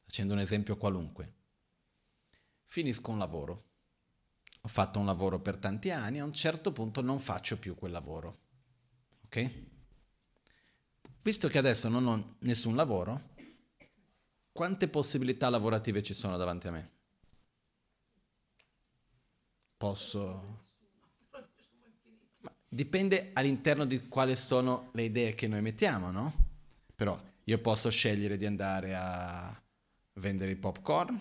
Facendo 0.05 0.33
un 0.33 0.41
esempio 0.41 0.77
qualunque. 0.77 1.35
Finisco 2.64 3.11
un 3.11 3.19
lavoro 3.19 3.69
ho 4.61 4.69
fatto 4.69 4.99
un 4.99 5.07
lavoro 5.07 5.41
per 5.41 5.57
tanti 5.57 5.91
anni, 5.91 6.19
a 6.19 6.25
un 6.25 6.33
certo 6.33 6.73
punto 6.73 7.01
non 7.01 7.19
faccio 7.21 7.59
più 7.59 7.75
quel 7.75 7.93
lavoro. 7.93 8.41
Ok? 9.25 9.51
Visto 11.23 11.49
che 11.49 11.59
adesso 11.59 11.88
non 11.88 12.07
ho 12.07 12.37
nessun 12.41 12.75
lavoro, 12.75 13.35
quante 14.53 14.88
possibilità 14.88 15.49
lavorative 15.49 16.03
ci 16.03 16.14
sono 16.14 16.37
davanti 16.37 16.69
a 16.69 16.71
me? 16.73 16.91
Posso... 19.77 20.67
Dipende 22.70 23.31
all'interno 23.33 23.87
di 23.87 24.09
quali 24.09 24.37
sono 24.37 24.90
le 24.92 25.02
idee 25.02 25.35
che 25.35 25.48
noi 25.48 25.62
mettiamo, 25.62 26.11
no? 26.11 26.33
Però 26.94 27.18
io 27.44 27.59
posso 27.61 27.88
scegliere 27.88 28.37
di 28.37 28.44
andare 28.44 28.94
a 28.94 29.62
vendere 30.14 30.50
i 30.50 30.57
popcorn, 30.57 31.18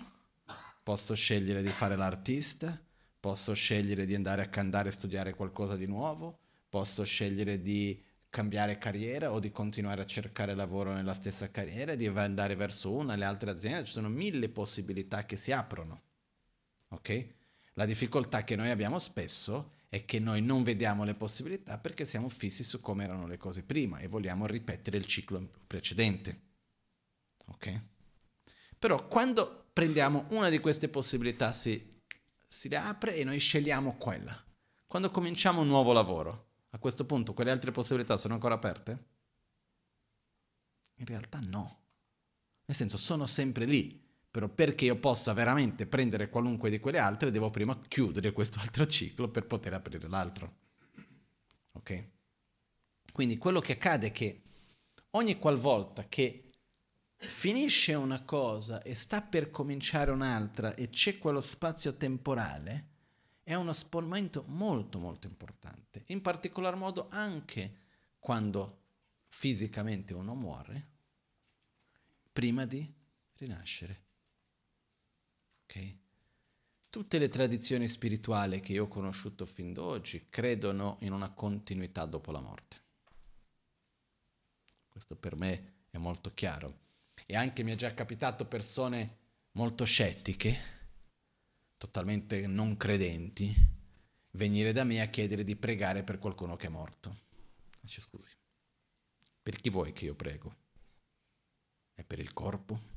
posso 0.83 1.13
scegliere 1.13 1.61
di 1.61 1.69
fare 1.69 1.95
l'artista, 1.95 2.77
posso 3.17 3.53
scegliere 3.53 4.05
di 4.05 4.13
andare 4.13 4.41
a 4.41 4.47
cantare 4.47 4.89
e 4.89 4.91
studiare 4.91 5.33
qualcosa 5.35 5.77
di 5.77 5.85
nuovo, 5.85 6.39
posso 6.67 7.05
scegliere 7.05 7.61
di 7.61 8.03
cambiare 8.29 8.77
carriera 8.77 9.31
o 9.31 9.39
di 9.39 9.49
continuare 9.49 10.01
a 10.01 10.05
cercare 10.05 10.53
lavoro 10.53 10.93
nella 10.93 11.13
stessa 11.13 11.49
carriera, 11.49 11.95
di 11.95 12.07
andare 12.07 12.55
verso 12.55 12.93
una, 12.93 13.15
le 13.15 13.23
altre 13.23 13.51
aziende, 13.51 13.85
ci 13.85 13.93
sono 13.93 14.09
mille 14.09 14.49
possibilità 14.49 15.25
che 15.25 15.37
si 15.37 15.53
aprono. 15.53 16.01
Ok? 16.89 17.27
La 17.73 17.85
difficoltà 17.85 18.43
che 18.43 18.57
noi 18.57 18.69
abbiamo 18.69 18.99
spesso 18.99 19.75
è 19.89 20.05
che 20.05 20.19
noi 20.19 20.41
non 20.41 20.63
vediamo 20.63 21.03
le 21.03 21.15
possibilità 21.15 21.77
perché 21.77 22.05
siamo 22.05 22.29
fissi 22.29 22.63
su 22.63 22.81
come 22.81 23.03
erano 23.03 23.27
le 23.27 23.37
cose 23.37 23.63
prima 23.63 23.99
e 23.99 24.07
vogliamo 24.07 24.45
ripetere 24.45 24.97
il 24.97 25.05
ciclo 25.05 25.49
precedente. 25.65 26.41
Ok? 27.47 27.81
Però 28.77 29.07
quando 29.07 29.69
prendiamo 29.71 30.25
una 30.29 30.49
di 30.49 30.59
queste 30.59 30.89
possibilità, 30.89 31.53
si 31.53 31.95
si 32.47 32.69
riapre 32.69 33.15
e 33.15 33.23
noi 33.23 33.39
scegliamo 33.39 33.97
quella. 33.97 34.41
Quando 34.87 35.11
cominciamo 35.11 35.61
un 35.61 35.67
nuovo 35.67 35.91
lavoro, 35.91 36.51
a 36.69 36.79
questo 36.79 37.05
punto 37.05 37.33
quelle 37.33 37.51
altre 37.51 37.71
possibilità 37.71 38.17
sono 38.17 38.35
ancora 38.35 38.55
aperte? 38.55 39.05
In 40.95 41.05
realtà 41.05 41.39
no. 41.41 41.83
Nel 42.65 42.75
senso, 42.75 42.97
sono 42.97 43.25
sempre 43.25 43.65
lì, 43.65 44.06
però 44.37 44.49
perché 44.49 44.85
io 44.85 44.97
possa 44.97 45.33
veramente 45.33 45.87
prendere 45.87 46.29
qualunque 46.29 46.69
di 46.69 46.79
quelle 46.79 46.99
altre, 46.99 47.31
devo 47.31 47.49
prima 47.49 47.75
chiudere 47.87 48.33
questo 48.33 48.59
altro 48.59 48.85
ciclo 48.85 49.29
per 49.29 49.47
poter 49.47 49.73
aprire 49.73 50.07
l'altro. 50.07 50.57
Ok? 51.71 52.09
Quindi 53.11 53.39
quello 53.39 53.59
che 53.61 53.71
accade 53.71 54.05
è 54.05 54.11
che 54.11 54.43
ogni 55.11 55.39
qualvolta 55.39 56.05
che 56.07 56.51
finisce 57.15 57.95
una 57.95 58.21
cosa 58.21 58.83
e 58.83 58.93
sta 58.93 59.23
per 59.23 59.49
cominciare 59.49 60.11
un'altra 60.11 60.75
e 60.75 60.89
c'è 60.89 61.17
quello 61.17 61.41
spazio 61.41 61.95
temporale, 61.95 62.89
è 63.41 63.55
uno 63.55 63.73
momento 63.89 64.43
molto 64.49 64.99
molto 64.99 65.25
importante, 65.25 66.03
in 66.09 66.21
particolar 66.21 66.75
modo 66.75 67.07
anche 67.09 67.75
quando 68.19 68.81
fisicamente 69.29 70.13
uno 70.13 70.35
muore, 70.35 70.89
prima 72.31 72.67
di 72.67 72.87
rinascere. 73.33 74.05
Ok? 75.67 75.95
Tutte 76.89 77.17
le 77.19 77.27
tradizioni 77.27 77.87
spirituali 77.89 78.61
che 78.61 78.71
io 78.71 78.85
ho 78.85 78.87
conosciuto 78.87 79.45
fin 79.45 79.73
d'oggi 79.73 80.27
credono 80.29 80.97
in 81.01 81.11
una 81.11 81.29
continuità 81.31 82.05
dopo 82.05 82.31
la 82.31 82.39
morte. 82.39 82.85
Questo 84.87 85.15
per 85.17 85.35
me 85.35 85.83
è 85.89 85.97
molto 85.97 86.31
chiaro. 86.33 86.85
E 87.25 87.35
anche 87.35 87.63
mi 87.63 87.73
è 87.73 87.75
già 87.75 87.93
capitato 87.93 88.45
persone 88.45 89.17
molto 89.51 89.83
scettiche, 89.83 90.57
totalmente 91.77 92.47
non 92.47 92.77
credenti, 92.77 93.53
venire 94.31 94.71
da 94.71 94.83
me 94.83 95.01
a 95.01 95.07
chiedere 95.07 95.43
di 95.43 95.55
pregare 95.55 96.03
per 96.03 96.19
qualcuno 96.19 96.55
che 96.55 96.67
è 96.67 96.69
morto. 96.69 97.15
Dice 97.81 98.01
scusi, 98.01 98.31
per 99.41 99.57
chi 99.57 99.69
vuoi 99.69 99.93
che 99.93 100.05
io 100.05 100.15
prego? 100.15 100.55
È 101.93 102.03
per 102.03 102.19
il 102.19 102.33
corpo? 102.33 102.96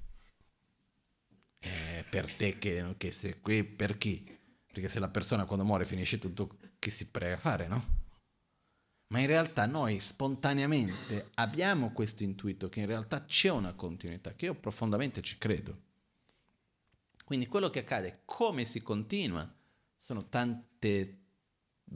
È 1.61 2.05
per 2.09 2.35
te 2.35 2.59
che, 2.59 2.95
che 2.97 3.13
sei 3.13 3.39
qui? 3.41 3.63
Per 3.63 3.99
chi? 3.99 4.39
Perché 4.67 4.89
se 4.89 4.99
la 4.99 5.09
persona 5.09 5.45
quando 5.45 5.65
muore 5.65 5.85
finisce 5.85 6.19
tutto, 6.19 6.57
che 6.79 6.91
si 6.91 7.11
prega 7.11 7.35
a 7.35 7.39
fare, 7.39 7.67
no? 7.69 7.99
Ma 9.09 9.19
in 9.19 9.27
realtà 9.27 9.67
noi 9.67 9.99
spontaneamente 10.01 11.31
abbiamo 11.35 11.93
questo 11.93 12.23
intuito 12.23 12.69
che 12.69 12.81
in 12.81 12.87
realtà 12.87 13.25
c'è 13.25 13.51
una 13.51 13.75
continuità, 13.75 14.35
che 14.35 14.47
io 14.47 14.55
profondamente 14.55 15.21
ci 15.21 15.37
credo. 15.37 15.89
Quindi 17.25 17.47
quello 17.47 17.71
che 17.71 17.81
accade, 17.81 18.23
come 18.25 18.65
si 18.65 18.83
continua, 18.83 19.49
sono 19.99 20.29
tanti 20.29 21.19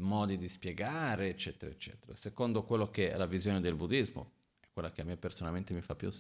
modi 0.01 0.37
di 0.37 0.49
spiegare, 0.49 1.29
eccetera, 1.29 1.71
eccetera. 1.71 2.17
Secondo 2.17 2.65
quello 2.65 2.91
che 2.91 3.13
è 3.13 3.17
la 3.17 3.27
visione 3.27 3.61
del 3.61 3.77
buddismo, 3.77 4.33
quella 4.73 4.91
che 4.91 5.01
a 5.01 5.05
me 5.05 5.17
personalmente 5.17 5.73
mi 5.73 5.83
fa 5.83 5.95
più 5.95 6.11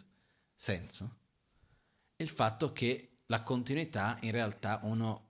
senso, 0.54 1.16
è 2.16 2.22
il 2.22 2.28
fatto 2.28 2.72
che 2.72 3.13
la 3.26 3.42
continuità 3.42 4.16
in 4.20 4.30
realtà 4.30 4.80
uno 4.82 5.28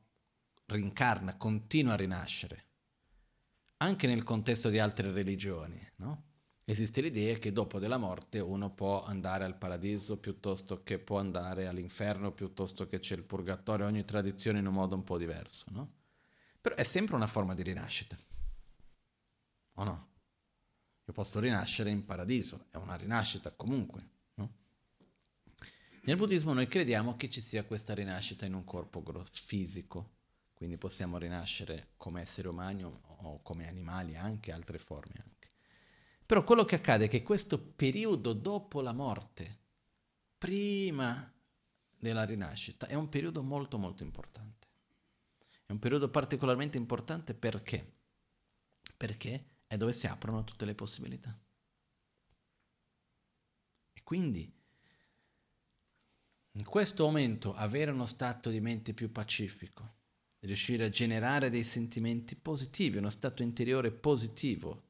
rincarna, 0.66 1.36
continua 1.36 1.92
a 1.94 1.96
rinascere 1.96 2.64
anche 3.84 4.06
nel 4.06 4.22
contesto 4.22 4.70
di 4.70 4.78
altre 4.78 5.12
religioni, 5.12 5.80
no? 5.96 6.32
Esiste 6.66 7.02
l'idea 7.02 7.36
che 7.36 7.52
dopo 7.52 7.78
della 7.78 7.98
morte 7.98 8.38
uno 8.40 8.70
può 8.70 9.04
andare 9.04 9.44
al 9.44 9.58
paradiso 9.58 10.16
piuttosto 10.16 10.82
che 10.82 10.98
può 10.98 11.18
andare 11.18 11.66
all'inferno, 11.66 12.32
piuttosto 12.32 12.86
che 12.88 13.00
c'è 13.00 13.14
il 13.14 13.24
purgatorio, 13.24 13.84
ogni 13.84 14.04
tradizione 14.06 14.60
in 14.60 14.66
un 14.66 14.72
modo 14.72 14.94
un 14.94 15.04
po' 15.04 15.18
diverso, 15.18 15.66
no? 15.70 15.92
Però 16.62 16.74
è 16.74 16.82
sempre 16.82 17.16
una 17.16 17.26
forma 17.26 17.52
di 17.52 17.62
rinascita. 17.62 18.16
O 19.74 19.84
no? 19.84 20.08
Io 21.04 21.12
posso 21.12 21.38
rinascere 21.38 21.90
in 21.90 22.06
paradiso, 22.06 22.68
è 22.70 22.78
una 22.78 22.96
rinascita 22.96 23.50
comunque? 23.50 24.12
Nel 26.06 26.16
buddismo 26.16 26.52
noi 26.52 26.68
crediamo 26.68 27.16
che 27.16 27.30
ci 27.30 27.40
sia 27.40 27.64
questa 27.64 27.94
rinascita 27.94 28.44
in 28.44 28.52
un 28.52 28.64
corpo 28.64 29.02
fisico, 29.30 30.16
quindi 30.52 30.76
possiamo 30.76 31.16
rinascere 31.16 31.92
come 31.96 32.20
esseri 32.20 32.46
umani 32.46 32.84
o 32.84 33.40
come 33.42 33.66
animali, 33.66 34.14
anche 34.14 34.52
altre 34.52 34.78
forme 34.78 35.14
anche. 35.24 35.48
Però 36.26 36.44
quello 36.44 36.66
che 36.66 36.74
accade 36.74 37.06
è 37.06 37.08
che 37.08 37.22
questo 37.22 37.58
periodo 37.58 38.34
dopo 38.34 38.82
la 38.82 38.92
morte, 38.92 39.60
prima 40.36 41.32
della 41.96 42.24
rinascita, 42.24 42.86
è 42.86 42.94
un 42.94 43.08
periodo 43.08 43.42
molto 43.42 43.78
molto 43.78 44.02
importante. 44.02 44.68
È 45.64 45.72
un 45.72 45.78
periodo 45.78 46.10
particolarmente 46.10 46.76
importante 46.76 47.32
perché? 47.32 47.94
Perché 48.94 49.56
è 49.66 49.78
dove 49.78 49.94
si 49.94 50.06
aprono 50.06 50.44
tutte 50.44 50.66
le 50.66 50.74
possibilità. 50.74 51.34
E 53.94 54.02
quindi 54.02 54.62
in 56.56 56.64
questo 56.64 57.04
momento 57.04 57.54
avere 57.54 57.90
uno 57.90 58.06
stato 58.06 58.48
di 58.48 58.60
mente 58.60 58.92
più 58.92 59.10
pacifico, 59.10 59.94
riuscire 60.40 60.84
a 60.84 60.88
generare 60.88 61.50
dei 61.50 61.64
sentimenti 61.64 62.36
positivi, 62.36 62.98
uno 62.98 63.10
stato 63.10 63.42
interiore 63.42 63.90
positivo 63.90 64.82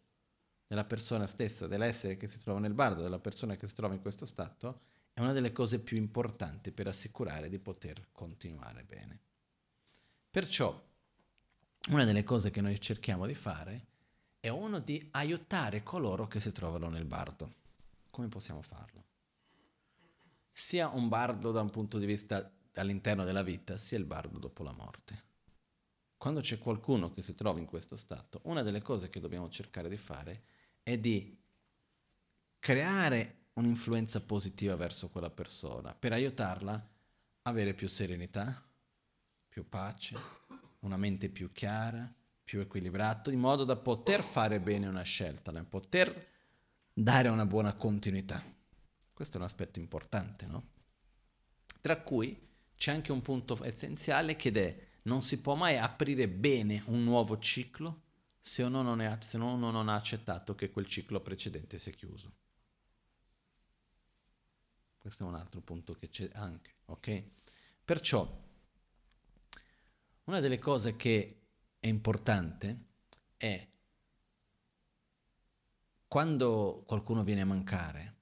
della 0.66 0.84
persona 0.84 1.26
stessa, 1.26 1.66
dell'essere 1.66 2.16
che 2.16 2.28
si 2.28 2.38
trova 2.38 2.58
nel 2.58 2.74
bardo, 2.74 3.00
della 3.00 3.18
persona 3.18 3.56
che 3.56 3.66
si 3.66 3.74
trova 3.74 3.94
in 3.94 4.02
questo 4.02 4.26
stato, 4.26 4.80
è 5.14 5.20
una 5.20 5.32
delle 5.32 5.52
cose 5.52 5.78
più 5.78 5.96
importanti 5.96 6.70
per 6.70 6.88
assicurare 6.88 7.48
di 7.48 7.58
poter 7.58 8.08
continuare 8.12 8.84
bene. 8.84 9.20
Perciò, 10.30 10.82
una 11.90 12.04
delle 12.04 12.24
cose 12.24 12.50
che 12.50 12.60
noi 12.60 12.78
cerchiamo 12.78 13.24
di 13.24 13.34
fare 13.34 13.86
è 14.40 14.48
uno 14.48 14.80
di 14.80 15.08
aiutare 15.12 15.82
coloro 15.82 16.26
che 16.26 16.40
si 16.40 16.52
trovano 16.52 16.90
nel 16.90 17.06
bardo. 17.06 17.52
Come 18.10 18.28
possiamo 18.28 18.60
farlo? 18.60 19.13
Sia 20.56 20.88
un 20.88 21.08
bardo 21.08 21.50
da 21.50 21.60
un 21.60 21.70
punto 21.70 21.98
di 21.98 22.06
vista 22.06 22.50
all'interno 22.76 23.24
della 23.24 23.42
vita, 23.42 23.76
sia 23.76 23.98
il 23.98 24.04
bardo 24.04 24.38
dopo 24.38 24.62
la 24.62 24.72
morte 24.72 25.24
quando 26.24 26.40
c'è 26.40 26.58
qualcuno 26.58 27.12
che 27.12 27.20
si 27.20 27.34
trova 27.34 27.58
in 27.58 27.66
questo 27.66 27.96
stato, 27.96 28.40
una 28.44 28.62
delle 28.62 28.80
cose 28.80 29.10
che 29.10 29.20
dobbiamo 29.20 29.50
cercare 29.50 29.90
di 29.90 29.98
fare 29.98 30.44
è 30.82 30.96
di 30.96 31.38
creare 32.58 33.48
un'influenza 33.52 34.22
positiva 34.22 34.74
verso 34.74 35.10
quella 35.10 35.28
persona 35.28 35.94
per 35.94 36.14
aiutarla 36.14 36.72
a 36.72 37.50
avere 37.50 37.74
più 37.74 37.88
serenità, 37.88 38.66
più 39.46 39.68
pace, 39.68 40.16
una 40.78 40.96
mente 40.96 41.28
più 41.28 41.52
chiara, 41.52 42.10
più 42.42 42.60
equilibrata, 42.60 43.30
in 43.30 43.40
modo 43.40 43.64
da 43.64 43.76
poter 43.76 44.22
fare 44.22 44.60
bene 44.60 44.86
una 44.86 45.02
scelta, 45.02 45.50
da 45.50 45.62
poter 45.62 46.28
dare 46.90 47.28
una 47.28 47.44
buona 47.44 47.74
continuità. 47.74 48.42
Questo 49.14 49.36
è 49.36 49.40
un 49.40 49.46
aspetto 49.46 49.78
importante, 49.78 50.44
no? 50.46 50.72
Tra 51.80 52.02
cui 52.02 52.48
c'è 52.76 52.90
anche 52.90 53.12
un 53.12 53.22
punto 53.22 53.62
essenziale 53.64 54.36
che 54.36 54.50
è 54.50 54.92
non 55.02 55.22
si 55.22 55.40
può 55.40 55.54
mai 55.54 55.78
aprire 55.78 56.28
bene 56.28 56.82
un 56.86 57.04
nuovo 57.04 57.38
ciclo 57.38 58.02
se 58.40 58.62
uno 58.62 58.82
non, 58.82 59.00
è, 59.00 59.18
se 59.20 59.36
uno 59.36 59.70
non 59.70 59.88
ha 59.88 59.94
accettato 59.94 60.54
che 60.54 60.70
quel 60.70 60.86
ciclo 60.86 61.20
precedente 61.20 61.78
si 61.78 61.90
è 61.90 61.94
chiuso. 61.94 62.32
Questo 64.98 65.24
è 65.24 65.26
un 65.26 65.34
altro 65.34 65.60
punto 65.60 65.94
che 65.94 66.08
c'è 66.08 66.28
anche, 66.34 66.72
ok? 66.86 67.24
Perciò, 67.84 68.42
una 70.24 70.40
delle 70.40 70.58
cose 70.58 70.96
che 70.96 71.42
è 71.78 71.86
importante 71.86 72.84
è 73.36 73.68
quando 76.08 76.82
qualcuno 76.86 77.22
viene 77.22 77.42
a 77.42 77.46
mancare, 77.46 78.13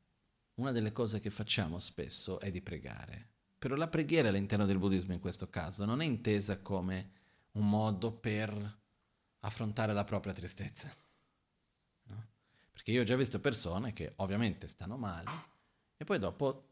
una 0.54 0.72
delle 0.72 0.92
cose 0.92 1.20
che 1.20 1.30
facciamo 1.30 1.78
spesso 1.78 2.40
è 2.40 2.50
di 2.50 2.60
pregare 2.60 3.30
però 3.62 3.76
la 3.76 3.86
preghiera 3.86 4.28
all'interno 4.28 4.66
del 4.66 4.80
buddismo 4.80 5.12
in 5.12 5.20
questo 5.20 5.48
caso 5.48 5.84
non 5.84 6.00
è 6.00 6.04
intesa 6.04 6.58
come 6.58 7.12
un 7.52 7.68
modo 7.68 8.10
per 8.10 8.80
affrontare 9.38 9.92
la 9.92 10.02
propria 10.02 10.32
tristezza. 10.32 10.92
No? 12.08 12.26
Perché 12.72 12.90
io 12.90 13.02
ho 13.02 13.04
già 13.04 13.14
visto 13.14 13.38
persone 13.38 13.92
che 13.92 14.14
ovviamente 14.16 14.66
stanno 14.66 14.96
male 14.96 15.30
e 15.96 16.04
poi 16.04 16.18
dopo 16.18 16.70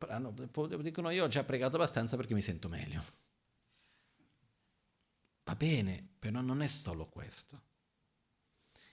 dicono 0.80 1.10
io 1.10 1.26
ho 1.26 1.28
già 1.28 1.44
pregato 1.44 1.76
abbastanza 1.76 2.16
perché 2.16 2.34
mi 2.34 2.42
sento 2.42 2.68
meglio. 2.68 3.04
Va 5.44 5.54
bene, 5.54 6.08
però 6.18 6.40
non 6.40 6.60
è 6.60 6.66
solo 6.66 7.06
questo. 7.06 7.62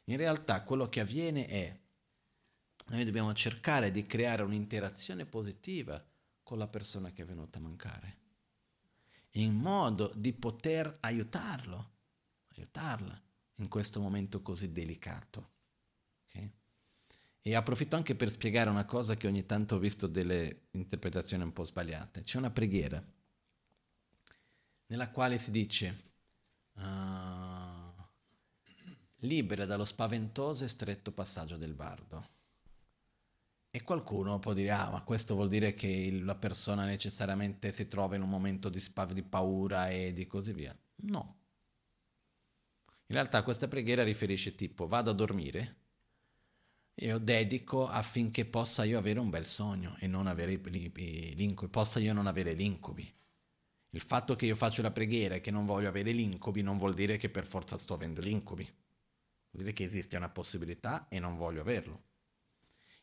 In 0.03 0.17
realtà 0.17 0.61
quello 0.61 0.87
che 0.87 0.99
avviene 0.99 1.47
è 1.47 1.79
noi 2.89 3.03
dobbiamo 3.03 3.33
cercare 3.33 3.91
di 3.91 4.05
creare 4.05 4.43
un'interazione 4.43 5.25
positiva 5.25 6.03
con 6.43 6.57
la 6.57 6.67
persona 6.67 7.11
che 7.11 7.23
è 7.23 7.25
venuta 7.25 7.57
a 7.57 7.61
mancare, 7.61 8.17
in 9.31 9.53
modo 9.55 10.13
di 10.15 10.31
poter 10.31 10.97
aiutarlo, 11.01 11.91
aiutarla 12.55 13.21
in 13.55 13.67
questo 13.67 13.99
momento 13.99 14.41
così 14.41 14.71
delicato. 14.71 15.51
Okay? 16.27 16.51
E 17.41 17.55
approfitto 17.55 17.97
anche 17.97 18.15
per 18.15 18.31
spiegare 18.31 18.69
una 18.69 18.85
cosa 18.85 19.15
che 19.15 19.27
ogni 19.27 19.45
tanto 19.45 19.75
ho 19.75 19.79
visto 19.79 20.07
delle 20.07 20.67
interpretazioni 20.71 21.43
un 21.43 21.51
po' 21.51 21.65
sbagliate. 21.65 22.21
C'è 22.21 22.37
una 22.37 22.51
preghiera 22.51 23.03
nella 24.87 25.09
quale 25.11 25.37
si 25.37 25.51
dice 25.51 26.01
uh, 26.75 26.81
libera 29.21 29.65
dallo 29.65 29.83
spaventoso 29.83 30.63
e 30.63 30.69
stretto 30.69 31.11
passaggio 31.11 31.57
del 31.57 31.73
bardo. 31.73 32.35
E 33.69 33.83
qualcuno 33.83 34.39
può 34.39 34.53
dire, 34.53 34.71
ah, 34.71 34.89
ma 34.89 35.03
questo 35.03 35.35
vuol 35.35 35.49
dire 35.49 35.73
che 35.73 36.19
la 36.21 36.35
persona 36.35 36.85
necessariamente 36.85 37.71
si 37.71 37.87
trova 37.87 38.15
in 38.15 38.21
un 38.21 38.29
momento 38.29 38.69
di, 38.69 38.79
spav- 38.79 39.13
di 39.13 39.23
paura 39.23 39.89
e 39.89 40.13
di 40.13 40.25
così 40.25 40.51
via. 40.51 40.75
No. 41.03 41.35
In 43.07 43.15
realtà 43.15 43.43
questa 43.43 43.67
preghiera 43.67 44.03
riferisce 44.03 44.55
tipo, 44.55 44.87
vado 44.87 45.11
a 45.11 45.13
dormire, 45.13 45.75
io 46.95 47.19
dedico 47.19 47.87
affinché 47.87 48.45
possa 48.45 48.83
io 48.83 48.97
avere 48.97 49.19
un 49.19 49.29
bel 49.29 49.45
sogno 49.45 49.95
e 49.99 50.07
non 50.07 50.25
avere 50.25 50.55
l'incubi, 50.55 51.69
possa 51.69 51.99
io 51.99 52.11
non 52.11 52.25
avere 52.25 52.53
l'incubi. 52.53 53.15
Il 53.91 54.01
fatto 54.01 54.35
che 54.35 54.45
io 54.45 54.55
faccio 54.55 54.81
la 54.81 54.91
preghiera 54.91 55.35
e 55.35 55.41
che 55.41 55.51
non 55.51 55.65
voglio 55.65 55.87
avere 55.87 56.11
l'incubi 56.11 56.61
non 56.61 56.77
vuol 56.77 56.93
dire 56.93 57.17
che 57.17 57.29
per 57.29 57.45
forza 57.45 57.77
sto 57.77 57.93
avendo 57.93 58.19
l'incubi. 58.19 58.63
Vuol 58.63 59.63
dire 59.63 59.73
che 59.73 59.83
esiste 59.83 60.17
una 60.17 60.29
possibilità 60.29 61.07
e 61.07 61.19
non 61.19 61.35
voglio 61.35 61.61
averlo. 61.61 62.06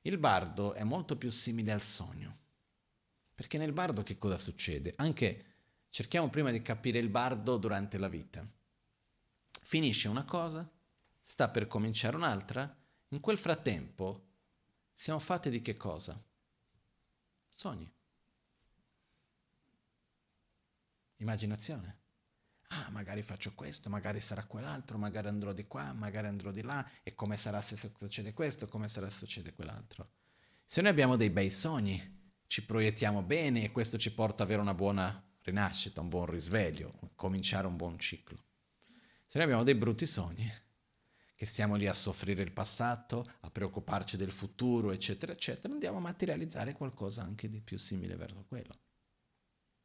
Il 0.07 0.19
bardo 0.19 0.75
è 0.75 0.85
molto 0.85 1.17
più 1.17 1.31
simile 1.31 1.73
al 1.73 1.81
sogno. 1.81 2.39
Perché 3.35 3.57
nel 3.57 3.73
bardo 3.73 4.03
che 4.03 4.19
cosa 4.19 4.37
succede? 4.37 4.93
Anche 4.97 5.45
cerchiamo 5.89 6.29
prima 6.29 6.51
di 6.51 6.61
capire 6.61 6.99
il 6.99 7.09
bardo 7.09 7.57
durante 7.57 7.97
la 7.97 8.09
vita. 8.09 8.47
Finisce 9.63 10.09
una 10.09 10.25
cosa, 10.25 10.71
sta 11.23 11.49
per 11.49 11.67
cominciare 11.67 12.17
un'altra, 12.17 12.77
in 13.09 13.21
quel 13.21 13.39
frattempo 13.39 14.33
siamo 14.93 15.19
fatti 15.19 15.49
di 15.49 15.63
che 15.63 15.75
cosa? 15.75 16.23
Sogni. 17.49 17.91
Immaginazione. 21.17 22.04
Ah, 22.69 22.89
magari 22.91 23.23
faccio 23.23 23.53
questo, 23.55 23.89
magari 23.89 24.21
sarà 24.21 24.45
quell'altro, 24.45 24.99
magari 24.99 25.29
andrò 25.29 25.53
di 25.53 25.67
qua, 25.67 25.93
magari 25.93 26.27
andrò 26.27 26.51
di 26.51 26.63
là, 26.63 26.85
e 27.03 27.15
come 27.15 27.37
sarà 27.37 27.61
se 27.61 27.77
succede 27.77 28.33
questo, 28.33 28.67
come 28.67 28.89
sarà 28.89 29.09
se 29.09 29.19
succede 29.19 29.53
quell'altro. 29.53 30.11
Se 30.65 30.81
noi 30.81 30.91
abbiamo 30.91 31.17
dei 31.17 31.31
bei 31.31 31.51
sogni, 31.51 32.23
ci 32.47 32.65
proiettiamo 32.65 33.23
bene 33.23 33.65
e 33.65 33.71
questo 33.71 33.99
ci 33.99 34.13
porta 34.13 34.43
ad 34.43 34.49
avere 34.49 34.63
una 34.63 34.75
buona 34.75 35.23
rinascita, 35.43 36.01
un 36.01 36.09
buon 36.09 36.27
risveglio, 36.27 37.13
cominciare 37.15 37.67
un 37.67 37.77
buon 37.77 37.99
ciclo. 37.99 38.43
Se 39.27 39.39
noi 39.39 39.45
abbiamo 39.45 39.65
dei 39.65 39.75
brutti 39.75 40.07
sogni, 40.07 40.51
che 41.35 41.47
stiamo 41.47 41.75
lì 41.75 41.87
a 41.87 41.95
soffrire 41.95 42.43
il 42.43 42.53
passato, 42.53 43.27
a 43.41 43.51
preoccuparci 43.51 44.17
del 44.17 44.33
futuro, 44.33 44.93
eccetera, 44.93 45.33
eccetera, 45.33 45.73
andiamo 45.73 45.99
a 45.99 46.01
materializzare 46.01 46.73
qualcosa 46.73 47.23
anche 47.23 47.49
di 47.49 47.61
più 47.61 47.77
simile 47.77 48.17
verso 48.17 48.45
quello. 48.47 48.79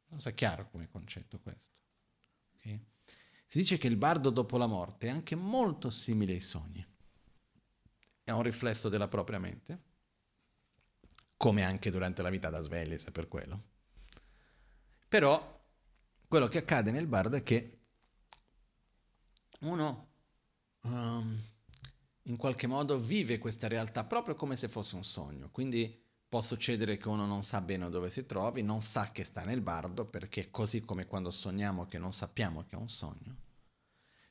Non 0.06 0.20
so, 0.20 0.28
è 0.28 0.34
chiaro 0.34 0.68
come 0.70 0.88
concetto 0.88 1.40
questo. 1.40 1.79
Okay? 2.60 2.86
Si 3.46 3.58
dice 3.58 3.78
che 3.78 3.88
il 3.88 3.96
bardo 3.96 4.30
dopo 4.30 4.56
la 4.56 4.66
morte 4.66 5.08
è 5.08 5.10
anche 5.10 5.34
molto 5.34 5.90
simile 5.90 6.34
ai 6.34 6.40
sogni. 6.40 6.86
È 8.22 8.30
un 8.30 8.42
riflesso 8.42 8.88
della 8.88 9.08
propria 9.08 9.40
mente, 9.40 9.82
come 11.36 11.64
anche 11.64 11.90
durante 11.90 12.22
la 12.22 12.30
vita 12.30 12.48
da 12.48 12.60
sveglia, 12.60 12.98
se 12.98 13.10
per 13.10 13.26
quello. 13.26 13.64
Però 15.08 15.58
quello 16.28 16.46
che 16.46 16.58
accade 16.58 16.92
nel 16.92 17.08
bardo 17.08 17.34
è 17.34 17.42
che 17.42 17.80
uno 19.60 20.12
um, 20.82 21.42
in 22.22 22.36
qualche 22.36 22.68
modo 22.68 23.00
vive 23.00 23.38
questa 23.38 23.66
realtà 23.66 24.04
proprio 24.04 24.36
come 24.36 24.54
se 24.56 24.68
fosse 24.68 24.94
un 24.94 25.02
sogno. 25.02 25.50
Quindi 25.50 26.08
può 26.30 26.40
succedere 26.40 26.96
che 26.96 27.08
uno 27.08 27.26
non 27.26 27.42
sa 27.42 27.60
bene 27.60 27.90
dove 27.90 28.08
si 28.08 28.24
trovi, 28.24 28.62
non 28.62 28.82
sa 28.82 29.10
che 29.10 29.24
sta 29.24 29.42
nel 29.42 29.60
bardo, 29.60 30.04
perché 30.04 30.48
così 30.48 30.82
come 30.82 31.06
quando 31.06 31.32
sogniamo 31.32 31.88
che 31.88 31.98
non 31.98 32.12
sappiamo 32.12 32.64
che 32.64 32.76
è 32.76 32.78
un 32.78 32.88
sogno. 32.88 33.36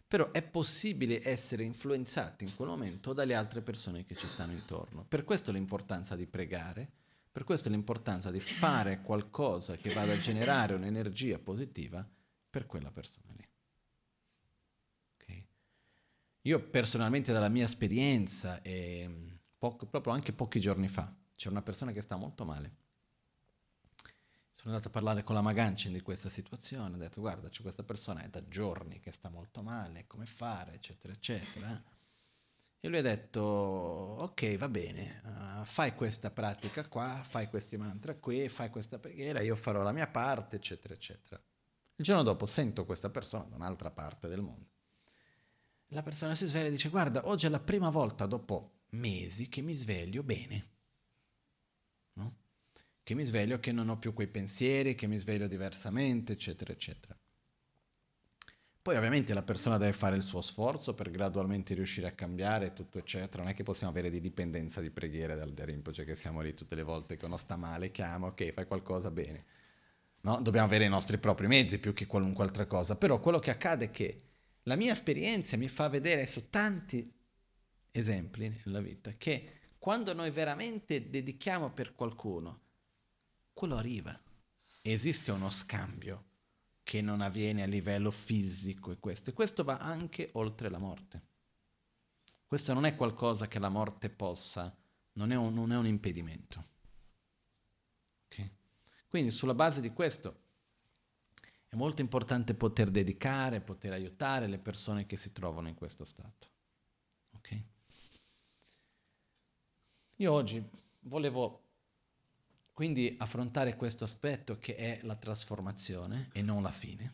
Però 0.07 0.31
è 0.31 0.41
possibile 0.41 1.21
essere 1.27 1.65
influenzati 1.65 2.45
in 2.45 2.55
quel 2.55 2.69
momento 2.69 3.11
dalle 3.11 3.35
altre 3.35 3.61
persone 3.61 4.05
che 4.05 4.15
ci 4.15 4.29
stanno 4.29 4.53
intorno. 4.53 5.03
Per 5.03 5.25
questo 5.25 5.51
l'importanza 5.51 6.15
di 6.15 6.25
pregare, 6.25 6.89
per 7.29 7.43
questo 7.43 7.67
l'importanza 7.67 8.31
di 8.31 8.39
fare 8.39 9.01
qualcosa 9.01 9.75
che 9.75 9.91
vada 9.91 10.13
a 10.13 10.17
generare 10.17 10.75
un'energia 10.75 11.37
positiva 11.37 12.07
per 12.49 12.65
quella 12.65 12.91
persona 12.91 13.33
lì. 13.35 13.47
Io 16.43 16.69
personalmente 16.69 17.33
dalla 17.33 17.49
mia 17.49 17.65
esperienza, 17.65 18.61
e 18.61 19.37
poco, 19.57 19.85
proprio 19.85 20.13
anche 20.13 20.31
pochi 20.31 20.61
giorni 20.61 20.87
fa, 20.87 21.13
c'è 21.39 21.47
una 21.47 21.61
persona 21.61 21.93
che 21.93 22.01
sta 22.01 22.17
molto 22.17 22.43
male. 22.43 22.75
Sono 24.51 24.73
andato 24.73 24.89
a 24.89 24.91
parlare 24.91 25.23
con 25.23 25.35
la 25.35 25.41
Magancin 25.41 25.93
di 25.93 26.01
questa 26.01 26.27
situazione, 26.27 26.95
ho 26.95 26.97
detto 26.97 27.21
guarda 27.21 27.47
c'è 27.47 27.61
questa 27.61 27.83
persona, 27.83 28.23
è 28.23 28.27
da 28.27 28.45
giorni 28.45 28.99
che 28.99 29.13
sta 29.13 29.29
molto 29.29 29.61
male, 29.61 30.05
come 30.05 30.25
fare, 30.25 30.73
eccetera, 30.73 31.13
eccetera. 31.13 31.81
E 32.81 32.87
lui 32.89 32.97
ha 32.97 33.01
detto, 33.01 33.39
ok, 33.39 34.57
va 34.57 34.67
bene, 34.67 35.21
uh, 35.23 35.63
fai 35.63 35.95
questa 35.95 36.29
pratica 36.29 36.85
qua, 36.89 37.07
fai 37.07 37.47
questi 37.47 37.77
mantra 37.77 38.15
qui, 38.15 38.49
fai 38.49 38.69
questa 38.69 38.99
preghiera, 38.99 39.39
io 39.39 39.55
farò 39.55 39.81
la 39.81 39.93
mia 39.93 40.07
parte, 40.07 40.57
eccetera, 40.57 40.93
eccetera. 40.93 41.41
Il 41.95 42.03
giorno 42.03 42.23
dopo 42.23 42.45
sento 42.45 42.83
questa 42.83 43.09
persona 43.09 43.45
da 43.45 43.55
un'altra 43.55 43.91
parte 43.91 44.27
del 44.27 44.41
mondo 44.41 44.67
la 45.93 46.03
persona 46.03 46.35
si 46.35 46.45
sveglia 46.45 46.67
e 46.67 46.71
dice 46.71 46.89
guarda, 46.89 47.27
oggi 47.27 47.47
è 47.47 47.49
la 47.49 47.59
prima 47.59 47.89
volta 47.89 48.27
dopo 48.27 48.81
mesi 48.89 49.49
che 49.49 49.61
mi 49.61 49.73
sveglio 49.73 50.21
bene. 50.21 50.77
Che 53.09 53.15
mi 53.15 53.25
sveglio 53.25 53.59
che 53.59 53.71
non 53.71 53.89
ho 53.89 53.97
più 53.97 54.13
quei 54.13 54.27
pensieri, 54.27 54.93
che 54.93 55.07
mi 55.07 55.17
sveglio 55.17 55.47
diversamente, 55.47 56.33
eccetera, 56.33 56.71
eccetera. 56.71 57.17
Poi 58.83 58.95
ovviamente 58.95 59.33
la 59.33 59.41
persona 59.41 59.79
deve 59.79 59.93
fare 59.93 60.15
il 60.15 60.21
suo 60.21 60.41
sforzo 60.41 60.93
per 60.93 61.09
gradualmente 61.09 61.73
riuscire 61.73 62.05
a 62.05 62.11
cambiare 62.11 62.71
tutto 62.71 62.99
eccetera, 62.99 63.41
non 63.41 63.51
è 63.51 63.55
che 63.55 63.63
possiamo 63.63 63.91
avere 63.91 64.11
di 64.11 64.21
dipendenza 64.21 64.79
di 64.79 64.91
preghiere 64.91 65.35
dal 65.35 65.53
Derimpo, 65.53 65.91
cioè 65.91 66.05
che 66.05 66.15
siamo 66.15 66.41
lì 66.41 66.53
tutte 66.53 66.75
le 66.75 66.83
volte 66.83 67.17
che 67.17 67.25
uno 67.25 67.37
sta 67.37 67.57
male, 67.57 67.89
chiama, 67.89 68.27
ok, 68.27 68.53
fai 68.53 68.67
qualcosa 68.67 69.09
bene. 69.09 69.43
No? 70.21 70.39
Dobbiamo 70.39 70.67
avere 70.67 70.85
i 70.85 70.89
nostri 70.89 71.17
propri 71.17 71.47
mezzi 71.47 71.79
più 71.79 71.93
che 71.93 72.05
qualunque 72.05 72.43
altra 72.43 72.67
cosa, 72.67 72.95
però 72.95 73.19
quello 73.19 73.39
che 73.39 73.49
accade 73.49 73.85
è 73.85 73.89
che 73.89 74.21
la 74.65 74.75
mia 74.75 74.91
esperienza 74.91 75.57
mi 75.57 75.67
fa 75.67 75.89
vedere 75.89 76.27
su 76.27 76.51
tanti 76.51 77.11
esempi 77.89 78.61
nella 78.63 78.81
vita 78.81 79.13
che 79.17 79.53
quando 79.79 80.13
noi 80.13 80.29
veramente 80.29 81.09
dedichiamo 81.09 81.71
per 81.71 81.95
qualcuno, 81.95 82.67
quello 83.59 83.75
arriva. 83.75 84.17
Esiste 84.81 85.31
uno 85.31 85.49
scambio 85.49 86.27
che 86.81 87.01
non 87.01 87.19
avviene 87.19 87.61
a 87.61 87.65
livello 87.65 88.09
fisico 88.09 88.93
e 88.93 88.99
questo, 88.99 89.31
e 89.31 89.33
questo 89.33 89.65
va 89.65 89.79
anche 89.79 90.29
oltre 90.35 90.69
la 90.69 90.79
morte. 90.79 91.21
Questo 92.47 92.71
non 92.71 92.85
è 92.85 92.95
qualcosa 92.95 93.49
che 93.49 93.59
la 93.59 93.67
morte 93.67 94.09
possa, 94.09 94.73
non 95.13 95.33
è 95.33 95.35
un, 95.35 95.53
non 95.53 95.73
è 95.73 95.75
un 95.75 95.87
impedimento. 95.87 96.67
Okay? 98.27 98.49
Quindi 99.09 99.29
sulla 99.29 99.53
base 99.53 99.81
di 99.81 99.91
questo 99.91 100.39
è 101.67 101.75
molto 101.75 101.99
importante 101.99 102.53
poter 102.53 102.89
dedicare, 102.89 103.59
poter 103.59 103.91
aiutare 103.91 104.47
le 104.47 104.57
persone 104.57 105.05
che 105.05 105.17
si 105.17 105.33
trovano 105.33 105.67
in 105.67 105.75
questo 105.75 106.05
stato. 106.05 106.47
Ok? 107.31 107.61
Io 110.15 110.31
oggi 110.31 110.63
volevo 111.01 111.67
quindi 112.79 113.13
affrontare 113.19 113.75
questo 113.75 114.05
aspetto 114.05 114.57
che 114.57 114.77
è 114.77 114.99
la 115.03 115.15
trasformazione 115.15 116.29
e 116.31 116.41
non 116.41 116.61
la 116.61 116.71
fine. 116.71 117.13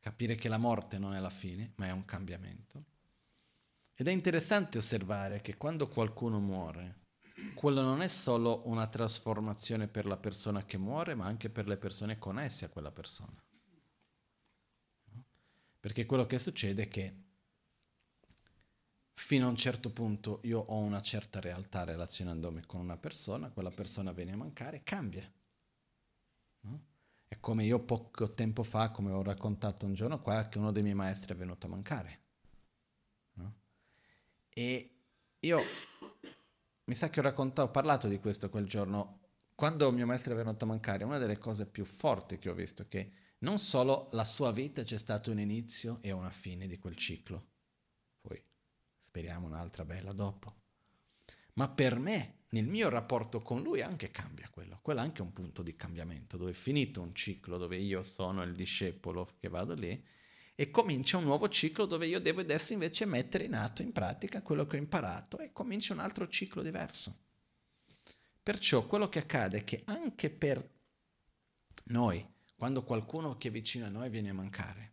Capire 0.00 0.34
che 0.34 0.48
la 0.48 0.58
morte 0.58 0.98
non 0.98 1.14
è 1.14 1.20
la 1.20 1.30
fine, 1.30 1.74
ma 1.76 1.86
è 1.86 1.92
un 1.92 2.04
cambiamento. 2.04 2.86
Ed 3.94 4.08
è 4.08 4.10
interessante 4.10 4.78
osservare 4.78 5.40
che 5.42 5.56
quando 5.56 5.86
qualcuno 5.86 6.40
muore, 6.40 7.02
quello 7.54 7.82
non 7.82 8.02
è 8.02 8.08
solo 8.08 8.62
una 8.64 8.88
trasformazione 8.88 9.86
per 9.86 10.06
la 10.06 10.16
persona 10.16 10.64
che 10.64 10.76
muore, 10.76 11.14
ma 11.14 11.26
anche 11.26 11.48
per 11.48 11.68
le 11.68 11.76
persone 11.76 12.18
connesse 12.18 12.64
a 12.64 12.68
quella 12.68 12.90
persona. 12.90 13.40
Perché 15.78 16.04
quello 16.04 16.26
che 16.26 16.40
succede 16.40 16.82
è 16.82 16.88
che 16.88 17.14
fino 19.20 19.46
a 19.46 19.50
un 19.50 19.56
certo 19.56 19.92
punto 19.92 20.40
io 20.44 20.58
ho 20.58 20.78
una 20.78 21.02
certa 21.02 21.40
realtà 21.40 21.84
relazionandomi 21.84 22.62
con 22.64 22.80
una 22.80 22.96
persona, 22.96 23.50
quella 23.50 23.70
persona 23.70 24.12
viene 24.12 24.32
a 24.32 24.36
mancare, 24.36 24.82
cambia. 24.82 25.30
No? 26.62 26.84
È 27.28 27.38
come 27.38 27.64
io 27.64 27.80
poco 27.80 28.32
tempo 28.32 28.62
fa, 28.62 28.90
come 28.90 29.12
ho 29.12 29.22
raccontato 29.22 29.84
un 29.84 29.92
giorno 29.92 30.20
qua, 30.20 30.48
che 30.48 30.58
uno 30.58 30.72
dei 30.72 30.82
miei 30.82 30.94
maestri 30.94 31.34
è 31.34 31.36
venuto 31.36 31.66
a 31.66 31.68
mancare. 31.68 32.20
No? 33.34 33.54
E 34.48 34.96
io 35.40 35.62
mi 36.84 36.94
sa 36.94 37.10
che 37.10 37.20
ho 37.20 37.22
raccontato, 37.22 37.68
ho 37.68 37.70
parlato 37.70 38.08
di 38.08 38.18
questo 38.18 38.48
quel 38.48 38.66
giorno. 38.66 39.20
Quando 39.54 39.92
mio 39.92 40.06
maestro 40.06 40.32
è 40.32 40.36
venuto 40.36 40.64
a 40.64 40.68
mancare, 40.68 41.04
una 41.04 41.18
delle 41.18 41.38
cose 41.38 41.66
più 41.66 41.84
forti 41.84 42.38
che 42.38 42.48
ho 42.48 42.54
visto 42.54 42.82
è 42.82 42.88
che 42.88 43.12
non 43.40 43.58
solo 43.58 44.08
la 44.12 44.24
sua 44.24 44.50
vita 44.50 44.82
c'è 44.82 44.98
stato 44.98 45.30
un 45.30 45.38
inizio 45.38 45.98
e 46.00 46.10
una 46.10 46.30
fine 46.30 46.66
di 46.66 46.78
quel 46.78 46.96
ciclo, 46.96 47.49
speriamo 49.10 49.48
un'altra 49.48 49.84
bella 49.84 50.12
dopo, 50.12 50.54
ma 51.54 51.68
per 51.68 51.98
me, 51.98 52.44
nel 52.50 52.64
mio 52.66 52.88
rapporto 52.88 53.42
con 53.42 53.60
lui, 53.60 53.82
anche 53.82 54.12
cambia 54.12 54.48
quello. 54.48 54.78
Quello 54.80 55.00
è 55.00 55.02
anche 55.02 55.20
un 55.20 55.32
punto 55.32 55.62
di 55.62 55.74
cambiamento, 55.74 56.36
dove 56.36 56.52
è 56.52 56.54
finito 56.54 57.00
un 57.02 57.12
ciclo, 57.12 57.58
dove 57.58 57.76
io 57.76 58.04
sono 58.04 58.44
il 58.44 58.54
discepolo 58.54 59.28
che 59.40 59.48
vado 59.48 59.74
lì, 59.74 60.00
e 60.54 60.70
comincia 60.70 61.16
un 61.16 61.24
nuovo 61.24 61.48
ciclo 61.48 61.86
dove 61.86 62.06
io 62.06 62.20
devo 62.20 62.40
adesso 62.40 62.72
invece 62.72 63.04
mettere 63.04 63.44
in 63.44 63.54
atto, 63.54 63.82
in 63.82 63.90
pratica, 63.90 64.42
quello 64.42 64.64
che 64.66 64.76
ho 64.76 64.78
imparato 64.78 65.38
e 65.38 65.52
comincia 65.52 65.92
un 65.92 65.98
altro 65.98 66.28
ciclo 66.28 66.62
diverso. 66.62 67.16
Perciò 68.40 68.86
quello 68.86 69.08
che 69.08 69.18
accade 69.18 69.58
è 69.58 69.64
che 69.64 69.82
anche 69.86 70.30
per 70.30 70.70
noi, 71.86 72.24
quando 72.54 72.84
qualcuno 72.84 73.36
che 73.36 73.48
è 73.48 73.50
vicino 73.50 73.86
a 73.86 73.90
noi 73.90 74.08
viene 74.08 74.30
a 74.30 74.34
mancare, 74.34 74.92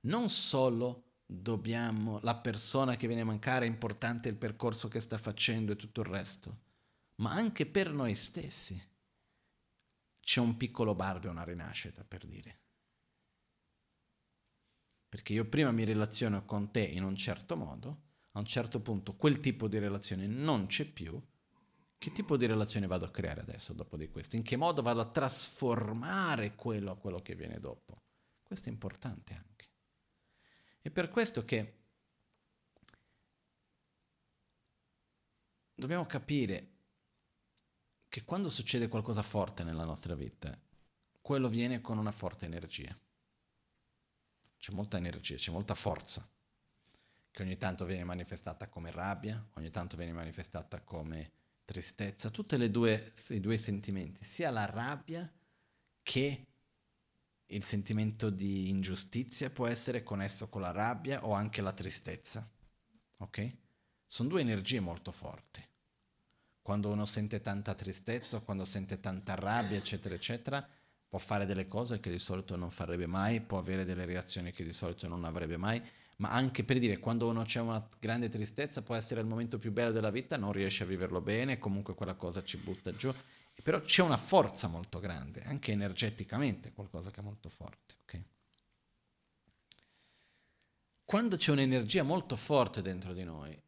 non 0.00 0.28
solo 0.28 1.07
dobbiamo, 1.30 2.20
la 2.22 2.36
persona 2.36 2.96
che 2.96 3.06
viene 3.06 3.20
a 3.20 3.26
mancare 3.26 3.66
è 3.66 3.68
importante 3.68 4.30
il 4.30 4.36
percorso 4.36 4.88
che 4.88 5.02
sta 5.02 5.18
facendo 5.18 5.72
e 5.72 5.76
tutto 5.76 6.00
il 6.00 6.06
resto, 6.06 6.58
ma 7.16 7.32
anche 7.32 7.66
per 7.66 7.92
noi 7.92 8.14
stessi 8.14 8.82
c'è 10.18 10.40
un 10.40 10.56
piccolo 10.56 10.94
bardo 10.94 11.26
e 11.26 11.30
una 11.30 11.44
rinascita, 11.44 12.02
per 12.04 12.26
dire. 12.26 12.60
Perché 15.06 15.34
io 15.34 15.46
prima 15.46 15.70
mi 15.70 15.84
relaziono 15.84 16.44
con 16.46 16.70
te 16.70 16.80
in 16.80 17.02
un 17.02 17.14
certo 17.14 17.56
modo, 17.56 18.02
a 18.32 18.38
un 18.38 18.46
certo 18.46 18.80
punto 18.80 19.14
quel 19.14 19.40
tipo 19.40 19.68
di 19.68 19.78
relazione 19.78 20.26
non 20.26 20.66
c'è 20.66 20.86
più, 20.86 21.20
che 21.98 22.12
tipo 22.12 22.36
di 22.36 22.46
relazione 22.46 22.86
vado 22.86 23.04
a 23.04 23.10
creare 23.10 23.40
adesso 23.40 23.72
dopo 23.72 23.96
di 23.96 24.08
questo? 24.08 24.36
In 24.36 24.42
che 24.42 24.56
modo 24.56 24.82
vado 24.82 25.00
a 25.00 25.10
trasformare 25.10 26.54
quello 26.54 26.92
a 26.92 26.96
quello 26.96 27.20
che 27.20 27.34
viene 27.34 27.58
dopo? 27.58 28.02
Questo 28.42 28.68
è 28.68 28.72
importante 28.72 29.34
anche. 29.34 29.57
È 30.80 30.90
per 30.90 31.10
questo 31.10 31.44
che 31.44 31.78
dobbiamo 35.74 36.06
capire 36.06 36.76
che 38.08 38.24
quando 38.24 38.48
succede 38.48 38.88
qualcosa 38.88 39.22
forte 39.22 39.64
nella 39.64 39.84
nostra 39.84 40.14
vita, 40.14 40.58
quello 41.20 41.48
viene 41.48 41.80
con 41.80 41.98
una 41.98 42.10
forte 42.10 42.46
energia. 42.46 42.98
C'è 44.56 44.72
molta 44.72 44.96
energia, 44.96 45.36
c'è 45.36 45.52
molta 45.52 45.74
forza, 45.74 46.28
che 47.30 47.42
ogni 47.42 47.56
tanto 47.58 47.84
viene 47.84 48.04
manifestata 48.04 48.68
come 48.68 48.90
rabbia, 48.90 49.46
ogni 49.54 49.70
tanto 49.70 49.96
viene 49.96 50.12
manifestata 50.12 50.80
come 50.80 51.32
tristezza, 51.64 52.30
tutti 52.30 52.54
e 52.54 52.70
due, 52.70 53.12
i 53.28 53.40
due 53.40 53.58
sentimenti, 53.58 54.24
sia 54.24 54.50
la 54.50 54.64
rabbia 54.64 55.30
che 56.02 56.46
il 57.50 57.64
sentimento 57.64 58.30
di 58.30 58.68
ingiustizia 58.68 59.50
può 59.50 59.66
essere 59.66 60.02
connesso 60.02 60.48
con 60.48 60.60
la 60.60 60.70
rabbia 60.70 61.24
o 61.24 61.32
anche 61.32 61.62
la 61.62 61.72
tristezza. 61.72 62.46
Ok? 63.18 63.56
Sono 64.04 64.28
due 64.28 64.40
energie 64.40 64.80
molto 64.80 65.12
forti. 65.12 65.64
Quando 66.60 66.90
uno 66.90 67.06
sente 67.06 67.40
tanta 67.40 67.74
tristezza, 67.74 68.40
quando 68.40 68.64
sente 68.64 69.00
tanta 69.00 69.34
rabbia, 69.34 69.78
eccetera, 69.78 70.14
eccetera, 70.14 70.66
può 71.08 71.18
fare 71.18 71.46
delle 71.46 71.66
cose 71.66 72.00
che 72.00 72.10
di 72.10 72.18
solito 72.18 72.56
non 72.56 72.70
farebbe 72.70 73.06
mai, 73.06 73.40
può 73.40 73.58
avere 73.58 73.86
delle 73.86 74.04
reazioni 74.04 74.52
che 74.52 74.64
di 74.64 74.74
solito 74.74 75.08
non 75.08 75.24
avrebbe 75.24 75.56
mai, 75.56 75.82
ma 76.16 76.30
anche 76.30 76.64
per 76.64 76.78
dire 76.78 76.98
quando 76.98 77.28
uno 77.28 77.44
c'è 77.44 77.60
una 77.60 77.86
grande 77.98 78.28
tristezza 78.28 78.82
può 78.82 78.94
essere 78.94 79.20
il 79.20 79.26
momento 79.26 79.58
più 79.58 79.72
bello 79.72 79.92
della 79.92 80.10
vita, 80.10 80.36
non 80.36 80.52
riesce 80.52 80.82
a 80.82 80.86
viverlo 80.86 81.22
bene, 81.22 81.58
comunque 81.58 81.94
quella 81.94 82.14
cosa 82.14 82.42
ci 82.42 82.58
butta 82.58 82.92
giù, 82.92 83.12
però 83.62 83.80
c'è 83.80 84.02
una 84.02 84.16
forza 84.16 84.68
molto 84.68 84.98
grande, 84.98 85.42
anche 85.44 85.72
energeticamente 85.72 86.72
qualcosa 86.72 87.10
che 87.10 87.20
è 87.20 87.22
molto 87.22 87.48
forte. 87.48 87.94
Okay? 88.02 88.24
Quando 91.04 91.36
c'è 91.36 91.52
un'energia 91.52 92.02
molto 92.02 92.36
forte 92.36 92.82
dentro 92.82 93.12
di 93.12 93.24
noi, 93.24 93.60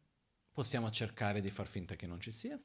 possiamo 0.51 0.89
cercare 0.91 1.41
di 1.41 1.49
far 1.49 1.67
finta 1.67 1.95
che 1.95 2.07
non 2.07 2.19
ci 2.19 2.31
sia, 2.31 2.59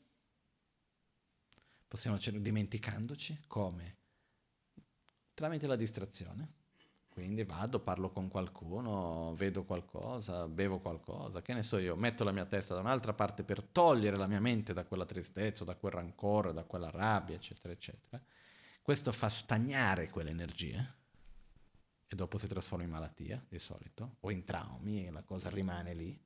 possiamo 1.89 2.19
cercare 2.19 2.43
dimenticandoci 2.43 3.45
come 3.47 3.97
tramite 5.35 5.67
la 5.67 5.77
distrazione. 5.77 6.65
Quindi 7.17 7.45
vado, 7.45 7.81
parlo 7.81 8.11
con 8.11 8.29
qualcuno, 8.29 9.33
vedo 9.37 9.65
qualcosa, 9.65 10.47
bevo 10.49 10.81
qualcosa, 10.81 11.41
che 11.41 11.55
ne 11.55 11.63
so 11.63 11.79
io, 11.79 11.97
metto 11.97 12.25
la 12.25 12.31
mia 12.31 12.45
testa 12.45 12.75
da 12.75 12.81
un'altra 12.81 13.15
parte 13.15 13.43
per 13.43 13.63
togliere 13.63 14.19
la 14.19 14.27
mia 14.27 14.39
mente 14.39 14.75
da 14.75 14.85
quella 14.85 15.07
tristezza, 15.07 15.65
da 15.65 15.77
quel 15.77 15.93
rancore, 15.93 16.53
da 16.53 16.65
quella 16.65 16.91
rabbia, 16.91 17.35
eccetera, 17.35 17.73
eccetera. 17.73 18.23
Questo 18.83 19.13
fa 19.13 19.31
stagnare 19.31 20.11
quell'energia 20.11 20.95
e 22.07 22.15
dopo 22.15 22.37
si 22.37 22.49
trasforma 22.49 22.85
in 22.85 22.91
malattia, 22.91 23.43
di 23.49 23.59
solito, 23.59 24.17
o 24.21 24.31
in 24.31 24.45
traumi 24.45 25.07
e 25.07 25.11
la 25.11 25.23
cosa 25.23 25.49
rimane 25.49 25.95
lì. 25.95 26.23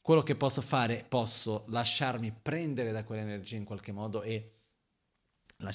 Quello 0.00 0.22
che 0.22 0.36
posso 0.36 0.60
fare, 0.60 1.04
posso 1.08 1.64
lasciarmi 1.66 2.30
prendere 2.30 2.92
da 2.92 3.02
quell'energia 3.02 3.56
in 3.56 3.64
qualche 3.64 3.90
modo 3.90 4.22
e, 4.22 4.60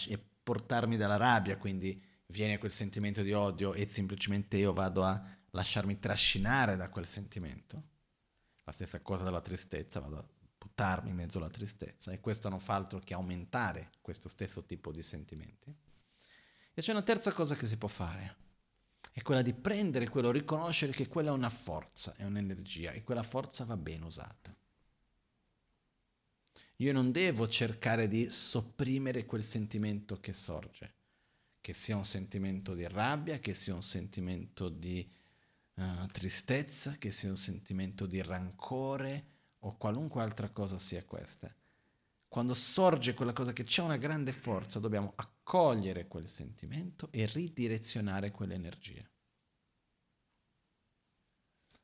e 0.08 0.20
portarmi 0.42 0.96
dalla 0.96 1.18
rabbia, 1.18 1.58
quindi 1.58 2.12
viene 2.34 2.58
quel 2.58 2.72
sentimento 2.72 3.22
di 3.22 3.32
odio 3.32 3.76
e 3.76 3.86
semplicemente 3.86 4.58
io 4.58 4.74
vado 4.74 5.04
a 5.04 5.24
lasciarmi 5.52 6.00
trascinare 6.00 6.76
da 6.76 6.90
quel 6.90 7.06
sentimento. 7.06 7.92
La 8.64 8.72
stessa 8.72 9.02
cosa 9.02 9.24
della 9.24 9.40
tristezza, 9.40 10.00
vado 10.00 10.18
a 10.18 10.26
buttarmi 10.58 11.12
in 11.12 11.16
mezzo 11.16 11.38
alla 11.38 11.50
tristezza 11.50 12.12
e 12.12 12.20
questo 12.20 12.50
non 12.50 12.60
fa 12.60 12.74
altro 12.74 12.98
che 12.98 13.14
aumentare 13.14 13.92
questo 14.02 14.30
stesso 14.30 14.64
tipo 14.64 14.92
di 14.92 15.04
sentimenti. 15.04 15.72
E 16.74 16.82
c'è 16.82 16.92
una 16.92 17.04
terza 17.04 17.32
cosa 17.34 17.54
che 17.54 17.68
si 17.68 17.78
può 17.78 17.88
fare, 17.88 18.36
è 19.12 19.22
quella 19.22 19.44
di 19.44 19.54
prendere 19.54 20.10
quello, 20.10 20.32
riconoscere 20.32 20.92
che 20.92 21.08
quella 21.08 21.30
è 21.30 21.34
una 21.34 21.52
forza, 21.52 22.16
è 22.16 22.26
un'energia 22.26 22.94
e 22.94 23.04
quella 23.04 23.22
forza 23.22 23.64
va 23.64 23.78
ben 23.78 24.02
usata. 24.02 24.56
Io 26.78 26.92
non 26.92 27.12
devo 27.12 27.48
cercare 27.48 28.08
di 28.08 28.28
sopprimere 28.28 29.28
quel 29.28 29.44
sentimento 29.44 30.20
che 30.20 30.34
sorge, 30.34 30.96
che 31.64 31.72
sia 31.72 31.96
un 31.96 32.04
sentimento 32.04 32.74
di 32.74 32.86
rabbia, 32.86 33.40
che 33.40 33.54
sia 33.54 33.74
un 33.74 33.82
sentimento 33.82 34.68
di 34.68 35.10
uh, 35.76 36.06
tristezza, 36.08 36.98
che 36.98 37.10
sia 37.10 37.30
un 37.30 37.38
sentimento 37.38 38.06
di 38.06 38.22
rancore 38.22 39.28
o 39.60 39.78
qualunque 39.78 40.22
altra 40.22 40.50
cosa 40.50 40.78
sia 40.78 41.06
questa. 41.06 41.56
Quando 42.28 42.54
sorge 42.54 43.14
quella 43.14 43.32
cosa 43.32 43.54
che 43.54 43.64
c'è 43.64 43.82
una 43.82 43.96
grande 43.96 44.34
forza, 44.34 44.80
dobbiamo 44.80 45.14
accogliere 45.16 46.06
quel 46.10 46.28
sentimento 46.28 47.08
e 47.12 47.28
ridirezionare 47.28 48.30
quell'energia. 48.32 49.10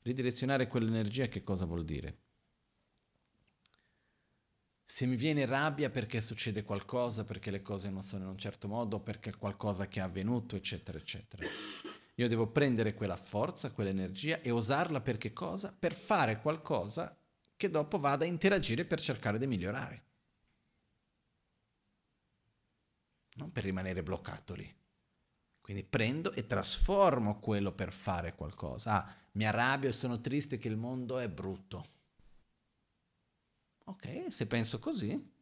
Ridirezionare 0.01 0.67
quell'energia 0.67 1.29
che 1.29 1.41
cosa 1.41 1.63
vuol 1.63 1.85
dire? 1.85 2.17
Se 4.91 5.05
mi 5.05 5.17
viene 5.17 5.45
rabbia 5.45 5.91
perché 5.91 6.19
succede 6.19 6.63
qualcosa, 6.63 7.23
perché 7.23 7.51
le 7.51 7.61
cose 7.61 7.91
non 7.91 8.01
sono 8.01 8.23
in 8.23 8.29
un 8.31 8.39
certo 8.39 8.67
modo, 8.67 8.99
perché 8.99 9.35
qualcosa 9.35 9.87
che 9.87 9.99
è 9.99 10.03
avvenuto, 10.03 10.55
eccetera, 10.55 10.97
eccetera. 10.97 11.45
Io 12.15 12.27
devo 12.27 12.47
prendere 12.47 12.95
quella 12.95 13.15
forza, 13.15 13.69
quell'energia 13.71 14.41
e 14.41 14.49
usarla 14.49 14.99
per 14.99 15.19
che 15.19 15.31
cosa? 15.31 15.71
Per 15.71 15.93
fare 15.93 16.41
qualcosa 16.41 17.15
che 17.55 17.69
dopo 17.69 17.99
vada 17.99 18.25
a 18.25 18.27
interagire 18.27 18.83
per 18.83 18.99
cercare 18.99 19.37
di 19.37 19.45
migliorare. 19.45 20.03
Non 23.35 23.51
per 23.51 23.65
rimanere 23.65 24.01
bloccato 24.01 24.55
lì. 24.55 24.75
Quindi 25.61 25.83
prendo 25.83 26.31
e 26.31 26.47
trasformo 26.47 27.37
quello 27.39 27.73
per 27.73 27.93
fare 27.93 28.33
qualcosa. 28.33 29.05
Ah, 29.05 29.15
mi 29.33 29.45
arrabbio 29.45 29.89
e 29.89 29.93
sono 29.93 30.19
triste 30.19 30.57
che 30.57 30.67
il 30.67 30.77
mondo 30.77 31.19
è 31.19 31.29
brutto 31.29 31.97
Ok, 33.89 34.31
se 34.31 34.45
penso 34.45 34.77
così, 34.77 35.33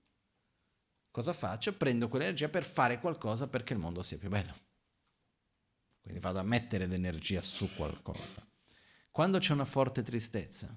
cosa 1.11 1.33
faccio? 1.33 1.75
Prendo 1.75 2.07
quell'energia 2.07 2.47
per 2.47 2.63
fare 2.63 3.01
qualcosa 3.01 3.49
perché 3.49 3.73
il 3.73 3.79
mondo 3.79 4.01
sia 4.01 4.17
più 4.17 4.29
bello. 4.29 4.55
Quindi 6.01 6.21
vado 6.21 6.39
a 6.39 6.43
mettere 6.43 6.85
l'energia 6.85 7.41
su 7.41 7.69
qualcosa. 7.75 8.47
Quando 9.11 9.39
c'è 9.39 9.51
una 9.51 9.65
forte 9.65 10.01
tristezza, 10.01 10.73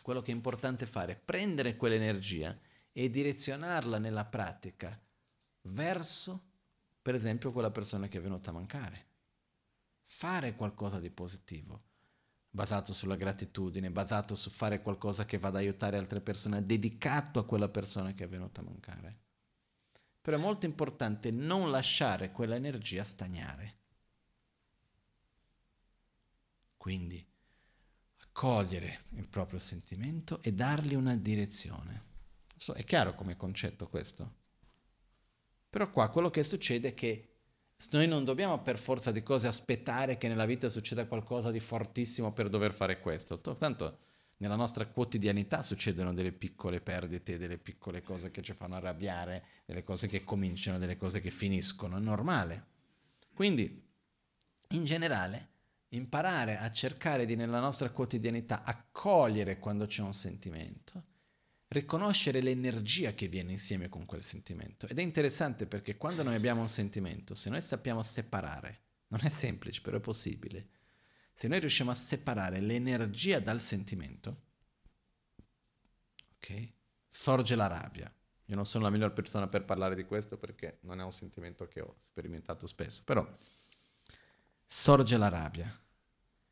quello 0.00 0.22
che 0.22 0.30
è 0.30 0.34
importante 0.34 0.86
fare 0.86 1.14
è 1.14 1.16
prendere 1.16 1.74
quell'energia 1.74 2.56
e 2.92 3.10
direzionarla 3.10 3.98
nella 3.98 4.24
pratica 4.24 4.96
verso, 5.62 6.52
per 7.02 7.16
esempio, 7.16 7.50
quella 7.50 7.72
persona 7.72 8.06
che 8.06 8.18
è 8.18 8.22
venuta 8.22 8.50
a 8.50 8.54
mancare. 8.54 9.06
Fare 10.04 10.54
qualcosa 10.54 11.00
di 11.00 11.10
positivo 11.10 11.93
basato 12.54 12.92
sulla 12.92 13.16
gratitudine, 13.16 13.90
basato 13.90 14.36
su 14.36 14.48
fare 14.48 14.80
qualcosa 14.80 15.24
che 15.24 15.38
vada 15.38 15.58
ad 15.58 15.64
aiutare 15.64 15.96
altre 15.96 16.20
persone, 16.20 16.64
dedicato 16.64 17.40
a 17.40 17.44
quella 17.44 17.68
persona 17.68 18.12
che 18.12 18.22
è 18.22 18.28
venuta 18.28 18.60
a 18.60 18.64
mancare. 18.64 19.18
Però 20.20 20.36
è 20.36 20.40
molto 20.40 20.64
importante 20.64 21.32
non 21.32 21.72
lasciare 21.72 22.30
quella 22.30 22.54
energia 22.54 23.02
stagnare. 23.02 23.78
Quindi 26.76 27.26
accogliere 28.18 29.06
il 29.14 29.26
proprio 29.26 29.58
sentimento 29.58 30.40
e 30.40 30.52
dargli 30.52 30.94
una 30.94 31.16
direzione. 31.16 32.02
So, 32.56 32.72
è 32.74 32.84
chiaro 32.84 33.14
come 33.14 33.36
concetto 33.36 33.88
questo? 33.88 34.42
Però 35.70 35.90
qua 35.90 36.08
quello 36.08 36.30
che 36.30 36.44
succede 36.44 36.90
è 36.90 36.94
che 36.94 37.33
noi 37.92 38.06
non 38.06 38.24
dobbiamo 38.24 38.60
per 38.60 38.78
forza 38.78 39.10
di 39.10 39.22
cose 39.22 39.46
aspettare 39.46 40.16
che 40.16 40.28
nella 40.28 40.46
vita 40.46 40.68
succeda 40.68 41.06
qualcosa 41.06 41.50
di 41.50 41.60
fortissimo 41.60 42.32
per 42.32 42.48
dover 42.48 42.72
fare 42.72 43.00
questo. 43.00 43.40
Tanto 43.40 43.98
nella 44.38 44.56
nostra 44.56 44.86
quotidianità 44.86 45.62
succedono 45.62 46.12
delle 46.12 46.32
piccole 46.32 46.80
perdite, 46.80 47.38
delle 47.38 47.58
piccole 47.58 48.02
cose 48.02 48.30
che 48.30 48.42
ci 48.42 48.52
fanno 48.52 48.76
arrabbiare, 48.76 49.44
delle 49.64 49.82
cose 49.82 50.08
che 50.08 50.24
cominciano, 50.24 50.78
delle 50.78 50.96
cose 50.96 51.20
che 51.20 51.30
finiscono, 51.30 51.96
è 51.96 52.00
normale. 52.00 52.66
Quindi, 53.32 53.82
in 54.68 54.84
generale, 54.84 55.48
imparare 55.88 56.58
a 56.58 56.70
cercare 56.70 57.24
di 57.24 57.36
nella 57.36 57.60
nostra 57.60 57.90
quotidianità 57.90 58.64
accogliere 58.64 59.58
quando 59.58 59.86
c'è 59.86 60.02
un 60.02 60.14
sentimento, 60.14 61.04
riconoscere 61.74 62.40
l'energia 62.40 63.12
che 63.12 63.28
viene 63.28 63.52
insieme 63.52 63.88
con 63.88 64.06
quel 64.06 64.22
sentimento. 64.22 64.86
Ed 64.86 64.98
è 64.98 65.02
interessante 65.02 65.66
perché 65.66 65.96
quando 65.96 66.22
noi 66.22 66.34
abbiamo 66.34 66.60
un 66.60 66.68
sentimento, 66.68 67.34
se 67.34 67.50
noi 67.50 67.60
sappiamo 67.60 68.02
separare, 68.02 68.78
non 69.08 69.20
è 69.22 69.28
semplice, 69.28 69.80
però 69.80 69.98
è 69.98 70.00
possibile, 70.00 70.68
se 71.34 71.48
noi 71.48 71.60
riusciamo 71.60 71.90
a 71.90 71.94
separare 71.94 72.60
l'energia 72.60 73.40
dal 73.40 73.60
sentimento, 73.60 74.42
ok? 76.36 76.72
Sorge 77.08 77.56
la 77.56 77.66
rabbia. 77.66 78.12
Io 78.46 78.56
non 78.56 78.66
sono 78.66 78.84
la 78.84 78.90
miglior 78.90 79.12
persona 79.12 79.48
per 79.48 79.64
parlare 79.64 79.94
di 79.94 80.04
questo 80.04 80.36
perché 80.36 80.78
non 80.82 81.00
è 81.00 81.02
un 81.02 81.12
sentimento 81.12 81.66
che 81.66 81.80
ho 81.80 81.96
sperimentato 82.00 82.66
spesso, 82.66 83.02
però 83.04 83.26
sorge 84.66 85.16
la 85.16 85.28
rabbia. 85.28 85.82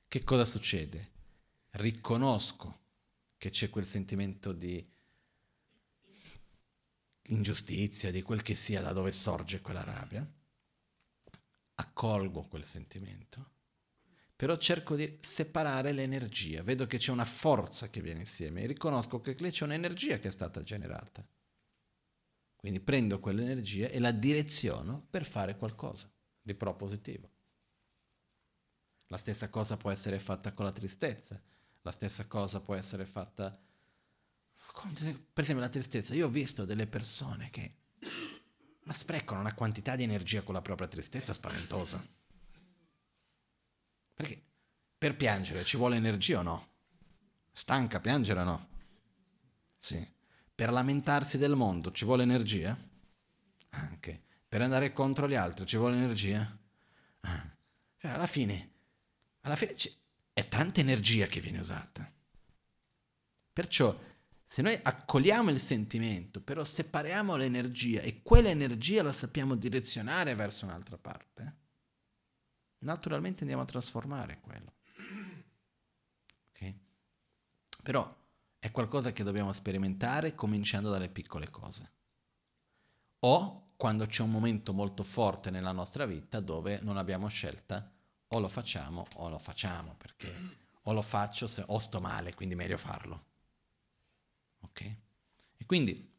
Che 0.08 0.24
cosa 0.24 0.44
succede? 0.44 1.10
Riconosco 1.70 2.80
che 3.36 3.50
c'è 3.50 3.70
quel 3.70 3.86
sentimento 3.86 4.52
di 4.52 4.91
ingiustizia, 7.32 8.10
di 8.10 8.22
quel 8.22 8.42
che 8.42 8.54
sia 8.54 8.80
da 8.80 8.92
dove 8.92 9.12
sorge 9.12 9.60
quella 9.60 9.82
rabbia, 9.82 10.26
accolgo 11.74 12.46
quel 12.46 12.64
sentimento, 12.64 13.50
però 14.36 14.56
cerco 14.56 14.96
di 14.96 15.18
separare 15.20 15.92
l'energia, 15.92 16.62
vedo 16.62 16.86
che 16.86 16.98
c'è 16.98 17.12
una 17.12 17.24
forza 17.24 17.88
che 17.88 18.00
viene 18.00 18.20
insieme 18.20 18.62
e 18.62 18.66
riconosco 18.66 19.20
che 19.20 19.36
lì 19.38 19.50
c'è 19.50 19.64
un'energia 19.64 20.18
che 20.18 20.28
è 20.28 20.32
stata 20.32 20.62
generata. 20.62 21.26
Quindi 22.56 22.80
prendo 22.80 23.18
quell'energia 23.18 23.88
e 23.88 23.98
la 23.98 24.12
direziono 24.12 25.06
per 25.10 25.24
fare 25.24 25.56
qualcosa 25.56 26.10
di 26.40 26.54
propositivo. 26.54 27.30
La 29.08 29.16
stessa 29.16 29.50
cosa 29.50 29.76
può 29.76 29.90
essere 29.90 30.18
fatta 30.18 30.52
con 30.52 30.64
la 30.64 30.72
tristezza, 30.72 31.40
la 31.82 31.90
stessa 31.90 32.26
cosa 32.26 32.60
può 32.60 32.74
essere 32.74 33.04
fatta 33.04 33.52
per 34.72 35.44
esempio 35.44 35.64
la 35.64 35.68
tristezza. 35.68 36.14
Io 36.14 36.26
ho 36.26 36.30
visto 36.30 36.64
delle 36.64 36.86
persone 36.86 37.50
che 37.50 37.76
ma 38.84 38.92
sprecano 38.92 39.40
una 39.40 39.54
quantità 39.54 39.94
di 39.96 40.02
energia 40.02 40.42
con 40.42 40.54
la 40.54 40.62
propria 40.62 40.88
tristezza 40.88 41.32
spaventosa. 41.32 42.04
Perché 44.14 44.42
per 44.98 45.16
piangere 45.16 45.62
ci 45.62 45.76
vuole 45.76 45.96
energia 45.96 46.40
o 46.40 46.42
no? 46.42 46.68
Stanca 47.52 48.00
piangere 48.00 48.40
o 48.40 48.44
no? 48.44 48.68
Sì. 49.78 50.10
Per 50.54 50.70
lamentarsi 50.70 51.38
del 51.38 51.54
mondo 51.54 51.92
ci 51.92 52.04
vuole 52.04 52.22
energia? 52.22 52.76
Anche. 53.70 54.22
Per 54.48 54.60
andare 54.60 54.92
contro 54.92 55.28
gli 55.28 55.34
altri 55.34 55.66
ci 55.66 55.76
vuole 55.76 55.96
energia? 55.96 56.58
Ah. 57.20 57.56
Cioè, 57.98 58.10
alla 58.10 58.26
fine, 58.26 58.70
alla 59.42 59.56
fine 59.56 59.74
è 60.32 60.48
tanta 60.48 60.80
energia 60.80 61.26
che 61.26 61.40
viene 61.40 61.60
usata. 61.60 62.10
Perciò 63.52 63.96
se 64.52 64.60
noi 64.60 64.78
accogliamo 64.82 65.48
il 65.48 65.58
sentimento, 65.58 66.42
però 66.42 66.62
separiamo 66.62 67.36
l'energia 67.36 68.02
e 68.02 68.20
quell'energia 68.20 69.02
la 69.02 69.10
sappiamo 69.10 69.54
direzionare 69.54 70.34
verso 70.34 70.66
un'altra 70.66 70.98
parte, 70.98 71.56
naturalmente 72.80 73.44
andiamo 73.44 73.62
a 73.62 73.64
trasformare 73.64 74.40
quello. 74.42 74.74
Okay? 76.50 76.78
Però 77.82 78.14
è 78.58 78.70
qualcosa 78.70 79.12
che 79.12 79.24
dobbiamo 79.24 79.54
sperimentare 79.54 80.34
cominciando 80.34 80.90
dalle 80.90 81.08
piccole 81.08 81.48
cose. 81.48 81.92
O 83.20 83.70
quando 83.76 84.04
c'è 84.04 84.20
un 84.20 84.32
momento 84.32 84.74
molto 84.74 85.02
forte 85.02 85.48
nella 85.48 85.72
nostra 85.72 86.04
vita 86.04 86.40
dove 86.40 86.78
non 86.82 86.98
abbiamo 86.98 87.26
scelta, 87.28 87.90
o 88.26 88.38
lo 88.38 88.48
facciamo 88.48 89.06
o 89.14 89.30
lo 89.30 89.38
facciamo, 89.38 89.94
perché 89.96 90.30
o 90.82 90.92
lo 90.92 91.00
faccio 91.00 91.46
se 91.46 91.64
o 91.68 91.78
sto 91.78 92.02
male, 92.02 92.34
quindi 92.34 92.54
meglio 92.54 92.76
farlo. 92.76 93.30
Ok? 94.72 94.80
E 95.58 95.66
quindi 95.66 96.10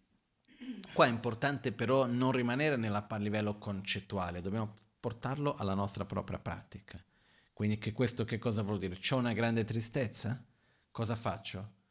qua 0.94 1.08
è 1.08 1.10
importante 1.10 1.72
però 1.72 2.06
non 2.06 2.32
rimanere 2.32 2.76
nella, 2.76 3.06
a 3.08 3.18
livello 3.18 3.58
concettuale, 3.58 4.42
dobbiamo 4.42 4.76
portarlo 5.00 5.56
alla 5.56 5.74
nostra 5.74 6.06
propria 6.06 6.38
pratica. 6.38 7.04
Quindi 7.52 7.80
che 7.80 7.92
questo 7.92 8.26
che 8.26 8.38
cosa 8.38 8.62
vuol 8.62 8.78
dire? 8.78 8.98
C'ho 8.98 9.18
una 9.18 9.34
grande 9.34 9.64
tristezza? 9.64 10.44
Cosa 10.92 11.16
faccio? 11.16 11.82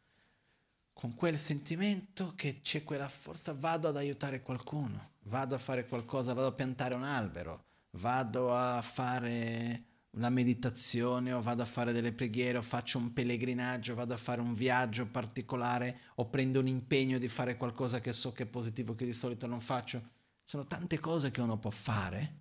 Con 0.92 1.14
quel 1.14 1.36
sentimento 1.36 2.32
che 2.36 2.60
c'è 2.60 2.84
quella 2.84 3.08
forza 3.08 3.52
vado 3.52 3.88
ad 3.88 3.96
aiutare 3.96 4.40
qualcuno, 4.40 5.14
vado 5.24 5.56
a 5.56 5.58
fare 5.58 5.86
qualcosa, 5.86 6.32
vado 6.32 6.48
a 6.48 6.52
piantare 6.52 6.94
un 6.94 7.02
albero, 7.02 7.64
vado 7.90 8.54
a 8.54 8.80
fare 8.82 9.84
una 10.12 10.28
meditazione 10.28 11.32
o 11.32 11.40
vado 11.40 11.62
a 11.62 11.66
fare 11.66 11.92
delle 11.92 12.12
preghiere 12.12 12.58
o 12.58 12.62
faccio 12.62 12.98
un 12.98 13.12
pellegrinaggio, 13.12 13.94
vado 13.94 14.12
a 14.12 14.18
fare 14.18 14.40
un 14.40 14.52
viaggio 14.52 15.06
particolare 15.06 16.00
o 16.16 16.28
prendo 16.28 16.60
un 16.60 16.66
impegno 16.66 17.18
di 17.18 17.28
fare 17.28 17.56
qualcosa 17.56 18.00
che 18.00 18.12
so 18.12 18.32
che 18.32 18.42
è 18.42 18.46
positivo 18.46 18.94
che 18.94 19.06
di 19.06 19.14
solito 19.14 19.46
non 19.46 19.60
faccio. 19.60 20.10
Sono 20.44 20.66
tante 20.66 20.98
cose 20.98 21.30
che 21.30 21.40
uno 21.40 21.58
può 21.58 21.70
fare 21.70 22.40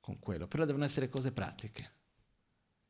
con 0.00 0.18
quello, 0.18 0.46
però 0.46 0.64
devono 0.64 0.84
essere 0.84 1.08
cose 1.08 1.32
pratiche. 1.32 1.94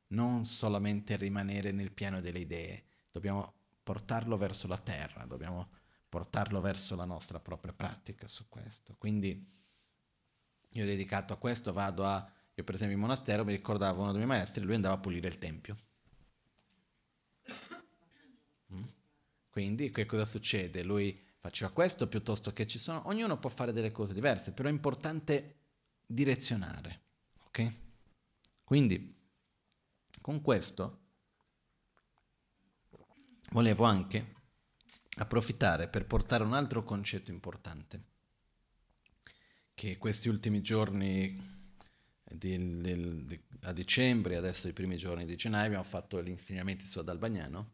Non 0.08 0.44
solamente 0.44 1.16
rimanere 1.16 1.72
nel 1.72 1.90
piano 1.90 2.20
delle 2.20 2.38
idee, 2.38 2.84
dobbiamo 3.10 3.54
portarlo 3.82 4.36
verso 4.36 4.68
la 4.68 4.78
terra, 4.78 5.24
dobbiamo 5.24 5.70
portarlo 6.08 6.60
verso 6.60 6.94
la 6.94 7.04
nostra 7.04 7.40
propria 7.40 7.72
pratica 7.72 8.28
su 8.28 8.48
questo. 8.48 8.94
Quindi 8.98 9.54
io 10.70 10.84
dedicato 10.84 11.32
a 11.32 11.38
questo 11.38 11.72
vado 11.72 12.06
a 12.06 12.30
io 12.58 12.64
per 12.64 12.74
esempio 12.74 12.96
in 12.96 13.02
monastero 13.02 13.44
mi 13.44 13.52
ricordavo 13.52 14.00
uno 14.00 14.12
dei 14.12 14.24
miei 14.24 14.38
maestri, 14.38 14.64
lui 14.64 14.74
andava 14.74 14.94
a 14.94 14.98
pulire 14.98 15.28
il 15.28 15.36
tempio. 15.36 15.76
Mm? 18.72 18.82
Quindi 19.50 19.90
che 19.90 20.06
cosa 20.06 20.24
succede? 20.24 20.82
Lui 20.82 21.22
faceva 21.38 21.70
questo 21.70 22.08
piuttosto 22.08 22.54
che 22.54 22.66
ci 22.66 22.78
sono, 22.78 23.06
ognuno 23.08 23.38
può 23.38 23.50
fare 23.50 23.72
delle 23.72 23.92
cose 23.92 24.14
diverse, 24.14 24.52
però 24.52 24.70
è 24.70 24.72
importante 24.72 25.56
direzionare, 26.06 27.02
ok? 27.44 27.72
Quindi 28.64 29.14
con 30.22 30.40
questo 30.40 31.00
volevo 33.50 33.84
anche 33.84 34.34
approfittare 35.18 35.88
per 35.88 36.06
portare 36.06 36.42
un 36.42 36.54
altro 36.54 36.82
concetto 36.82 37.30
importante 37.30 38.14
che 39.74 39.98
questi 39.98 40.28
ultimi 40.28 40.62
giorni 40.62 41.55
di, 42.36 42.80
di, 42.80 43.40
a 43.62 43.72
dicembre, 43.72 44.36
adesso 44.36 44.68
i 44.68 44.72
primi 44.72 44.96
giorni 44.96 45.24
di 45.24 45.36
gennaio, 45.36 45.66
abbiamo 45.66 45.84
fatto 45.84 46.22
gli 46.22 46.28
insegnamenti 46.28 46.86
su 46.86 46.98
Adalbagnano 46.98 47.72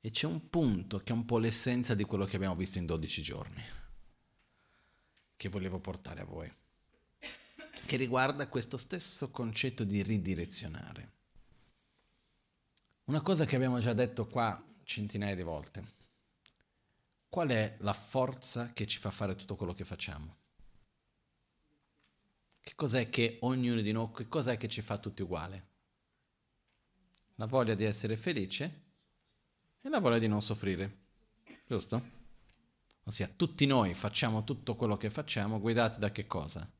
e 0.00 0.10
c'è 0.10 0.26
un 0.26 0.48
punto 0.48 0.98
che 0.98 1.12
è 1.12 1.16
un 1.16 1.24
po' 1.24 1.38
l'essenza 1.38 1.94
di 1.94 2.04
quello 2.04 2.24
che 2.24 2.36
abbiamo 2.36 2.54
visto 2.54 2.78
in 2.78 2.86
12 2.86 3.22
giorni, 3.22 3.62
che 5.36 5.48
volevo 5.48 5.80
portare 5.80 6.20
a 6.20 6.24
voi, 6.24 6.52
che 7.86 7.96
riguarda 7.96 8.48
questo 8.48 8.76
stesso 8.76 9.30
concetto 9.30 9.84
di 9.84 10.02
ridirezionare. 10.02 11.12
Una 13.04 13.22
cosa 13.22 13.44
che 13.46 13.56
abbiamo 13.56 13.78
già 13.80 13.92
detto 13.92 14.26
qua 14.26 14.62
centinaia 14.84 15.34
di 15.34 15.42
volte. 15.42 15.96
Qual 17.28 17.48
è 17.48 17.76
la 17.80 17.92
forza 17.92 18.72
che 18.72 18.86
ci 18.86 18.98
fa 18.98 19.10
fare 19.10 19.34
tutto 19.34 19.56
quello 19.56 19.74
che 19.74 19.84
facciamo? 19.84 20.36
Che 22.68 22.74
cos'è 22.74 23.08
che 23.08 23.38
ognuno 23.40 23.80
di 23.80 23.92
noi, 23.92 24.10
che 24.12 24.28
cos'è 24.28 24.58
che 24.58 24.68
ci 24.68 24.82
fa 24.82 24.98
tutti 24.98 25.22
uguali? 25.22 25.58
La 27.36 27.46
voglia 27.46 27.72
di 27.72 27.84
essere 27.84 28.14
felice 28.14 28.82
e 29.80 29.88
la 29.88 30.00
voglia 30.00 30.18
di 30.18 30.28
non 30.28 30.42
soffrire, 30.42 30.98
giusto? 31.66 32.10
Ossia, 33.04 33.26
tutti 33.26 33.64
noi 33.64 33.94
facciamo 33.94 34.44
tutto 34.44 34.76
quello 34.76 34.98
che 34.98 35.08
facciamo 35.08 35.60
guidati 35.60 35.98
da 35.98 36.12
che 36.12 36.26
cosa? 36.26 36.70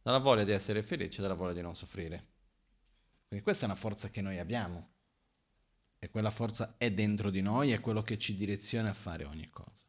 Dalla 0.00 0.20
voglia 0.20 0.44
di 0.44 0.52
essere 0.52 0.80
felice 0.80 1.18
e 1.18 1.22
dalla 1.22 1.34
voglia 1.34 1.54
di 1.54 1.62
non 1.62 1.74
soffrire. 1.74 2.28
Quindi 3.26 3.44
questa 3.44 3.64
è 3.64 3.68
una 3.68 3.76
forza 3.76 4.10
che 4.10 4.20
noi 4.20 4.38
abbiamo. 4.38 4.90
E 5.98 6.08
quella 6.08 6.30
forza 6.30 6.76
è 6.78 6.92
dentro 6.92 7.30
di 7.30 7.42
noi, 7.42 7.72
è 7.72 7.80
quello 7.80 8.02
che 8.02 8.16
ci 8.16 8.36
direziona 8.36 8.90
a 8.90 8.94
fare 8.94 9.24
ogni 9.24 9.50
cosa. 9.50 9.86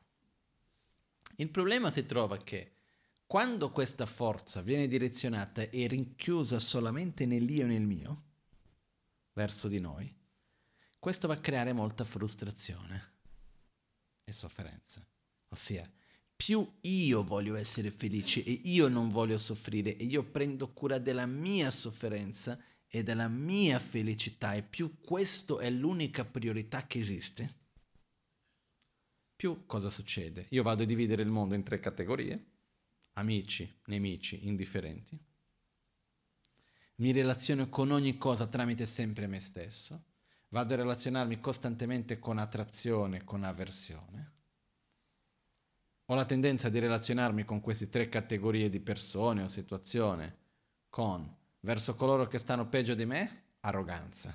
Il 1.35 1.49
problema 1.51 1.91
si 1.91 2.07
trova 2.07 2.39
che 2.39 2.76
quando 3.27 3.71
questa 3.71 4.05
forza 4.05 4.61
viene 4.61 4.87
direzionata 4.87 5.69
e 5.69 5.85
rinchiusa 5.87 6.59
solamente 6.59 7.25
nell'io 7.25 7.65
e 7.65 7.67
nel 7.67 7.81
mio, 7.81 8.23
verso 9.33 9.67
di 9.67 9.81
noi, 9.81 10.11
questo 10.97 11.27
va 11.27 11.33
a 11.33 11.39
creare 11.39 11.73
molta 11.73 12.05
frustrazione 12.05 13.15
e 14.23 14.31
sofferenza. 14.31 15.05
Ossia, 15.49 15.89
più 16.37 16.65
io 16.81 17.23
voglio 17.23 17.55
essere 17.55 17.91
felice 17.91 18.43
e 18.45 18.61
io 18.63 18.87
non 18.87 19.09
voglio 19.09 19.37
soffrire 19.37 19.97
e 19.97 20.05
io 20.05 20.23
prendo 20.23 20.71
cura 20.71 20.97
della 20.97 21.25
mia 21.25 21.69
sofferenza 21.69 22.57
e 22.87 23.03
della 23.03 23.27
mia 23.27 23.77
felicità 23.79 24.53
e 24.53 24.63
più 24.63 25.01
questo 25.01 25.59
è 25.59 25.69
l'unica 25.69 26.23
priorità 26.23 26.87
che 26.87 26.99
esiste, 26.99 27.55
più 29.35 29.65
cosa 29.65 29.89
succede? 29.89 30.45
Io 30.49 30.63
vado 30.63 30.83
a 30.83 30.85
dividere 30.85 31.21
il 31.21 31.29
mondo 31.29 31.55
in 31.55 31.63
tre 31.63 31.79
categorie 31.79 32.55
amici, 33.17 33.81
nemici, 33.85 34.47
indifferenti. 34.47 35.19
mi 36.95 37.11
relaziono 37.11 37.69
con 37.69 37.91
ogni 37.91 38.17
cosa 38.17 38.47
tramite 38.47 38.85
sempre 38.87 39.27
me 39.27 39.39
stesso, 39.39 40.03
vado 40.49 40.73
a 40.73 40.77
relazionarmi 40.77 41.39
costantemente 41.39 42.17
con 42.17 42.39
attrazione, 42.39 43.23
con 43.23 43.43
avversione. 43.43 44.31
Ho 46.05 46.15
la 46.15 46.25
tendenza 46.25 46.69
di 46.69 46.79
relazionarmi 46.79 47.43
con 47.43 47.59
queste 47.59 47.89
tre 47.89 48.09
categorie 48.09 48.69
di 48.69 48.79
persone 48.79 49.43
o 49.43 49.47
situazioni, 49.47 50.31
con 50.89 51.35
verso 51.59 51.95
coloro 51.95 52.25
che 52.27 52.39
stanno 52.39 52.67
peggio 52.67 52.95
di 52.95 53.05
me, 53.05 53.43
arroganza, 53.59 54.33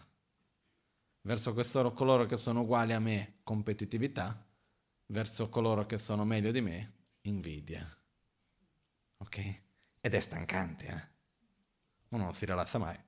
verso 1.22 1.54
coloro 1.94 2.26
che 2.26 2.36
sono 2.36 2.60
uguali 2.60 2.92
a 2.92 3.00
me, 3.00 3.38
competitività, 3.42 4.46
verso 5.06 5.48
coloro 5.48 5.86
che 5.86 5.98
sono 5.98 6.24
meglio 6.24 6.52
di 6.52 6.60
me, 6.60 6.92
invidia. 7.22 8.01
Ok? 9.22 9.62
Ed 10.00 10.14
è 10.14 10.20
stancante, 10.20 10.86
eh? 10.86 11.10
Uno 12.08 12.24
non 12.24 12.34
si 12.34 12.44
rilassa 12.44 12.78
mai. 12.78 12.98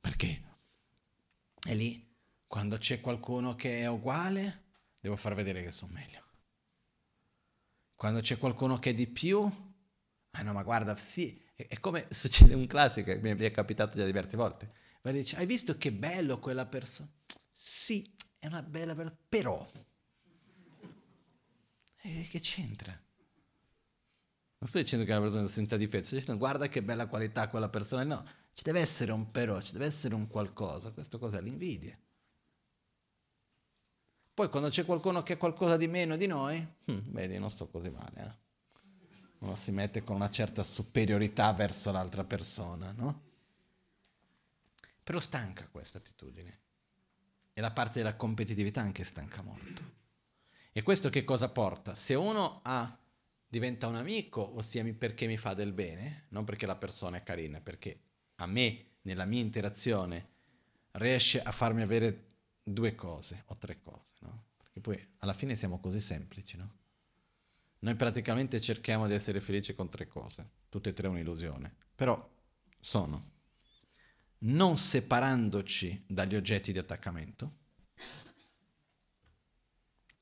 Perché? 0.00 0.42
E 1.66 1.74
lì, 1.74 2.14
quando 2.46 2.76
c'è 2.76 3.00
qualcuno 3.00 3.54
che 3.54 3.80
è 3.80 3.86
uguale, 3.86 4.64
devo 5.00 5.16
far 5.16 5.34
vedere 5.34 5.62
che 5.64 5.72
sono 5.72 5.92
meglio. 5.94 6.20
Quando 7.94 8.20
c'è 8.20 8.36
qualcuno 8.36 8.78
che 8.78 8.90
è 8.90 8.94
di 8.94 9.06
più, 9.06 9.40
ah 10.30 10.42
no, 10.42 10.52
ma 10.52 10.62
guarda, 10.62 10.94
sì, 10.96 11.42
è, 11.54 11.78
come 11.80 12.06
succede 12.10 12.54
un 12.54 12.66
classico, 12.66 13.18
mi 13.18 13.34
è 13.34 13.50
capitato 13.50 13.96
già 13.96 14.04
diverse 14.04 14.36
volte. 14.36 14.72
Ma 15.02 15.10
dice, 15.10 15.36
hai 15.36 15.46
visto 15.46 15.78
che 15.78 15.90
bello 15.90 16.38
quella 16.38 16.66
persona? 16.66 17.10
Sì, 17.54 18.14
è 18.38 18.46
una 18.46 18.62
bella 18.62 18.94
persona, 18.94 19.18
però... 19.28 19.66
E 22.04 22.26
che 22.28 22.40
c'entra? 22.40 22.92
Non 24.58 24.68
sto 24.68 24.78
dicendo 24.78 25.04
che 25.04 25.12
è 25.12 25.16
una 25.16 25.24
persona 25.24 25.48
senza 25.48 25.76
difetto, 25.76 26.06
sto 26.06 26.16
dicendo 26.16 26.38
guarda 26.38 26.68
che 26.68 26.82
bella 26.82 27.06
qualità 27.06 27.48
quella 27.48 27.68
persona. 27.68 28.02
No, 28.04 28.24
ci 28.52 28.64
deve 28.64 28.80
essere 28.80 29.12
un 29.12 29.30
però, 29.30 29.60
ci 29.60 29.72
deve 29.72 29.86
essere 29.86 30.14
un 30.14 30.26
qualcosa. 30.28 30.90
Questo 30.90 31.18
cos'è? 31.18 31.40
L'invidia. 31.40 31.96
Poi 34.34 34.48
quando 34.48 34.68
c'è 34.68 34.84
qualcuno 34.84 35.22
che 35.22 35.34
ha 35.34 35.36
qualcosa 35.36 35.76
di 35.76 35.86
meno 35.86 36.16
di 36.16 36.26
noi, 36.26 36.58
hm, 36.84 37.12
vedi, 37.12 37.38
non 37.38 37.50
sto 37.50 37.68
così 37.68 37.88
male. 37.90 38.22
Eh? 38.24 38.40
Uno 39.38 39.54
si 39.56 39.72
mette 39.72 40.02
con 40.02 40.16
una 40.16 40.30
certa 40.30 40.62
superiorità 40.62 41.52
verso 41.52 41.92
l'altra 41.92 42.24
persona, 42.24 42.92
no? 42.92 43.30
Però 45.02 45.18
stanca 45.18 45.68
questa 45.68 45.98
attitudine. 45.98 46.60
E 47.52 47.60
la 47.60 47.72
parte 47.72 47.98
della 47.98 48.16
competitività 48.16 48.80
anche 48.80 49.04
stanca 49.04 49.42
molto. 49.42 50.00
E 50.72 50.82
questo 50.82 51.10
che 51.10 51.22
cosa 51.22 51.50
porta? 51.50 51.94
Se 51.94 52.14
uno 52.14 52.60
ha, 52.64 52.98
diventa 53.46 53.86
un 53.86 53.96
amico, 53.96 54.56
ossia 54.56 54.82
perché 54.94 55.26
mi 55.26 55.36
fa 55.36 55.52
del 55.52 55.72
bene, 55.72 56.24
non 56.30 56.44
perché 56.44 56.64
la 56.64 56.76
persona 56.76 57.18
è 57.18 57.22
carina, 57.22 57.60
perché 57.60 58.00
a 58.36 58.46
me, 58.46 58.86
nella 59.02 59.26
mia 59.26 59.42
interazione, 59.42 60.30
riesce 60.92 61.42
a 61.42 61.52
farmi 61.52 61.82
avere 61.82 62.30
due 62.62 62.94
cose 62.94 63.42
o 63.46 63.56
tre 63.58 63.80
cose, 63.80 64.12
no? 64.20 64.44
Perché 64.56 64.80
poi 64.80 65.08
alla 65.18 65.34
fine 65.34 65.54
siamo 65.56 65.78
così 65.78 66.00
semplici, 66.00 66.56
no? 66.56 66.80
Noi 67.80 67.94
praticamente 67.94 68.60
cerchiamo 68.60 69.06
di 69.06 69.14
essere 69.14 69.40
felici 69.40 69.74
con 69.74 69.90
tre 69.90 70.06
cose, 70.06 70.48
tutte 70.70 70.90
e 70.90 70.92
tre 70.94 71.08
un'illusione, 71.08 71.74
però 71.94 72.30
sono 72.80 73.30
non 74.44 74.76
separandoci 74.76 76.04
dagli 76.06 76.34
oggetti 76.34 76.72
di 76.72 76.78
attaccamento, 76.78 77.60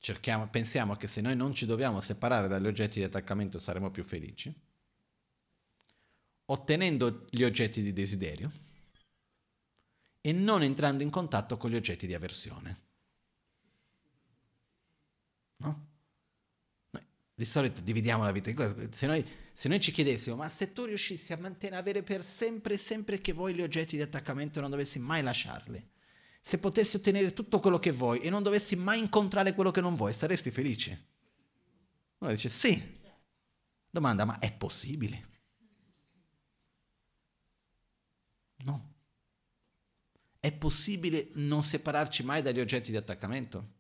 cerchiamo, 0.01 0.49
pensiamo 0.49 0.97
che 0.97 1.07
se 1.07 1.21
noi 1.21 1.37
non 1.37 1.55
ci 1.55 1.67
dobbiamo 1.67 2.01
separare 2.01 2.49
dagli 2.49 2.67
oggetti 2.67 2.99
di 2.99 3.05
attaccamento 3.05 3.59
saremo 3.59 3.91
più 3.91 4.03
felici, 4.03 4.53
ottenendo 6.47 7.27
gli 7.31 7.45
oggetti 7.45 7.83
di 7.83 7.93
desiderio 7.93 8.51
e 10.23 10.33
non 10.33 10.63
entrando 10.63 11.03
in 11.03 11.11
contatto 11.11 11.57
con 11.57 11.71
gli 11.71 11.77
oggetti 11.77 12.07
di 12.07 12.15
avversione. 12.15 12.89
No? 15.57 15.87
Noi 16.91 17.07
di 17.35 17.45
solito 17.45 17.83
dividiamo 17.83 18.25
la 18.25 18.33
vita 18.33 18.49
in 18.49 18.57
questo. 18.57 18.89
Se 18.91 19.07
noi, 19.07 19.25
se 19.53 19.69
noi 19.69 19.81
ci 19.81 19.93
chiedessimo, 19.93 20.37
ma 20.37 20.49
se 20.49 20.73
tu 20.73 20.85
riuscissi 20.85 21.35
a 21.35 21.39
mantenere, 21.39 21.81
avere 21.81 22.03
per 22.03 22.25
sempre, 22.25 22.79
sempre 22.79 23.21
che 23.21 23.33
vuoi 23.33 23.55
gli 23.55 23.63
oggetti 23.63 23.97
di 23.97 24.03
attaccamento 24.03 24.59
e 24.59 24.63
non 24.63 24.71
dovessi 24.71 24.99
mai 24.99 25.23
lasciarli, 25.23 25.90
se 26.41 26.59
potessi 26.59 26.97
ottenere 26.97 27.33
tutto 27.33 27.61
quello 27.61 27.79
che 27.79 27.93
vuoi 27.93 28.21
e 28.21 28.31
non 28.31 28.43
dovessi 28.43 28.77
mai 28.77 28.99
incontrare 28.99 29.55
quello 29.55 29.71
che 29.71 29.81
non 29.81 29.95
vuoi, 29.95 30.13
saresti 30.13 30.51
felice? 30.51 31.07
Uno 32.19 32.31
dice 32.31 32.49
sì. 32.49 32.99
Domanda, 33.91 34.25
ma 34.25 34.39
è 34.39 34.53
possibile? 34.53 35.29
No. 38.59 38.95
È 40.39 40.53
possibile 40.53 41.31
non 41.35 41.63
separarci 41.63 42.23
mai 42.23 42.43
dagli 42.43 42.61
oggetti 42.61 42.91
di 42.91 42.97
attaccamento? 42.97 43.79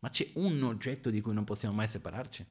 Ma 0.00 0.08
c'è 0.08 0.30
un 0.34 0.62
oggetto 0.62 1.10
di 1.10 1.20
cui 1.20 1.34
non 1.34 1.44
possiamo 1.44 1.74
mai 1.74 1.86
separarci? 1.86 2.46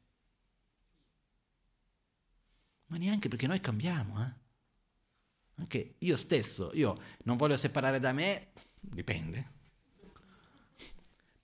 Ma 2.87 2.97
neanche 2.97 3.27
perché 3.27 3.47
noi 3.47 3.59
cambiamo, 3.59 4.23
eh? 4.23 4.33
Anche 5.55 5.95
io 5.99 6.15
stesso, 6.15 6.71
io 6.73 6.97
non 7.23 7.37
voglio 7.37 7.57
separare 7.57 7.99
da 7.99 8.13
me 8.13 8.53
dipende. 8.79 9.57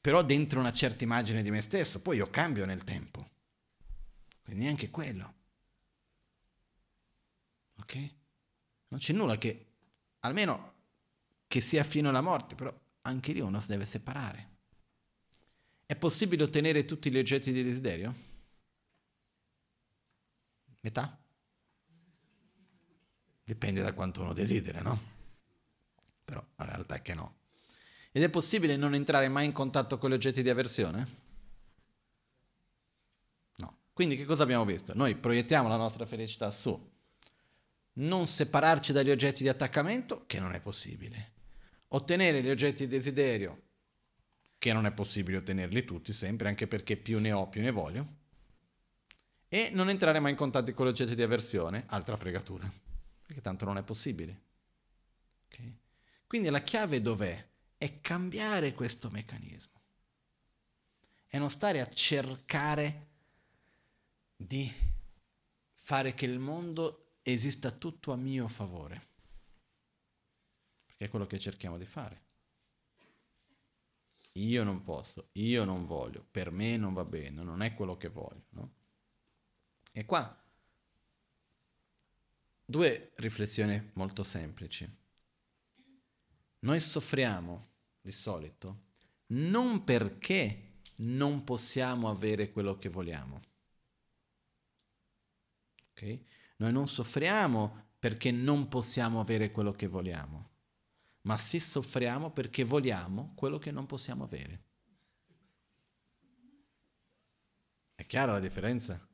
Però 0.02 0.24
dentro 0.24 0.60
una 0.60 0.72
certa 0.72 1.04
immagine 1.04 1.42
di 1.42 1.50
me 1.50 1.62
stesso, 1.62 2.02
poi 2.02 2.18
io 2.18 2.30
cambio 2.30 2.66
nel 2.66 2.84
tempo. 2.84 3.28
Quindi 4.44 4.64
neanche 4.64 4.92
quello. 4.92 5.34
Ok? 7.78 7.96
Non 8.90 9.00
c'è 9.00 9.14
nulla 9.14 9.38
che, 9.38 9.66
almeno 10.20 10.74
che 11.48 11.62
sia 11.62 11.84
fino 11.84 12.10
alla 12.10 12.22
morte, 12.22 12.56
però 12.56 12.72
anche 13.02 13.34
lì 13.34 13.40
uno 13.40 13.60
si 13.60 13.68
deve 13.68 13.86
separare. 13.86 14.54
È 15.88 15.96
possibile 15.96 16.44
ottenere 16.44 16.86
tutti 16.86 17.10
gli 17.10 17.18
oggetti 17.18 17.52
di 17.52 17.64
desiderio? 17.64 18.14
Metà? 20.82 21.20
Dipende 23.44 23.82
da 23.82 23.94
quanto 23.94 24.22
uno 24.22 24.34
desidera, 24.34 24.82
no? 24.82 25.14
Però 26.26 26.45
la 26.55 26.65
realtà 26.65 26.95
è 26.95 27.01
che 27.01 27.13
no. 27.13 27.36
Ed 28.11 28.23
è 28.23 28.30
possibile 28.30 28.76
non 28.76 28.95
entrare 28.95 29.30
mai 29.30 29.45
in 29.45 29.51
contatto 29.51 29.97
con 29.97 30.09
gli 30.09 30.13
oggetti 30.13 30.41
di 30.41 30.49
avversione? 30.49 31.07
No. 33.57 33.78
Quindi 33.93 34.17
che 34.17 34.26
cosa 34.26 34.43
abbiamo 34.43 34.65
visto? 34.65 34.93
Noi 34.95 35.15
proiettiamo 35.15 35.67
la 35.67 35.78
nostra 35.78 36.05
felicità 36.05 36.49
su 36.49 36.93
non 37.97 38.28
separarci 38.28 38.91
dagli 38.91 39.11
oggetti 39.11 39.43
di 39.43 39.49
attaccamento, 39.49 40.23
che 40.26 40.39
non 40.39 40.53
è 40.53 40.61
possibile. 40.61 41.34
Ottenere 41.89 42.41
gli 42.41 42.49
oggetti 42.49 42.88
di 42.88 42.95
desiderio, 42.95 43.61
che 44.57 44.73
non 44.73 44.86
è 44.86 44.91
possibile 44.91 45.38
ottenerli 45.38 45.86
tutti 45.86 46.11
sempre, 46.11 46.47
anche 46.47 46.67
perché 46.67 46.97
più 46.97 47.19
ne 47.19 47.32
ho 47.32 47.47
più 47.47 47.61
ne 47.61 47.71
voglio. 47.71 48.23
E 49.47 49.69
non 49.71 49.89
entrare 49.89 50.19
mai 50.19 50.32
in 50.32 50.38
contatto 50.38 50.73
con 50.73 50.86
gli 50.86 50.89
oggetti 50.89 51.15
di 51.15 51.21
avversione, 51.21 51.86
altra 51.88 52.17
fregatura, 52.17 52.69
perché 53.26 53.41
tanto 53.41 53.63
non 53.63 53.78
è 53.78 53.84
possibile. 53.84 54.41
Okay? 55.45 55.78
Quindi 56.36 56.52
la 56.52 56.64
chiave 56.64 57.02
dov'è? 57.02 57.48
È 57.78 58.02
cambiare 58.02 58.74
questo 58.74 59.10
meccanismo. 59.10 59.82
E 61.30 61.40
non 61.40 61.50
stare 61.50 61.80
a 61.80 61.90
cercare 61.90 63.08
di 64.36 64.70
fare 65.76 66.14
che 66.14 66.26
il 66.26 66.40
mondo 66.40 67.20
esista 67.22 67.72
tutto 67.72 68.12
a 68.12 68.18
mio 68.18 68.50
favore. 68.50 69.02
Perché 70.86 71.06
è 71.06 71.10
quello 71.10 71.26
che 71.26 71.40
cerchiamo 71.40 71.78
di 71.78 71.86
fare. 71.86 72.24
Io 74.34 74.66
non 74.66 74.84
posso, 74.84 75.30
io 75.36 75.64
non 75.64 75.86
voglio, 75.86 76.22
per 76.30 76.52
me 76.52 76.76
non 76.76 76.92
va 76.92 77.06
bene, 77.06 77.44
non 77.44 77.62
è 77.62 77.74
quello 77.74 77.96
che 77.96 78.10
voglio. 78.10 78.46
No? 78.50 78.74
E 79.94 80.04
qua 80.04 80.38
due 82.66 83.14
riflessioni 83.16 83.92
molto 83.94 84.24
semplici. 84.24 85.04
Noi 86.66 86.80
soffriamo 86.80 87.68
di 88.01 88.11
solito 88.11 88.82
non 89.28 89.84
perché 89.84 90.80
non 90.97 91.43
possiamo 91.43 92.09
avere 92.09 92.51
quello 92.51 92.76
che 92.78 92.89
vogliamo. 92.89 93.39
Ok? 95.91 96.22
Noi 96.57 96.72
non 96.72 96.88
soffriamo 96.88 97.89
perché 97.99 98.32
non 98.32 98.68
possiamo 98.68 99.20
avere 99.20 99.51
quello 99.51 99.74
che 99.74 99.86
vogliamo, 99.86 100.49
ma 101.22 101.38
sì 101.38 101.59
soffriamo 101.59 102.32
perché 102.32 102.63
vogliamo 102.63 103.34
quello 103.36 103.59
che 103.59 103.70
non 103.70 103.86
possiamo 103.86 104.24
avere. 104.24 104.63
È 107.93 108.05
chiara 108.07 108.32
la 108.32 108.39
differenza? 108.39 109.07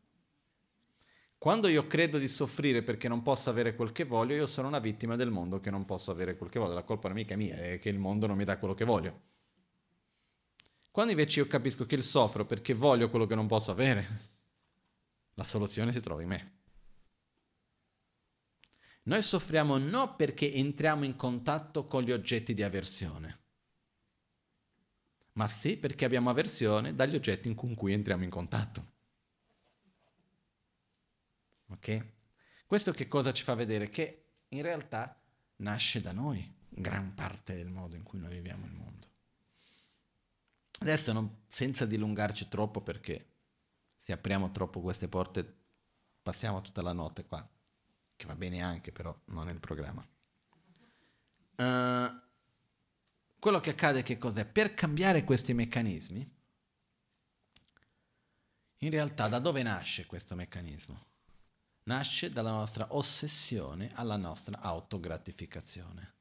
Quando 1.41 1.67
io 1.69 1.87
credo 1.87 2.19
di 2.19 2.27
soffrire 2.27 2.83
perché 2.83 3.07
non 3.07 3.23
posso 3.23 3.49
avere 3.49 3.73
quel 3.73 3.91
che 3.91 4.03
voglio, 4.03 4.35
io 4.35 4.45
sono 4.45 4.67
una 4.67 4.77
vittima 4.77 5.15
del 5.15 5.31
mondo 5.31 5.59
che 5.59 5.71
non 5.71 5.85
posso 5.85 6.11
avere 6.11 6.37
quel 6.37 6.51
che 6.51 6.59
voglio. 6.59 6.75
La 6.75 6.83
colpa 6.83 7.07
non 7.07 7.17
è 7.17 7.21
mica 7.21 7.35
mia, 7.35 7.55
è 7.55 7.79
che 7.79 7.89
il 7.89 7.97
mondo 7.97 8.27
non 8.27 8.37
mi 8.37 8.43
dà 8.43 8.59
quello 8.59 8.75
che 8.75 8.85
voglio. 8.85 9.21
Quando 10.91 11.13
invece 11.13 11.39
io 11.39 11.47
capisco 11.47 11.87
che 11.87 11.95
il 11.95 12.03
soffro 12.03 12.45
perché 12.45 12.75
voglio 12.75 13.09
quello 13.09 13.25
che 13.25 13.33
non 13.33 13.47
posso 13.47 13.71
avere, 13.71 14.07
la 15.33 15.43
soluzione 15.43 15.91
si 15.91 15.99
trova 15.99 16.21
in 16.21 16.27
me. 16.27 16.51
Noi 19.05 19.23
soffriamo 19.23 19.79
non 19.79 20.15
perché 20.15 20.53
entriamo 20.53 21.05
in 21.05 21.15
contatto 21.15 21.87
con 21.87 22.03
gli 22.03 22.11
oggetti 22.11 22.53
di 22.53 22.61
avversione, 22.61 23.39
ma 25.31 25.47
sì 25.47 25.75
perché 25.75 26.05
abbiamo 26.05 26.29
avversione 26.29 26.93
dagli 26.93 27.15
oggetti 27.15 27.51
con 27.55 27.73
cui 27.73 27.93
entriamo 27.93 28.23
in 28.23 28.29
contatto. 28.29 28.99
Ok? 31.71 32.05
Questo 32.65 32.91
che 32.91 33.07
cosa 33.07 33.33
ci 33.33 33.43
fa 33.43 33.53
vedere? 33.53 33.89
Che 33.89 34.25
in 34.49 34.61
realtà 34.61 35.19
nasce 35.57 36.01
da 36.01 36.11
noi 36.11 36.59
gran 36.69 37.13
parte 37.13 37.55
del 37.55 37.69
modo 37.69 37.95
in 37.95 38.03
cui 38.03 38.19
noi 38.19 38.33
viviamo 38.33 38.65
il 38.65 38.71
mondo. 38.71 39.07
Adesso 40.79 41.13
non, 41.13 41.43
senza 41.49 41.85
dilungarci 41.85 42.47
troppo 42.47 42.81
perché 42.81 43.27
se 43.97 44.13
apriamo 44.13 44.51
troppo 44.51 44.81
queste 44.81 45.07
porte 45.07 45.59
passiamo 46.23 46.61
tutta 46.61 46.81
la 46.81 46.93
notte 46.93 47.25
qua, 47.25 47.47
che 48.15 48.25
va 48.25 48.35
bene 48.35 48.61
anche 48.61 48.91
però 48.91 49.15
non 49.25 49.47
è 49.49 49.51
il 49.51 49.59
programma. 49.59 50.07
Uh, 51.57 52.19
quello 53.37 53.59
che 53.59 53.71
accade 53.71 54.01
che 54.01 54.17
cos'è? 54.17 54.45
Per 54.45 54.73
cambiare 54.73 55.23
questi 55.23 55.53
meccanismi, 55.53 56.35
in 58.77 58.89
realtà 58.89 59.27
da 59.27 59.37
dove 59.37 59.61
nasce 59.61 60.07
questo 60.07 60.33
meccanismo? 60.35 61.09
Nasce 61.83 62.29
dalla 62.29 62.51
nostra 62.51 62.87
ossessione 62.95 63.91
alla 63.95 64.17
nostra 64.17 64.59
autogratificazione. 64.59 66.13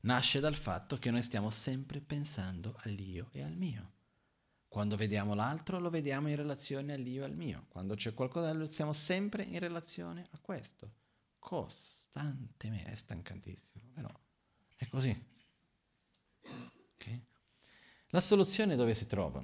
Nasce 0.00 0.40
dal 0.40 0.54
fatto 0.54 0.96
che 0.98 1.10
noi 1.10 1.22
stiamo 1.22 1.50
sempre 1.50 2.00
pensando 2.00 2.74
all'io 2.80 3.28
e 3.32 3.42
al 3.42 3.54
mio. 3.56 3.92
Quando 4.68 4.96
vediamo 4.96 5.34
l'altro 5.34 5.78
lo 5.78 5.90
vediamo 5.90 6.28
in 6.28 6.36
relazione 6.36 6.92
all'io 6.92 7.22
e 7.22 7.24
al 7.24 7.34
mio. 7.34 7.66
Quando 7.68 7.94
c'è 7.94 8.14
qualcosa 8.14 8.52
lo 8.52 8.66
siamo 8.66 8.92
sempre 8.92 9.42
in 9.42 9.58
relazione 9.58 10.26
a 10.30 10.38
questo. 10.38 10.92
Costantemente. 11.38 12.92
È 12.92 12.94
stancantissimo, 12.94 13.90
però 13.92 14.10
è 14.76 14.86
così. 14.86 15.26
Okay? 16.94 17.24
La 18.10 18.20
soluzione 18.20 18.76
dove 18.76 18.94
si 18.94 19.06
trova? 19.06 19.42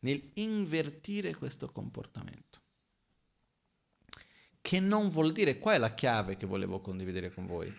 Nel 0.00 0.30
invertire 0.34 1.34
questo 1.34 1.68
comportamento. 1.68 2.63
Che 4.64 4.80
non 4.80 5.10
vuol 5.10 5.32
dire, 5.32 5.58
qua 5.58 5.74
è 5.74 5.78
la 5.78 5.92
chiave 5.92 6.36
che 6.36 6.46
volevo 6.46 6.80
condividere 6.80 7.30
con 7.30 7.44
voi. 7.44 7.70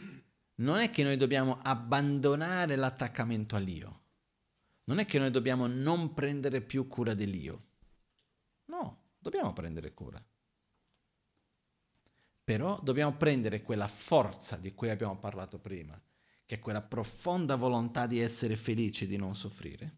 Non 0.57 0.77
è 0.77 0.91
che 0.91 1.01
noi 1.01 1.17
dobbiamo 1.17 1.57
abbandonare 1.63 2.75
l'attaccamento 2.75 3.55
all'io. 3.55 4.03
Non 4.83 4.99
è 4.99 5.05
che 5.05 5.17
noi 5.17 5.31
dobbiamo 5.31 5.65
non 5.65 6.13
prendere 6.13 6.61
più 6.61 6.87
cura 6.87 7.15
dell'io. 7.15 7.69
No, 8.65 9.13
dobbiamo 9.17 9.51
prendere 9.51 9.95
cura. 9.95 10.23
Però 12.43 12.79
dobbiamo 12.83 13.17
prendere 13.17 13.63
quella 13.63 13.87
forza 13.87 14.55
di 14.55 14.75
cui 14.75 14.91
abbiamo 14.91 15.17
parlato 15.17 15.57
prima, 15.57 15.99
che 16.45 16.55
è 16.55 16.59
quella 16.59 16.83
profonda 16.83 17.55
volontà 17.55 18.05
di 18.05 18.19
essere 18.19 18.55
felici 18.55 19.05
e 19.05 19.07
di 19.07 19.17
non 19.17 19.33
soffrire, 19.33 19.97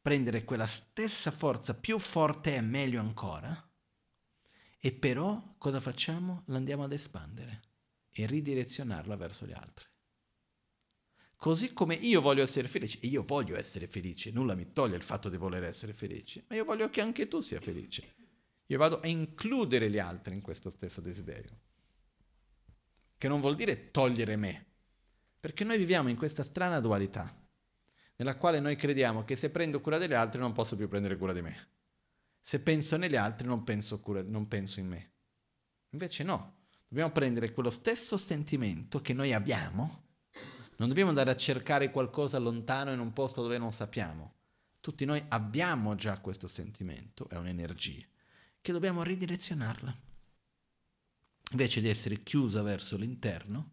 prendere 0.00 0.44
quella 0.44 0.66
stessa 0.66 1.32
forza 1.32 1.74
più 1.74 1.98
forte 1.98 2.54
e 2.54 2.60
meglio 2.60 3.00
ancora, 3.00 3.65
e 4.86 4.92
però 4.92 5.56
cosa 5.58 5.80
facciamo? 5.80 6.44
L'andiamo 6.46 6.84
ad 6.84 6.92
espandere 6.92 7.60
e 8.12 8.24
ridirezionarla 8.24 9.16
verso 9.16 9.44
gli 9.44 9.52
altri. 9.52 9.84
Così 11.34 11.72
come 11.72 11.96
io 11.96 12.20
voglio 12.20 12.44
essere 12.44 12.68
felice, 12.68 13.00
e 13.00 13.08
io 13.08 13.24
voglio 13.24 13.56
essere 13.56 13.88
felice, 13.88 14.30
nulla 14.30 14.54
mi 14.54 14.72
toglie 14.72 14.94
il 14.94 15.02
fatto 15.02 15.28
di 15.28 15.38
voler 15.38 15.64
essere 15.64 15.92
felice, 15.92 16.44
ma 16.46 16.54
io 16.54 16.64
voglio 16.64 16.88
che 16.88 17.00
anche 17.00 17.26
tu 17.26 17.40
sia 17.40 17.60
felice. 17.60 18.14
Io 18.66 18.78
vado 18.78 19.00
a 19.00 19.08
includere 19.08 19.90
gli 19.90 19.98
altri 19.98 20.34
in 20.34 20.40
questo 20.40 20.70
stesso 20.70 21.00
desiderio, 21.00 21.58
che 23.18 23.26
non 23.26 23.40
vuol 23.40 23.56
dire 23.56 23.90
togliere 23.90 24.36
me, 24.36 24.66
perché 25.40 25.64
noi 25.64 25.78
viviamo 25.78 26.10
in 26.10 26.16
questa 26.16 26.44
strana 26.44 26.78
dualità, 26.78 27.36
nella 28.18 28.36
quale 28.36 28.60
noi 28.60 28.76
crediamo 28.76 29.24
che 29.24 29.34
se 29.34 29.50
prendo 29.50 29.80
cura 29.80 29.98
degli 29.98 30.14
altri 30.14 30.38
non 30.38 30.52
posso 30.52 30.76
più 30.76 30.86
prendere 30.86 31.16
cura 31.16 31.32
di 31.32 31.42
me. 31.42 31.74
Se 32.48 32.60
penso 32.60 32.96
negli 32.96 33.16
altri 33.16 33.48
non 33.48 33.64
penso, 33.64 33.98
cura, 33.98 34.22
non 34.22 34.46
penso 34.46 34.78
in 34.78 34.86
me. 34.86 35.14
Invece 35.90 36.22
no, 36.22 36.58
dobbiamo 36.86 37.10
prendere 37.10 37.50
quello 37.50 37.70
stesso 37.70 38.16
sentimento 38.16 39.00
che 39.00 39.12
noi 39.12 39.32
abbiamo, 39.32 40.04
non 40.76 40.86
dobbiamo 40.86 41.08
andare 41.08 41.32
a 41.32 41.36
cercare 41.36 41.90
qualcosa 41.90 42.38
lontano 42.38 42.92
in 42.92 43.00
un 43.00 43.12
posto 43.12 43.42
dove 43.42 43.58
non 43.58 43.72
sappiamo. 43.72 44.34
Tutti 44.80 45.04
noi 45.04 45.24
abbiamo 45.30 45.96
già 45.96 46.20
questo 46.20 46.46
sentimento, 46.46 47.28
è 47.28 47.34
un'energia, 47.34 48.06
che 48.60 48.72
dobbiamo 48.72 49.02
ridirezionarla. 49.02 50.00
Invece 51.50 51.80
di 51.80 51.88
essere 51.88 52.22
chiusa 52.22 52.62
verso 52.62 52.96
l'interno, 52.96 53.72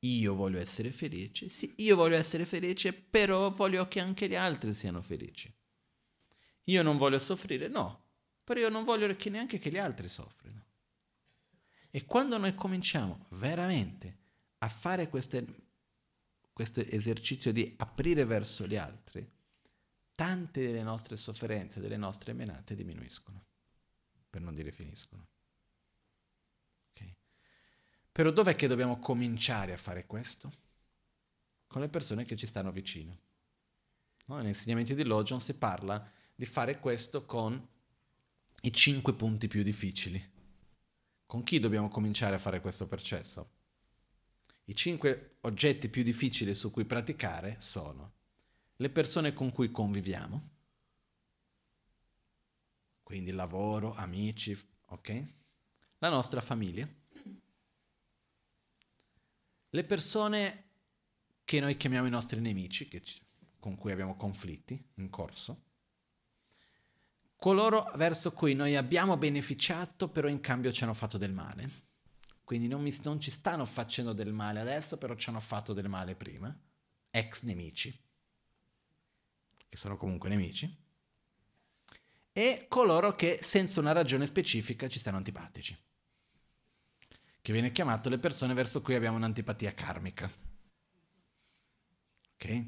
io 0.00 0.34
voglio 0.34 0.58
essere 0.58 0.90
felice, 0.90 1.48
sì, 1.48 1.72
io 1.78 1.96
voglio 1.96 2.16
essere 2.16 2.44
felice, 2.44 2.92
però 2.92 3.50
voglio 3.50 3.88
che 3.88 4.00
anche 4.00 4.28
gli 4.28 4.36
altri 4.36 4.74
siano 4.74 5.00
felici. 5.00 5.50
Io 6.64 6.82
non 6.82 6.96
voglio 6.96 7.18
soffrire, 7.18 7.68
no, 7.68 8.04
però 8.42 8.60
io 8.60 8.68
non 8.68 8.84
voglio 8.84 9.14
che 9.16 9.30
neanche 9.30 9.58
che 9.58 9.70
gli 9.70 9.78
altri 9.78 10.08
soffrino. 10.08 10.64
E 11.90 12.04
quando 12.04 12.38
noi 12.38 12.54
cominciamo 12.54 13.26
veramente 13.30 14.18
a 14.58 14.68
fare 14.68 15.08
questo 15.08 15.38
esercizio 16.80 17.52
di 17.52 17.74
aprire 17.78 18.24
verso 18.24 18.66
gli 18.66 18.76
altri, 18.76 19.30
tante 20.14 20.60
delle 20.66 20.82
nostre 20.82 21.16
sofferenze, 21.16 21.80
delle 21.80 21.96
nostre 21.96 22.32
menate 22.32 22.74
diminuiscono, 22.74 23.44
per 24.30 24.40
non 24.40 24.54
dire 24.54 24.72
finiscono. 24.72 25.28
Però 28.14 28.30
dov'è 28.30 28.54
che 28.54 28.68
dobbiamo 28.68 29.00
cominciare 29.00 29.72
a 29.72 29.76
fare 29.76 30.06
questo? 30.06 30.52
Con 31.66 31.80
le 31.80 31.88
persone 31.88 32.24
che 32.24 32.36
ci 32.36 32.46
stanno 32.46 32.70
vicino. 32.70 33.18
No? 34.26 34.36
Negli 34.36 34.46
insegnamenti 34.46 34.94
di 34.94 35.02
Logion 35.02 35.40
si 35.40 35.54
parla 35.54 36.12
di 36.34 36.46
fare 36.46 36.78
questo 36.80 37.24
con 37.24 37.68
i 38.62 38.72
cinque 38.72 39.14
punti 39.14 39.48
più 39.48 39.62
difficili. 39.62 40.32
Con 41.26 41.42
chi 41.42 41.58
dobbiamo 41.58 41.88
cominciare 41.88 42.34
a 42.34 42.38
fare 42.38 42.60
questo 42.60 42.86
processo? 42.86 43.50
I 44.64 44.74
cinque 44.74 45.36
oggetti 45.40 45.88
più 45.88 46.02
difficili 46.02 46.54
su 46.54 46.70
cui 46.70 46.84
praticare 46.84 47.56
sono 47.60 48.12
le 48.76 48.90
persone 48.90 49.32
con 49.32 49.50
cui 49.50 49.70
conviviamo, 49.70 50.50
quindi 53.02 53.30
lavoro, 53.30 53.94
amici, 53.94 54.58
ok? 54.86 55.24
La 55.98 56.08
nostra 56.08 56.40
famiglia 56.40 56.88
le 59.74 59.82
persone 59.82 60.62
che 61.44 61.58
noi 61.58 61.76
chiamiamo 61.76 62.06
i 62.06 62.10
nostri 62.10 62.40
nemici, 62.40 62.88
ci, 63.02 63.20
con 63.58 63.76
cui 63.76 63.90
abbiamo 63.90 64.16
conflitti 64.16 64.80
in 64.94 65.10
corso, 65.10 65.64
coloro 67.44 67.90
verso 67.96 68.32
cui 68.32 68.54
noi 68.54 68.74
abbiamo 68.74 69.18
beneficiato 69.18 70.08
però 70.08 70.28
in 70.28 70.40
cambio 70.40 70.72
ci 70.72 70.82
hanno 70.82 70.94
fatto 70.94 71.18
del 71.18 71.34
male. 71.34 71.68
Quindi 72.42 72.68
non, 72.68 72.80
mi, 72.80 72.96
non 73.02 73.20
ci 73.20 73.30
stanno 73.30 73.66
facendo 73.66 74.14
del 74.14 74.32
male 74.32 74.60
adesso, 74.60 74.96
però 74.96 75.14
ci 75.14 75.28
hanno 75.28 75.40
fatto 75.40 75.74
del 75.74 75.90
male 75.90 76.14
prima. 76.14 76.58
Ex 77.10 77.42
nemici, 77.42 77.94
che 79.68 79.76
sono 79.76 79.98
comunque 79.98 80.30
nemici. 80.30 80.74
E 82.32 82.64
coloro 82.66 83.14
che 83.14 83.38
senza 83.42 83.78
una 83.78 83.92
ragione 83.92 84.24
specifica 84.24 84.88
ci 84.88 84.98
stanno 84.98 85.18
antipatici 85.18 85.76
che 87.42 87.52
viene 87.52 87.72
chiamato 87.72 88.08
le 88.08 88.16
persone 88.16 88.54
verso 88.54 88.80
cui 88.80 88.94
abbiamo 88.94 89.18
un'antipatia 89.18 89.74
karmica. 89.74 90.32
Ok? 92.32 92.64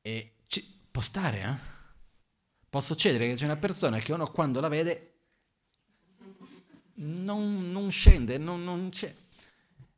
E 0.00 0.34
ci, 0.46 0.80
può 0.90 1.02
stare, 1.02 1.42
eh? 1.42 1.81
Può 2.72 2.80
succedere 2.80 3.28
che 3.28 3.34
c'è 3.34 3.44
una 3.44 3.58
persona 3.58 3.98
che 3.98 4.14
uno 4.14 4.26
quando 4.28 4.58
la 4.58 4.68
vede 4.68 5.12
non, 6.94 7.70
non 7.70 7.90
scende, 7.90 8.38
non, 8.38 8.64
non 8.64 8.88
c'è. 8.88 9.14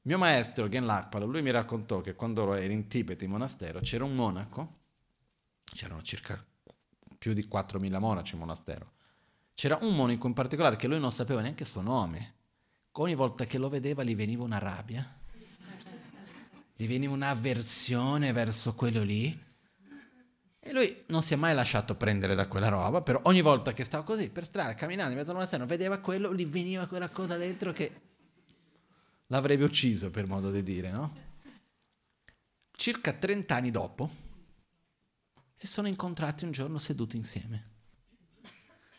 Mio 0.02 0.18
maestro, 0.18 0.68
Gen 0.68 0.84
Lakpalo, 0.84 1.24
lui 1.24 1.40
mi 1.40 1.52
raccontò 1.52 2.00
che 2.00 2.16
quando 2.16 2.52
ero 2.52 2.72
in 2.72 2.88
Tibet, 2.88 3.22
in 3.22 3.30
monastero, 3.30 3.78
c'era 3.78 4.02
un 4.02 4.16
monaco, 4.16 4.78
c'erano 5.62 6.02
circa 6.02 6.44
più 7.16 7.32
di 7.32 7.46
4.000 7.48 7.96
monaci 8.00 8.34
in 8.34 8.40
monastero, 8.40 8.90
c'era 9.54 9.78
un 9.82 9.94
monaco 9.94 10.26
in 10.26 10.32
particolare 10.32 10.74
che 10.74 10.88
lui 10.88 10.98
non 10.98 11.12
sapeva 11.12 11.42
neanche 11.42 11.62
il 11.62 11.68
suo 11.68 11.80
nome, 11.80 12.34
ogni 12.90 13.14
volta 13.14 13.44
che 13.44 13.56
lo 13.56 13.68
vedeva 13.68 14.02
gli 14.02 14.16
veniva 14.16 14.42
una 14.42 14.58
rabbia, 14.58 15.20
gli 16.74 16.88
veniva 16.88 17.12
un'avversione 17.12 18.32
verso 18.32 18.74
quello 18.74 19.04
lì. 19.04 19.52
E 20.66 20.72
lui 20.72 21.04
non 21.08 21.22
si 21.22 21.34
è 21.34 21.36
mai 21.36 21.54
lasciato 21.54 21.94
prendere 21.94 22.34
da 22.34 22.48
quella 22.48 22.68
roba, 22.68 23.02
però 23.02 23.20
ogni 23.24 23.42
volta 23.42 23.74
che 23.74 23.84
stava 23.84 24.02
così 24.02 24.30
per 24.30 24.46
strada, 24.46 24.72
camminando 24.72 25.10
in 25.10 25.18
mezzo 25.18 25.28
alla 25.28 25.40
monastero, 25.40 25.66
vedeva 25.66 25.98
quello, 25.98 26.34
gli 26.34 26.46
veniva 26.46 26.86
quella 26.86 27.10
cosa 27.10 27.36
dentro 27.36 27.70
che 27.72 28.00
l'avrebbe 29.26 29.64
ucciso, 29.64 30.10
per 30.10 30.26
modo 30.26 30.50
di 30.50 30.62
dire, 30.62 30.90
no? 30.90 31.16
Circa 32.70 33.12
30 33.12 33.54
anni 33.54 33.70
dopo, 33.70 34.10
si 35.52 35.66
sono 35.66 35.86
incontrati 35.86 36.44
un 36.44 36.50
giorno 36.52 36.78
seduti 36.78 37.18
insieme. 37.18 37.72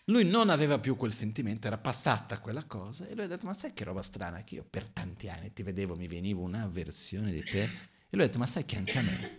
lui 0.05 0.23
non 0.23 0.51
aveva 0.51 0.77
più 0.77 0.95
quel 0.95 1.13
sentimento, 1.13 1.65
era 1.65 1.79
passata 1.79 2.39
quella 2.39 2.63
cosa 2.65 3.07
e 3.07 3.15
lui 3.15 3.23
ha 3.23 3.27
detto 3.27 3.47
ma 3.47 3.55
sai 3.55 3.73
che 3.73 3.83
roba 3.83 4.03
strana 4.03 4.43
che 4.43 4.55
io 4.55 4.63
per 4.69 4.87
tanti 4.87 5.29
anni 5.29 5.51
ti 5.51 5.63
vedevo, 5.63 5.95
mi 5.95 6.07
veniva 6.07 6.41
un'avversione 6.41 7.31
di 7.31 7.43
te 7.43 7.63
e 7.63 7.69
lui 8.11 8.21
ha 8.21 8.27
detto 8.27 8.37
ma 8.37 8.45
sai 8.45 8.65
che 8.65 8.77
anche 8.77 8.99
a 8.99 9.01
me, 9.01 9.35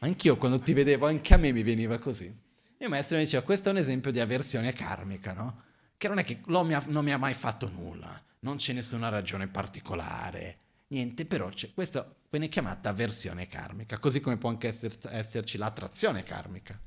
anch'io 0.00 0.36
quando 0.36 0.58
ti 0.58 0.72
vedevo 0.72 1.06
anche 1.06 1.34
a 1.34 1.36
me 1.36 1.52
mi 1.52 1.62
veniva 1.62 1.98
così. 1.98 2.44
Il 2.78 2.88
maestro 2.88 3.16
mi 3.16 3.24
diceva 3.24 3.42
questo 3.42 3.68
è 3.68 3.72
un 3.72 3.78
esempio 3.78 4.10
di 4.10 4.20
avversione 4.20 4.72
karmica, 4.72 5.32
no? 5.32 5.62
Che 5.96 6.08
non 6.08 6.18
è 6.18 6.24
che 6.24 6.40
l'uomo 6.46 6.78
non 6.88 7.04
mi 7.04 7.12
ha 7.12 7.18
mai 7.18 7.32
fatto 7.32 7.70
nulla, 7.70 8.22
non 8.40 8.56
c'è 8.56 8.74
nessuna 8.74 9.08
ragione 9.08 9.48
particolare, 9.48 10.58
niente, 10.88 11.24
però 11.24 11.48
c'è, 11.48 11.72
questo 11.72 12.16
viene 12.30 12.48
chiamata 12.48 12.90
avversione 12.90 13.48
karmica, 13.48 13.98
così 13.98 14.20
come 14.20 14.36
può 14.36 14.50
anche 14.50 14.68
esser, 14.68 14.94
esserci 15.08 15.56
l'attrazione 15.56 16.22
karmica. 16.22 16.78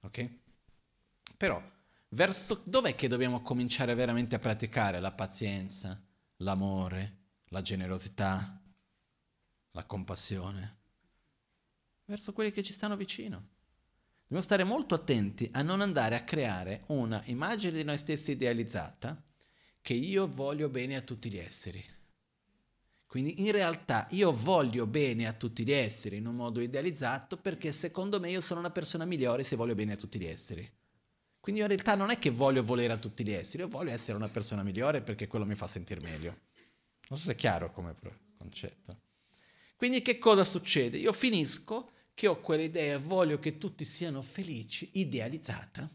Ok? 0.00 0.30
Però, 1.36 1.62
verso 2.10 2.62
dov'è 2.66 2.94
che 2.94 3.08
dobbiamo 3.08 3.40
cominciare 3.40 3.94
veramente 3.94 4.34
a 4.34 4.38
praticare 4.38 5.00
la 5.00 5.12
pazienza, 5.12 6.00
l'amore, 6.38 7.16
la 7.46 7.62
generosità, 7.62 8.60
la 9.70 9.84
compassione? 9.84 10.82
Verso 12.06 12.32
quelli 12.32 12.52
che 12.52 12.62
ci 12.62 12.72
stanno 12.72 12.96
vicino. 12.96 13.52
Dobbiamo 14.22 14.42
stare 14.42 14.64
molto 14.64 14.94
attenti 14.94 15.48
a 15.52 15.62
non 15.62 15.80
andare 15.80 16.14
a 16.16 16.24
creare 16.24 16.84
una 16.86 17.22
immagine 17.26 17.76
di 17.76 17.84
noi 17.84 17.98
stessi 17.98 18.32
idealizzata 18.32 19.22
che 19.80 19.94
io 19.94 20.26
voglio 20.26 20.68
bene 20.68 20.96
a 20.96 21.02
tutti 21.02 21.30
gli 21.30 21.38
esseri. 21.38 21.84
Quindi 23.06 23.42
in 23.42 23.52
realtà 23.52 24.08
io 24.10 24.32
voglio 24.32 24.86
bene 24.86 25.28
a 25.28 25.32
tutti 25.32 25.64
gli 25.64 25.72
esseri 25.72 26.16
in 26.16 26.26
un 26.26 26.34
modo 26.34 26.60
idealizzato 26.60 27.36
perché 27.36 27.70
secondo 27.70 28.18
me 28.18 28.30
io 28.30 28.40
sono 28.40 28.60
una 28.60 28.70
persona 28.70 29.04
migliore 29.04 29.44
se 29.44 29.56
voglio 29.56 29.74
bene 29.74 29.92
a 29.92 29.96
tutti 29.96 30.18
gli 30.18 30.26
esseri. 30.26 30.68
Quindi 31.38 31.60
in 31.60 31.68
realtà 31.68 31.94
non 31.94 32.10
è 32.10 32.18
che 32.18 32.30
voglio 32.30 32.64
volere 32.64 32.92
a 32.94 32.96
tutti 32.96 33.24
gli 33.24 33.32
esseri, 33.32 33.62
io 33.62 33.68
voglio 33.68 33.92
essere 33.92 34.16
una 34.16 34.28
persona 34.28 34.62
migliore 34.62 35.00
perché 35.00 35.28
quello 35.28 35.44
mi 35.44 35.54
fa 35.54 35.68
sentire 35.68 36.00
meglio. 36.00 36.38
Non 37.08 37.18
so 37.18 37.26
se 37.26 37.32
è 37.32 37.34
chiaro 37.36 37.70
come 37.70 37.94
concetto. 38.36 38.96
Quindi 39.76 40.02
che 40.02 40.18
cosa 40.18 40.42
succede? 40.42 40.96
Io 40.96 41.12
finisco 41.12 41.92
che 42.14 42.28
ho 42.28 42.40
quell'idea, 42.40 42.98
voglio 42.98 43.38
che 43.38 43.58
tutti 43.58 43.84
siano 43.84 44.22
felici, 44.22 44.88
idealizzata, 44.94 45.90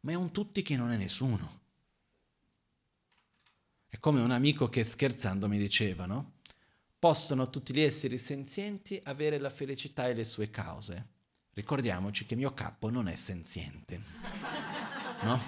ma 0.00 0.12
è 0.12 0.14
un 0.14 0.30
tutti 0.30 0.62
che 0.62 0.76
non 0.76 0.90
è 0.90 0.96
nessuno. 0.96 1.58
È 3.88 3.98
come 3.98 4.20
un 4.20 4.30
amico 4.30 4.68
che 4.68 4.84
scherzando 4.84 5.48
mi 5.48 5.58
diceva, 5.58 6.06
no? 6.06 6.34
Possono 6.98 7.48
tutti 7.48 7.72
gli 7.72 7.80
esseri 7.80 8.18
senzienti 8.18 9.00
avere 9.04 9.38
la 9.38 9.50
felicità 9.50 10.06
e 10.06 10.14
le 10.14 10.24
sue 10.24 10.50
cause. 10.50 11.06
Ricordiamoci 11.54 12.26
che 12.26 12.36
mio 12.36 12.52
capo 12.52 12.90
non 12.90 13.08
è 13.08 13.16
senziente. 13.16 14.00
No? 15.22 15.40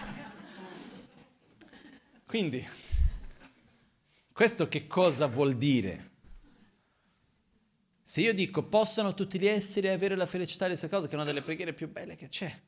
Quindi, 2.26 2.66
questo 4.32 4.66
che 4.66 4.86
cosa 4.86 5.26
vuol 5.26 5.56
dire? 5.56 6.11
Se 8.02 8.20
io 8.20 8.34
dico 8.34 8.64
possono 8.64 9.14
tutti 9.14 9.38
gli 9.38 9.46
esseri 9.46 9.88
avere 9.88 10.16
la 10.16 10.26
felicità 10.26 10.66
le 10.66 10.76
sue 10.76 10.88
cause, 10.88 11.06
che 11.06 11.12
è 11.12 11.16
una 11.16 11.24
delle 11.24 11.42
preghiere 11.42 11.72
più 11.72 11.90
belle 11.90 12.16
che 12.16 12.28
c'è, 12.28 12.60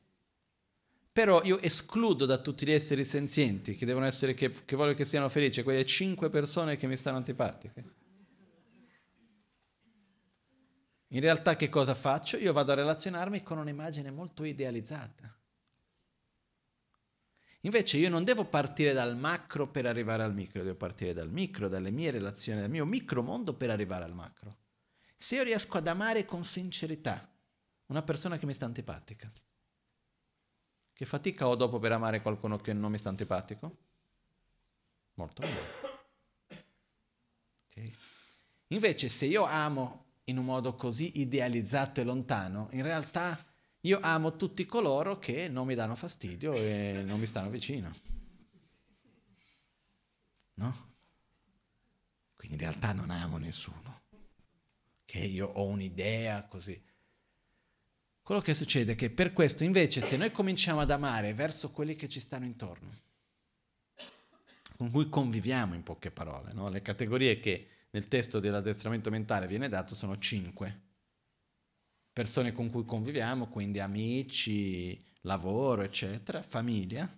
però 1.11 1.41
io 1.43 1.61
escludo 1.61 2.25
da 2.25 2.37
tutti 2.39 2.65
gli 2.65 2.71
esseri 2.71 3.05
senzienti 3.05 3.73
che 3.73 3.85
devono 3.85 4.05
essere, 4.05 4.33
che, 4.33 4.51
che 4.65 4.75
voglio 4.75 4.93
che 4.93 5.05
siano 5.05 5.29
felici, 5.29 5.63
quelle 5.63 5.85
cinque 5.85 6.29
persone 6.29 6.75
che 6.75 6.87
mi 6.87 6.97
stanno 6.97 7.17
antipatiche. 7.17 7.83
In 11.09 11.21
realtà 11.21 11.55
che 11.55 11.69
cosa 11.69 11.93
faccio? 11.93 12.35
Io 12.35 12.51
vado 12.51 12.73
a 12.73 12.75
relazionarmi 12.75 13.43
con 13.43 13.57
un'immagine 13.57 14.11
molto 14.11 14.43
idealizzata. 14.43 15.33
Invece 17.61 17.97
io 17.97 18.09
non 18.09 18.25
devo 18.25 18.43
partire 18.43 18.91
dal 18.91 19.15
macro 19.17 19.69
per 19.69 19.85
arrivare 19.85 20.23
al 20.23 20.33
micro, 20.33 20.63
devo 20.63 20.75
partire 20.75 21.13
dal 21.13 21.31
micro, 21.31 21.69
dalle 21.69 21.91
mie 21.91 22.11
relazioni, 22.11 22.59
dal 22.59 22.69
mio 22.69 22.85
micromondo 22.85 23.53
per 23.53 23.69
arrivare 23.69 24.03
al 24.03 24.13
macro. 24.13 24.57
Se 25.17 25.35
io 25.35 25.43
riesco 25.43 25.77
ad 25.77 25.87
amare 25.87 26.25
con 26.25 26.43
sincerità 26.43 27.29
una 27.87 28.01
persona 28.01 28.37
che 28.37 28.45
mi 28.45 28.53
sta 28.53 28.65
antipatica, 28.65 29.31
che 30.93 31.05
fatica 31.05 31.47
ho 31.47 31.55
dopo 31.55 31.79
per 31.79 31.91
amare 31.91 32.21
qualcuno 32.21 32.57
che 32.57 32.73
non 32.73 32.91
mi 32.91 32.97
sta 32.97 33.09
antipatico? 33.09 33.77
Molto 35.15 35.41
bene. 35.41 36.63
Okay. 37.69 37.93
Invece 38.67 39.09
se 39.09 39.25
io 39.25 39.43
amo 39.43 40.03
in 40.25 40.37
un 40.37 40.45
modo 40.45 40.73
così 40.75 41.19
idealizzato 41.19 42.01
e 42.01 42.03
lontano, 42.03 42.69
in 42.71 42.81
realtà 42.81 43.45
io 43.81 43.99
amo 44.01 44.35
tutti 44.35 44.65
coloro 44.65 45.19
che 45.19 45.47
non 45.49 45.67
mi 45.67 45.75
danno 45.75 45.95
fastidio 45.95 46.53
e 46.53 47.03
non 47.05 47.19
mi 47.19 47.25
stanno 47.25 47.49
vicino. 47.49 47.93
No? 50.55 50.93
Quindi 52.35 52.55
in 52.55 52.61
realtà 52.61 52.93
non 52.93 53.09
amo 53.09 53.37
nessuno. 53.37 53.94
Che 55.15 55.23
io 55.23 55.47
ho 55.47 55.65
un'idea 55.67 56.43
così. 56.43 56.77
Quello 58.21 58.41
che 58.41 58.53
succede 58.53 58.91
è 58.91 58.95
che 58.95 59.09
per 59.09 59.31
questo 59.31 59.63
invece 59.63 60.01
se 60.01 60.17
noi 60.17 60.29
cominciamo 60.29 60.81
ad 60.81 60.91
amare 60.91 61.33
verso 61.33 61.71
quelli 61.71 61.95
che 61.95 62.09
ci 62.09 62.19
stanno 62.19 62.43
intorno, 62.43 62.93
con 64.75 64.91
cui 64.91 65.07
conviviamo 65.07 65.73
in 65.73 65.83
poche 65.83 66.11
parole, 66.11 66.51
no? 66.51 66.67
le 66.67 66.81
categorie 66.81 67.39
che 67.39 67.67
nel 67.91 68.09
testo 68.09 68.41
dell'addestramento 68.41 69.09
mentale 69.09 69.47
viene 69.47 69.69
dato 69.69 69.95
sono 69.95 70.19
cinque. 70.19 70.81
Persone 72.11 72.51
con 72.51 72.69
cui 72.69 72.83
conviviamo, 72.83 73.47
quindi 73.47 73.79
amici, 73.79 75.01
lavoro, 75.21 75.83
eccetera, 75.83 76.41
famiglia. 76.41 77.09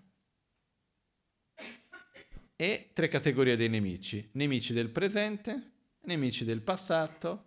E 2.55 2.91
tre 2.93 3.07
categorie 3.07 3.57
dei 3.57 3.69
nemici. 3.69 4.29
Nemici 4.33 4.71
del 4.71 4.89
presente, 4.89 5.71
nemici 6.01 6.45
del 6.45 6.61
passato 6.61 7.45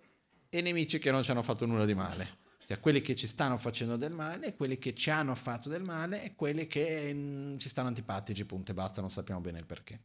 e 0.50 0.60
nemici 0.60 0.98
che 0.98 1.10
non 1.10 1.22
ci 1.22 1.30
hanno 1.30 1.42
fatto 1.42 1.64
nulla 1.64 1.86
di 1.86 1.94
male 1.94 2.40
cioè 2.70 2.78
quelli 2.78 3.00
che 3.00 3.16
ci 3.16 3.26
stanno 3.26 3.58
facendo 3.58 3.96
del 3.96 4.12
male, 4.12 4.54
quelli 4.54 4.78
che 4.78 4.94
ci 4.94 5.10
hanno 5.10 5.34
fatto 5.34 5.68
del 5.68 5.82
male 5.82 6.22
e 6.22 6.36
quelli 6.36 6.68
che 6.68 7.12
mm, 7.12 7.56
ci 7.56 7.68
stanno 7.68 7.88
antipatici, 7.88 8.44
punto 8.44 8.70
e 8.70 8.74
basta, 8.74 9.00
non 9.00 9.10
sappiamo 9.10 9.40
bene 9.40 9.58
il 9.58 9.66
perché. 9.66 10.00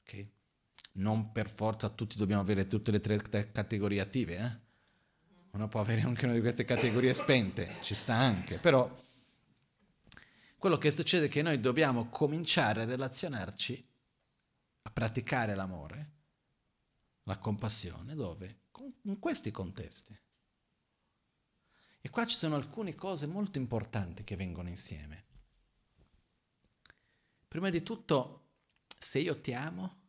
Ok? 0.00 0.30
Non 0.92 1.32
per 1.32 1.50
forza 1.50 1.90
tutti 1.90 2.16
dobbiamo 2.16 2.40
avere 2.40 2.66
tutte 2.66 2.90
le 2.90 3.00
tre 3.00 3.20
categorie 3.20 4.00
attive, 4.00 4.36
eh? 4.38 4.60
Uno 5.50 5.68
può 5.68 5.80
avere 5.80 6.00
anche 6.00 6.24
una 6.24 6.32
di 6.32 6.40
queste 6.40 6.64
categorie 6.64 7.12
spente, 7.12 7.76
ci 7.82 7.94
sta 7.94 8.14
anche, 8.14 8.56
però 8.56 8.90
quello 10.56 10.78
che 10.78 10.90
succede 10.90 11.26
è 11.26 11.28
che 11.28 11.42
noi 11.42 11.60
dobbiamo 11.60 12.08
cominciare 12.08 12.80
a 12.80 12.86
relazionarci, 12.86 13.86
a 14.84 14.90
praticare 14.90 15.54
l'amore, 15.54 16.12
la 17.24 17.36
compassione, 17.36 18.14
dove? 18.14 18.60
In 19.02 19.18
questi 19.18 19.50
contesti. 19.50 20.18
E 22.00 22.10
qua 22.10 22.26
ci 22.26 22.36
sono 22.36 22.54
alcune 22.54 22.94
cose 22.94 23.26
molto 23.26 23.58
importanti 23.58 24.22
che 24.22 24.36
vengono 24.36 24.68
insieme. 24.68 25.24
Prima 27.48 27.70
di 27.70 27.82
tutto, 27.82 28.50
se 28.98 29.18
io 29.18 29.40
ti 29.40 29.52
amo, 29.54 30.02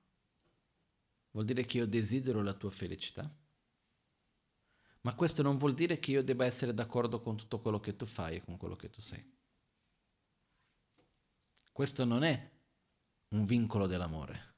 vuol 1.32 1.46
dire 1.46 1.66
che 1.66 1.78
io 1.78 1.88
desidero 1.88 2.44
la 2.44 2.54
tua 2.54 2.72
felicità. 2.72 3.34
Ma 5.02 5.16
questo 5.16 5.42
non 5.42 5.56
vuol 5.56 5.74
dire 5.74 6.00
che 6.00 6.12
io 6.12 6.24
debba 6.24 6.46
essere 6.46 6.74
d'accordo 6.74 7.22
con 7.22 7.38
tutto 7.38 7.62
quello 7.62 7.80
che 7.80 7.96
tu 7.96 8.06
fai 8.06 8.36
e 8.36 8.44
con 8.44 8.58
quello 8.58 8.76
che 8.76 8.90
tu 8.90 9.02
sei. 9.02 9.36
Questo 11.72 12.06
non 12.06 12.24
è 12.24 12.52
un 13.30 13.46
vincolo 13.46 13.88
dell'amore. 13.88 14.57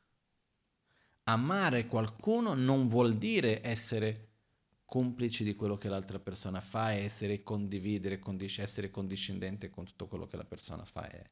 Amare 1.30 1.86
qualcuno 1.86 2.55
non 2.55 2.88
vuol 2.88 3.15
dire 3.15 3.61
essere 3.63 4.30
complici 4.84 5.43
di 5.43 5.53
quello 5.53 5.77
che 5.77 5.88
l'altra 5.88 6.17
persona 6.17 6.59
fa 6.59 6.93
e 6.93 7.03
essere 7.03 7.43
condividere, 7.43 8.17
condis- 8.17 8.57
essere 8.57 8.89
condiscendente 8.89 9.69
con 9.69 9.86
tutto 9.86 10.07
quello 10.07 10.25
che 10.25 10.38
la 10.38 10.43
persona 10.43 10.84
fa. 10.86 11.07
È. 11.07 11.23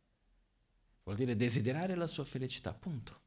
Vuol 1.02 1.16
dire 1.16 1.36
desiderare 1.36 1.96
la 1.96 2.06
sua 2.06 2.26
felicità, 2.26 2.76
punto. 2.76 3.20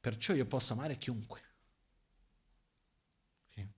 Perciò 0.00 0.34
io 0.34 0.46
posso 0.46 0.72
amare 0.72 0.98
chiunque. 0.98 1.40
Okay? 3.50 3.68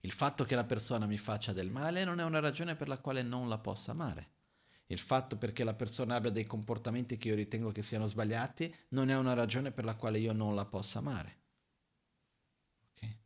Il 0.00 0.12
fatto 0.12 0.44
che 0.44 0.54
la 0.54 0.64
persona 0.64 1.06
mi 1.06 1.16
faccia 1.16 1.54
del 1.54 1.70
male 1.70 2.04
non 2.04 2.20
è 2.20 2.24
una 2.24 2.40
ragione 2.40 2.76
per 2.76 2.88
la 2.88 2.98
quale 2.98 3.22
non 3.22 3.48
la 3.48 3.56
possa 3.56 3.92
amare. 3.92 4.40
Il 4.86 4.98
fatto 4.98 5.36
perché 5.38 5.64
la 5.64 5.74
persona 5.74 6.16
abbia 6.16 6.30
dei 6.30 6.44
comportamenti 6.44 7.16
che 7.16 7.28
io 7.28 7.34
ritengo 7.34 7.72
che 7.72 7.82
siano 7.82 8.06
sbagliati 8.06 8.74
non 8.88 9.08
è 9.08 9.16
una 9.16 9.32
ragione 9.32 9.72
per 9.72 9.84
la 9.84 9.94
quale 9.94 10.18
io 10.18 10.32
non 10.32 10.54
la 10.54 10.66
possa 10.66 10.98
amare. 10.98 11.40
Okay? 12.90 13.18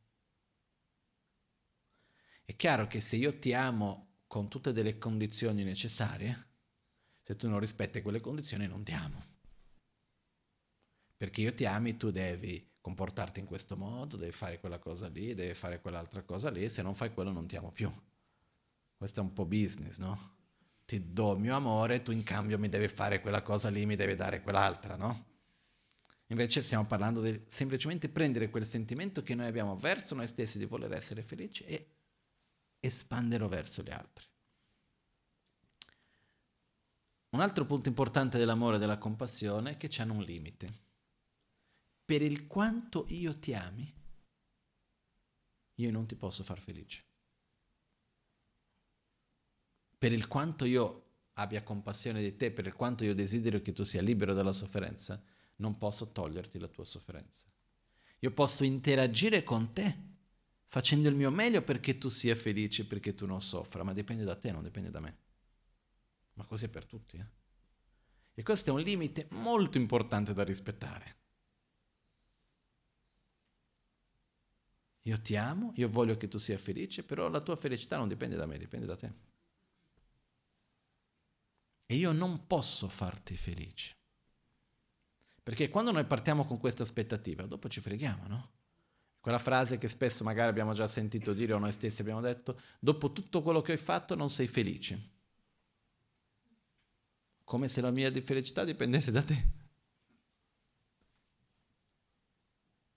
È 2.44 2.54
chiaro 2.54 2.86
che 2.86 3.00
se 3.00 3.16
io 3.16 3.38
ti 3.38 3.52
amo 3.52 4.06
con 4.26 4.48
tutte 4.48 4.72
delle 4.72 4.98
condizioni 4.98 5.64
necessarie, 5.64 6.46
se 7.22 7.34
tu 7.36 7.48
non 7.48 7.58
rispetti 7.58 8.02
quelle 8.02 8.20
condizioni 8.20 8.66
non 8.66 8.84
ti 8.84 8.92
amo. 8.92 9.24
Perché 11.16 11.40
io 11.40 11.54
ti 11.54 11.64
ami, 11.64 11.96
tu 11.96 12.10
devi 12.10 12.74
comportarti 12.80 13.40
in 13.40 13.46
questo 13.46 13.76
modo, 13.76 14.16
devi 14.16 14.30
fare 14.30 14.60
quella 14.60 14.78
cosa 14.78 15.08
lì, 15.08 15.34
devi 15.34 15.54
fare 15.54 15.80
quell'altra 15.80 16.22
cosa 16.22 16.50
lì, 16.50 16.68
se 16.68 16.82
non 16.82 16.94
fai 16.94 17.12
quello 17.12 17.32
non 17.32 17.46
ti 17.48 17.56
amo 17.56 17.70
più. 17.70 17.90
Questo 18.96 19.20
è 19.20 19.22
un 19.22 19.32
po' 19.32 19.44
business, 19.44 19.98
no? 19.98 20.35
Ti 20.86 21.12
do 21.12 21.36
mio 21.36 21.56
amore, 21.56 22.02
tu 22.02 22.12
in 22.12 22.22
cambio 22.22 22.58
mi 22.58 22.68
devi 22.68 22.86
fare 22.86 23.20
quella 23.20 23.42
cosa 23.42 23.68
lì, 23.68 23.84
mi 23.84 23.96
devi 23.96 24.14
dare 24.14 24.40
quell'altra, 24.40 24.94
no? 24.96 25.34
Invece 26.28 26.62
stiamo 26.62 26.86
parlando 26.86 27.20
di 27.20 27.44
semplicemente 27.48 28.08
prendere 28.08 28.50
quel 28.50 28.66
sentimento 28.66 29.22
che 29.22 29.34
noi 29.34 29.46
abbiamo 29.46 29.76
verso 29.76 30.14
noi 30.14 30.26
stessi 30.28 30.58
di 30.58 30.64
voler 30.64 30.92
essere 30.92 31.22
felici 31.22 31.64
e 31.64 31.90
espanderlo 32.80 33.48
verso 33.48 33.82
gli 33.82 33.90
altri. 33.90 34.24
Un 37.30 37.40
altro 37.40 37.66
punto 37.66 37.88
importante 37.88 38.38
dell'amore 38.38 38.76
e 38.76 38.78
della 38.78 38.98
compassione 38.98 39.72
è 39.72 39.76
che 39.76 39.88
c'hanno 39.90 40.14
un 40.14 40.22
limite. 40.22 40.84
Per 42.04 42.22
il 42.22 42.46
quanto 42.46 43.06
io 43.08 43.36
ti 43.38 43.52
ami, 43.54 43.92
io 45.74 45.90
non 45.90 46.06
ti 46.06 46.14
posso 46.14 46.44
far 46.44 46.60
felice. 46.60 47.05
Per 49.98 50.12
il 50.12 50.26
quanto 50.26 50.64
io 50.64 51.04
abbia 51.34 51.62
compassione 51.62 52.20
di 52.22 52.36
te, 52.36 52.50
per 52.50 52.66
il 52.66 52.74
quanto 52.74 53.04
io 53.04 53.14
desidero 53.14 53.60
che 53.60 53.72
tu 53.72 53.82
sia 53.82 54.02
libero 54.02 54.34
dalla 54.34 54.52
sofferenza, 54.52 55.22
non 55.56 55.76
posso 55.76 56.12
toglierti 56.12 56.58
la 56.58 56.68
tua 56.68 56.84
sofferenza. 56.84 57.46
Io 58.20 58.30
posso 58.32 58.64
interagire 58.64 59.42
con 59.42 59.72
te 59.72 60.04
facendo 60.66 61.08
il 61.08 61.14
mio 61.14 61.30
meglio 61.30 61.62
perché 61.62 61.98
tu 61.98 62.08
sia 62.08 62.34
felice, 62.34 62.86
perché 62.86 63.14
tu 63.14 63.26
non 63.26 63.40
soffra, 63.40 63.82
ma 63.82 63.92
dipende 63.92 64.24
da 64.24 64.36
te, 64.36 64.52
non 64.52 64.62
dipende 64.62 64.90
da 64.90 65.00
me. 65.00 65.18
Ma 66.34 66.44
così 66.44 66.66
è 66.66 66.68
per 66.68 66.86
tutti. 66.86 67.16
Eh? 67.16 67.26
E 68.34 68.42
questo 68.42 68.70
è 68.70 68.72
un 68.72 68.80
limite 68.80 69.28
molto 69.30 69.78
importante 69.78 70.34
da 70.34 70.44
rispettare. 70.44 71.16
Io 75.02 75.20
ti 75.20 75.36
amo, 75.36 75.72
io 75.76 75.88
voglio 75.88 76.16
che 76.16 76.28
tu 76.28 76.36
sia 76.36 76.58
felice, 76.58 77.04
però 77.04 77.28
la 77.28 77.40
tua 77.40 77.56
felicità 77.56 77.96
non 77.96 78.08
dipende 78.08 78.36
da 78.36 78.44
me, 78.44 78.58
dipende 78.58 78.86
da 78.86 78.96
te. 78.96 79.14
E 81.86 81.94
io 81.94 82.12
non 82.12 82.46
posso 82.46 82.88
farti 82.88 83.36
felice. 83.36 83.94
Perché 85.42 85.68
quando 85.68 85.92
noi 85.92 86.04
partiamo 86.04 86.44
con 86.44 86.58
questa 86.58 86.82
aspettativa, 86.82 87.46
dopo 87.46 87.68
ci 87.68 87.80
freghiamo, 87.80 88.26
no? 88.26 88.50
Quella 89.20 89.38
frase 89.38 89.78
che 89.78 89.88
spesso 89.88 90.24
magari 90.24 90.48
abbiamo 90.48 90.72
già 90.72 90.88
sentito 90.88 91.32
dire 91.32 91.52
o 91.52 91.58
noi 91.58 91.72
stessi 91.72 92.00
abbiamo 92.00 92.20
detto, 92.20 92.60
dopo 92.80 93.12
tutto 93.12 93.42
quello 93.42 93.60
che 93.60 93.72
hai 93.72 93.78
fatto 93.78 94.14
non 94.14 94.28
sei 94.28 94.48
felice. 94.48 95.14
Come 97.44 97.68
se 97.68 97.80
la 97.80 97.92
mia 97.92 98.10
felicità 98.20 98.64
dipendesse 98.64 99.12
da 99.12 99.22
te. 99.22 99.46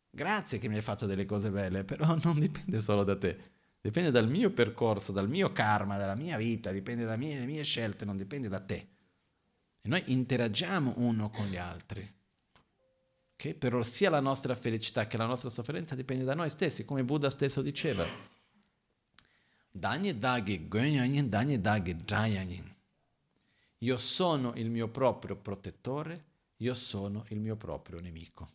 Grazie 0.09 0.57
che 0.57 0.67
mi 0.67 0.75
hai 0.75 0.81
fatto 0.81 1.05
delle 1.05 1.25
cose 1.25 1.51
belle, 1.51 1.83
però 1.83 2.15
non 2.23 2.39
dipende 2.39 2.81
solo 2.81 3.03
da 3.03 3.15
te. 3.17 3.58
Dipende 3.81 4.11
dal 4.11 4.29
mio 4.29 4.51
percorso, 4.51 5.11
dal 5.11 5.29
mio 5.29 5.51
karma, 5.51 5.97
dalla 5.97 6.15
mia 6.15 6.37
vita, 6.37 6.71
dipende 6.71 7.05
dalle 7.05 7.17
mie, 7.17 7.45
mie 7.45 7.63
scelte, 7.63 8.05
non 8.05 8.17
dipende 8.17 8.49
da 8.49 8.59
te. 8.59 8.87
E 9.81 9.87
noi 9.87 10.03
interagiamo 10.07 10.95
uno 10.97 11.29
con 11.29 11.47
gli 11.47 11.57
altri 11.57 12.17
che 13.39 13.53
però 13.55 13.81
sia 13.83 14.09
la 14.09 14.19
nostra 14.19 14.53
felicità 14.53 15.07
che 15.07 15.15
la 15.15 15.25
nostra 15.25 15.49
sofferenza 15.49 15.95
dipende 15.95 16.25
da 16.25 16.33
noi 16.33 16.49
stessi, 16.49 16.83
come 16.83 17.05
Buddha 17.05 17.29
stesso 17.29 17.61
diceva. 17.61 18.05
Io 23.77 23.97
sono 23.97 24.53
il 24.55 24.69
mio 24.69 24.89
proprio 24.89 25.37
protettore, 25.37 26.25
io 26.57 26.73
sono 26.73 27.23
il 27.29 27.39
mio 27.39 27.55
proprio 27.55 28.01
nemico. 28.01 28.49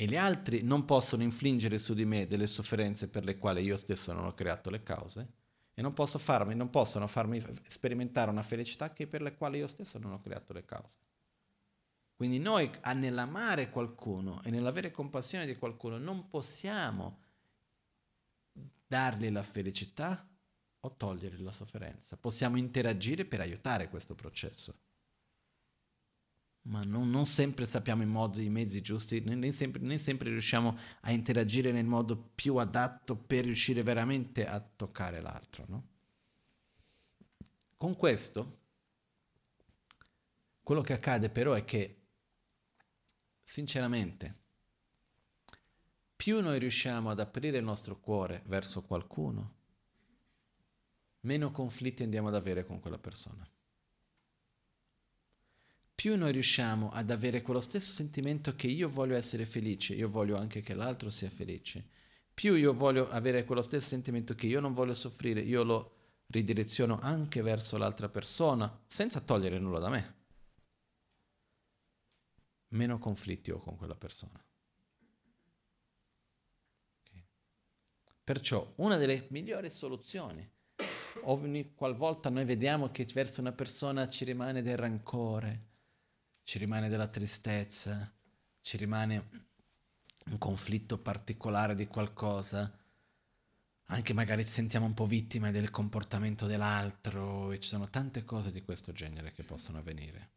E 0.00 0.06
gli 0.06 0.14
altri 0.14 0.62
non 0.62 0.84
possono 0.84 1.24
infliggere 1.24 1.76
su 1.76 1.92
di 1.92 2.04
me 2.04 2.28
delle 2.28 2.46
sofferenze 2.46 3.08
per 3.08 3.24
le 3.24 3.36
quali 3.36 3.62
io 3.62 3.76
stesso 3.76 4.12
non 4.12 4.26
ho 4.26 4.32
creato 4.32 4.70
le 4.70 4.84
cause 4.84 5.28
e 5.74 5.82
non, 5.82 5.92
posso 5.92 6.20
farmi, 6.20 6.54
non 6.54 6.70
possono 6.70 7.08
farmi 7.08 7.42
sperimentare 7.66 8.30
una 8.30 8.44
felicità 8.44 8.92
che 8.92 9.08
per 9.08 9.22
le 9.22 9.34
quali 9.34 9.58
io 9.58 9.66
stesso 9.66 9.98
non 9.98 10.12
ho 10.12 10.20
creato 10.20 10.52
le 10.52 10.64
cause. 10.64 11.06
Quindi 12.14 12.38
noi 12.38 12.70
nell'amare 12.94 13.70
qualcuno 13.70 14.40
e 14.44 14.50
nell'avere 14.50 14.92
compassione 14.92 15.46
di 15.46 15.56
qualcuno 15.56 15.98
non 15.98 16.28
possiamo 16.28 17.18
dargli 18.86 19.30
la 19.32 19.42
felicità 19.42 20.28
o 20.78 20.96
togliergli 20.96 21.42
la 21.42 21.50
sofferenza. 21.50 22.16
Possiamo 22.16 22.56
interagire 22.56 23.24
per 23.24 23.40
aiutare 23.40 23.88
questo 23.88 24.14
processo. 24.14 24.74
Ma 26.68 26.82
non, 26.82 27.08
non 27.10 27.24
sempre 27.24 27.64
sappiamo 27.64 28.02
i 28.02 28.06
modi, 28.06 28.44
i 28.44 28.50
mezzi 28.50 28.82
giusti, 28.82 29.20
né 29.20 29.52
sempre, 29.52 29.80
né 29.80 29.96
sempre 29.96 30.28
riusciamo 30.28 30.78
a 31.00 31.10
interagire 31.12 31.72
nel 31.72 31.86
modo 31.86 32.16
più 32.34 32.56
adatto 32.56 33.16
per 33.16 33.44
riuscire 33.44 33.82
veramente 33.82 34.46
a 34.46 34.60
toccare 34.60 35.20
l'altro. 35.22 35.64
No? 35.68 35.88
Con 37.78 37.96
questo, 37.96 38.58
quello 40.62 40.82
che 40.82 40.92
accade 40.92 41.30
però 41.30 41.54
è 41.54 41.64
che 41.64 42.02
sinceramente, 43.42 44.36
più 46.16 46.42
noi 46.42 46.58
riusciamo 46.58 47.08
ad 47.08 47.20
aprire 47.20 47.56
il 47.56 47.64
nostro 47.64 47.98
cuore 47.98 48.42
verso 48.44 48.82
qualcuno, 48.82 49.54
meno 51.20 51.50
conflitti 51.50 52.02
andiamo 52.02 52.28
ad 52.28 52.34
avere 52.34 52.66
con 52.66 52.78
quella 52.78 52.98
persona. 52.98 53.48
Più 55.98 56.16
noi 56.16 56.30
riusciamo 56.30 56.92
ad 56.92 57.10
avere 57.10 57.42
quello 57.42 57.60
stesso 57.60 57.90
sentimento 57.90 58.54
che 58.54 58.68
io 58.68 58.88
voglio 58.88 59.16
essere 59.16 59.44
felice, 59.44 59.94
io 59.94 60.08
voglio 60.08 60.36
anche 60.36 60.60
che 60.60 60.74
l'altro 60.74 61.10
sia 61.10 61.28
felice, 61.28 61.84
più 62.32 62.54
io 62.54 62.72
voglio 62.72 63.10
avere 63.10 63.42
quello 63.42 63.62
stesso 63.62 63.88
sentimento 63.88 64.36
che 64.36 64.46
io 64.46 64.60
non 64.60 64.74
voglio 64.74 64.94
soffrire, 64.94 65.40
io 65.40 65.64
lo 65.64 65.94
ridireziono 66.26 67.00
anche 67.00 67.42
verso 67.42 67.78
l'altra 67.78 68.08
persona, 68.08 68.80
senza 68.86 69.18
togliere 69.18 69.58
nulla 69.58 69.80
da 69.80 69.88
me 69.88 70.18
meno 72.68 72.98
conflitti 72.98 73.50
ho 73.50 73.58
con 73.58 73.76
quella 73.76 73.94
persona. 73.94 74.44
Okay. 77.06 77.24
Perciò 78.24 78.72
una 78.76 78.96
delle 78.96 79.26
migliori 79.30 79.70
soluzioni, 79.70 80.48
ogni 81.22 81.74
qualvolta 81.74 82.28
noi 82.28 82.44
vediamo 82.44 82.90
che 82.90 83.06
verso 83.12 83.40
una 83.40 83.52
persona 83.52 84.08
ci 84.08 84.24
rimane 84.24 84.62
del 84.62 84.76
rancore, 84.76 85.67
ci 86.48 86.56
rimane 86.56 86.88
della 86.88 87.08
tristezza, 87.08 88.10
ci 88.62 88.78
rimane 88.78 89.28
un 90.30 90.38
conflitto 90.38 90.96
particolare 90.96 91.74
di 91.74 91.86
qualcosa, 91.86 92.74
anche 93.88 94.14
magari 94.14 94.46
ci 94.46 94.52
sentiamo 94.52 94.86
un 94.86 94.94
po' 94.94 95.04
vittime 95.04 95.50
del 95.50 95.68
comportamento 95.68 96.46
dell'altro 96.46 97.52
e 97.52 97.60
ci 97.60 97.68
sono 97.68 97.90
tante 97.90 98.24
cose 98.24 98.50
di 98.50 98.62
questo 98.62 98.92
genere 98.92 99.32
che 99.32 99.42
possono 99.42 99.76
avvenire. 99.76 100.30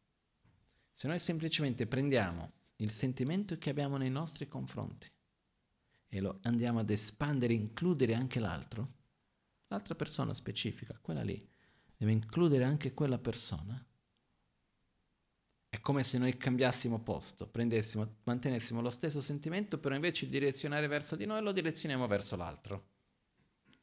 Se 0.91 1.07
noi 1.07 1.18
semplicemente 1.18 1.88
prendiamo 1.88 2.55
il 2.76 2.91
sentimento 2.91 3.57
che 3.57 3.70
abbiamo 3.70 3.95
nei 3.95 4.12
nostri 4.12 4.49
confronti 4.49 5.07
e 6.09 6.20
lo 6.20 6.39
andiamo 6.41 6.80
ad 6.80 6.89
espandere, 6.89 7.53
includere 7.53 8.16
anche 8.16 8.41
l'altro, 8.41 8.95
l'altra 9.68 9.95
persona 9.95 10.34
specifica, 10.34 10.93
quella 11.01 11.24
lì, 11.24 11.41
deve 11.95 12.12
includere 12.12 12.66
anche 12.66 12.93
quella 12.93 13.18
persona. 13.18 13.82
È 15.72 15.80
come 15.80 16.04
se 16.04 16.18
noi 16.18 16.36
cambiassimo 16.36 17.00
posto, 17.00 17.48
prendessimo, 17.48 18.18
mantenessimo 18.24 18.82
lo 18.82 18.90
stesso 18.90 19.22
sentimento, 19.22 19.78
però 19.78 19.96
invece 19.96 20.26
di 20.26 20.34
direzionare 20.34 20.86
verso 20.88 21.16
di 21.16 21.26
noi 21.26 21.42
lo 21.42 21.54
direzioniamo 21.54 22.08
verso 22.08 22.36
l'altro. 22.36 22.90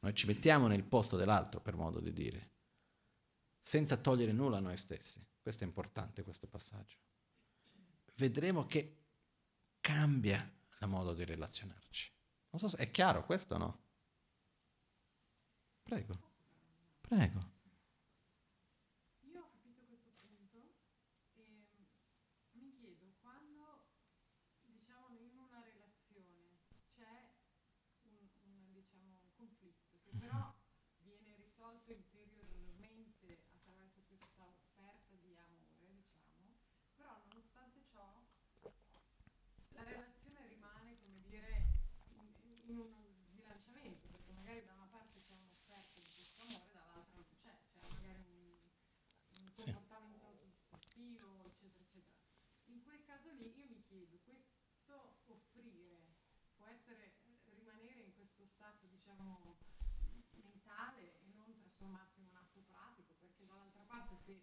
Noi 0.01 0.13
ci 0.13 0.27
mettiamo 0.27 0.67
nel 0.67 0.83
posto 0.83 1.17
dell'altro, 1.17 1.61
per 1.61 1.75
modo 1.75 1.99
di 1.99 2.13
dire, 2.13 2.51
senza 3.59 3.97
togliere 3.97 4.31
nulla 4.31 4.57
a 4.57 4.59
noi 4.59 4.77
stessi. 4.77 5.19
Questo 5.41 5.63
è 5.63 5.65
importante, 5.67 6.21
questo 6.21 6.45
passaggio. 6.45 6.97
Vedremo 8.17 8.67
che 8.67 8.97
cambia 9.81 10.47
il 10.81 10.87
modo 10.87 11.15
di 11.15 11.25
relazionarci. 11.25 12.11
Non 12.51 12.61
so 12.61 12.67
se 12.67 12.77
è 12.77 12.91
chiaro 12.91 13.25
questo 13.25 13.55
o 13.55 13.57
no? 13.57 13.83
Prego, 15.81 16.19
prego. 17.01 17.57
caso 53.09 53.29
punto 53.29 53.43
lì 53.43 53.57
io 53.57 53.65
mi 53.67 53.83
chiedo, 53.87 54.19
questo 54.23 55.17
offrire 55.25 56.05
può 56.55 56.67
essere 56.67 57.15
rimanere 57.45 58.01
in 58.01 58.13
questo 58.13 58.45
stato, 58.45 58.87
diciamo, 59.19 59.57
mentale 60.41 61.19
e 61.19 61.27
non 61.35 61.53
trasformarsi 61.59 62.19
in 62.19 62.27
un 62.31 62.35
atto 62.35 62.61
pratico, 62.67 63.15
perché 63.19 63.45
dall'altra 63.45 63.83
parte 63.83 64.15
se 64.23 64.41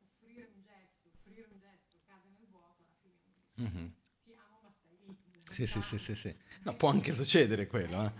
offrire 0.00 0.50
un 0.54 0.62
gesto, 0.62 1.08
offrire 1.12 1.48
un 1.50 1.58
gesto 1.58 2.00
cade 2.06 2.30
nel 2.30 2.46
vuoto, 2.48 2.84
alla 2.84 2.96
fine 3.02 3.68
mm-hmm. 3.68 3.88
ti 4.24 4.32
amo 4.32 4.60
ma 4.62 4.72
stai 4.72 4.96
lì. 5.04 5.16
Sì, 5.50 5.66
sì, 5.66 5.82
sì, 5.82 5.98
sì, 5.98 6.14
sì. 6.14 6.36
No, 6.62 6.74
può 6.76 6.90
anche 6.90 7.12
succedere 7.12 7.66
quello, 7.66 8.04
eh? 8.04 8.12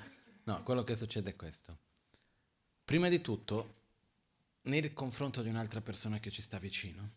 No, 0.45 0.63
quello 0.63 0.85
che 0.85 0.95
succede 0.95 1.31
è 1.31 1.37
questo. 1.37 1.79
Prima 2.85 3.09
di 3.09 3.21
tutto, 3.21 3.75
nel 4.63 4.93
confronto 4.93 5.43
di 5.43 5.49
un'altra 5.49 5.81
persona 5.81 6.21
che 6.21 6.31
ci 6.31 6.43
sta 6.43 6.59
vicino, 6.59 7.15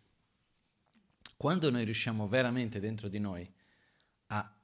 quando 1.38 1.69
noi 1.69 1.84
riusciamo 1.84 2.27
veramente 2.27 2.80
dentro 2.80 3.07
di 3.07 3.19
noi 3.19 3.51
a 4.27 4.57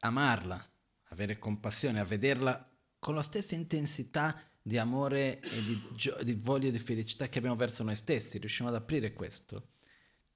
amarla, 0.00 0.70
avere 1.08 1.38
compassione, 1.38 2.00
a 2.00 2.04
vederla 2.04 2.69
con 3.00 3.16
la 3.16 3.22
stessa 3.22 3.56
intensità 3.56 4.40
di 4.62 4.78
amore 4.78 5.40
e 5.40 5.62
di, 5.64 5.82
gio- 5.94 6.22
di 6.22 6.34
voglia 6.34 6.70
di 6.70 6.78
felicità 6.78 7.28
che 7.28 7.38
abbiamo 7.38 7.56
verso 7.56 7.82
noi 7.82 7.96
stessi, 7.96 8.38
riusciamo 8.38 8.68
ad 8.68 8.76
aprire 8.76 9.12
questo, 9.12 9.70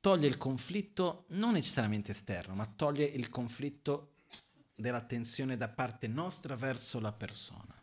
toglie 0.00 0.26
il 0.26 0.38
conflitto 0.38 1.26
non 1.28 1.52
necessariamente 1.52 2.10
esterno, 2.10 2.54
ma 2.54 2.66
toglie 2.66 3.04
il 3.04 3.28
conflitto 3.28 4.14
della 4.74 5.02
tensione 5.02 5.56
da 5.56 5.68
parte 5.68 6.08
nostra 6.08 6.56
verso 6.56 6.98
la 7.00 7.12
persona. 7.12 7.80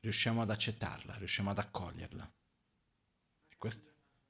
Riusciamo 0.00 0.42
ad 0.42 0.50
accettarla, 0.50 1.16
riusciamo 1.16 1.50
ad 1.50 1.58
accoglierla. 1.58 2.32
Questo, 3.56 3.88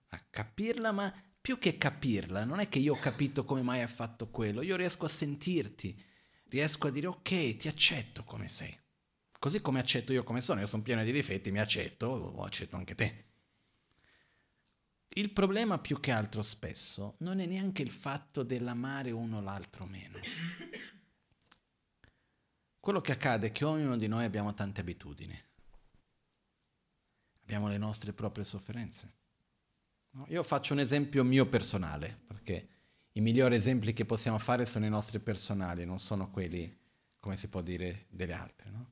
a 0.09 0.19
capirla, 0.31 0.93
ma 0.93 1.13
più 1.41 1.59
che 1.59 1.79
capirla, 1.79 2.45
non 2.45 2.61
è 2.61 2.69
che 2.69 2.79
io 2.79 2.95
ho 2.95 2.99
capito 2.99 3.45
come 3.45 3.63
mai 3.63 3.81
hai 3.81 3.89
fatto 3.89 4.29
quello, 4.31 4.63
io 4.63 4.77
riesco 4.77 5.07
a 5.07 5.09
sentirti, 5.09 6.03
riesco 6.49 6.87
a 6.87 6.91
dire 6.91 7.07
ok, 7.07 7.57
ti 7.57 7.69
accetto 7.69 8.25
come 8.25 8.49
sei. 8.49 8.77
Così 9.39 9.61
come 9.61 9.81
accetto 9.81 10.13
io 10.13 10.23
come 10.23 10.41
sono, 10.41 10.61
io 10.61 10.67
sono 10.67 10.83
pieno 10.83 11.05
di 11.05 11.13
difetti, 11.13 11.51
mi 11.51 11.61
accetto, 11.61 12.07
o 12.07 12.43
accetto 12.43 12.77
anche 12.77 12.95
te. 12.95 13.25
Il 15.09 15.31
problema 15.31 15.79
più 15.79 15.99
che 15.99 16.11
altro 16.11 16.43
spesso 16.43 17.17
non 17.21 17.41
è 17.41 17.47
neanche 17.47 17.83
il 17.83 17.91
fatto 17.91 18.43
dell'amare 18.43 19.11
uno 19.11 19.41
l'altro 19.41 19.87
meno. 19.87 20.19
Quello 22.79 23.01
che 23.01 23.13
accade 23.13 23.49
è 23.49 23.51
che 23.51 23.65
ognuno 23.65 23.97
di 23.97 24.09
noi 24.09 24.25
abbiamo 24.25 24.53
tante 24.55 24.81
abitudini. 24.81 25.37
Abbiamo 27.43 27.69
le 27.69 27.79
nostre 27.79 28.13
proprie 28.13 28.45
sofferenze. 28.45 29.15
Io 30.29 30.43
faccio 30.43 30.73
un 30.73 30.81
esempio 30.81 31.25
mio 31.25 31.47
personale, 31.47 32.23
perché 32.27 32.69
i 33.17 33.21
migliori 33.21 33.57
esempi 33.57 33.93
che 33.95 34.05
possiamo 34.05 34.39
fare 34.39 34.67
sono 34.67 34.85
i 34.85 34.91
nostri 34.91 35.19
personali, 35.21 35.87
non 35.87 35.99
sono 35.99 36.31
quelli, 36.31 36.75
come 37.19 37.37
si 37.37 37.49
può 37.49 37.63
dire, 37.63 38.07
delle 38.11 38.35
altre. 38.35 38.71
No? 38.71 38.91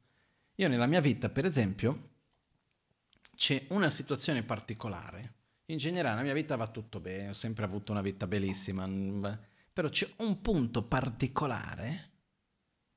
Io 0.57 0.69
nella 0.69 0.87
mia 0.87 1.01
vita, 1.01 1.29
per 1.29 1.45
esempio, 1.45 2.13
c'è 3.37 3.67
una 3.69 3.91
situazione 3.91 4.43
particolare. 4.43 5.33
In 5.67 5.77
generale, 5.77 6.17
la 6.17 6.23
mia 6.23 6.33
vita 6.33 6.57
va 6.57 6.67
tutto 6.69 7.01
bene, 7.01 7.31
ho 7.31 7.35
sempre 7.35 7.65
avuto 7.65 7.93
una 7.93 8.01
vita 8.01 8.27
bellissima, 8.27 8.89
però 9.73 9.89
c'è 9.91 10.09
un 10.19 10.41
punto 10.41 10.85
particolare, 10.85 12.11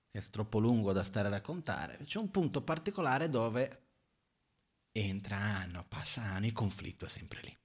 è 0.09 0.19
troppo 0.29 0.59
lungo 0.59 0.93
da 0.93 1.03
stare 1.03 1.27
a 1.27 1.31
raccontare, 1.31 1.99
c'è 2.05 2.19
un 2.19 2.31
punto 2.31 2.61
particolare 2.61 3.27
dove 3.27 3.81
entra 4.93 5.35
anno, 5.35 5.85
passa 5.87 6.21
anno, 6.21 6.45
il 6.45 6.53
conflitto 6.53 7.05
è 7.05 7.09
sempre 7.09 7.41
lì 7.41 7.57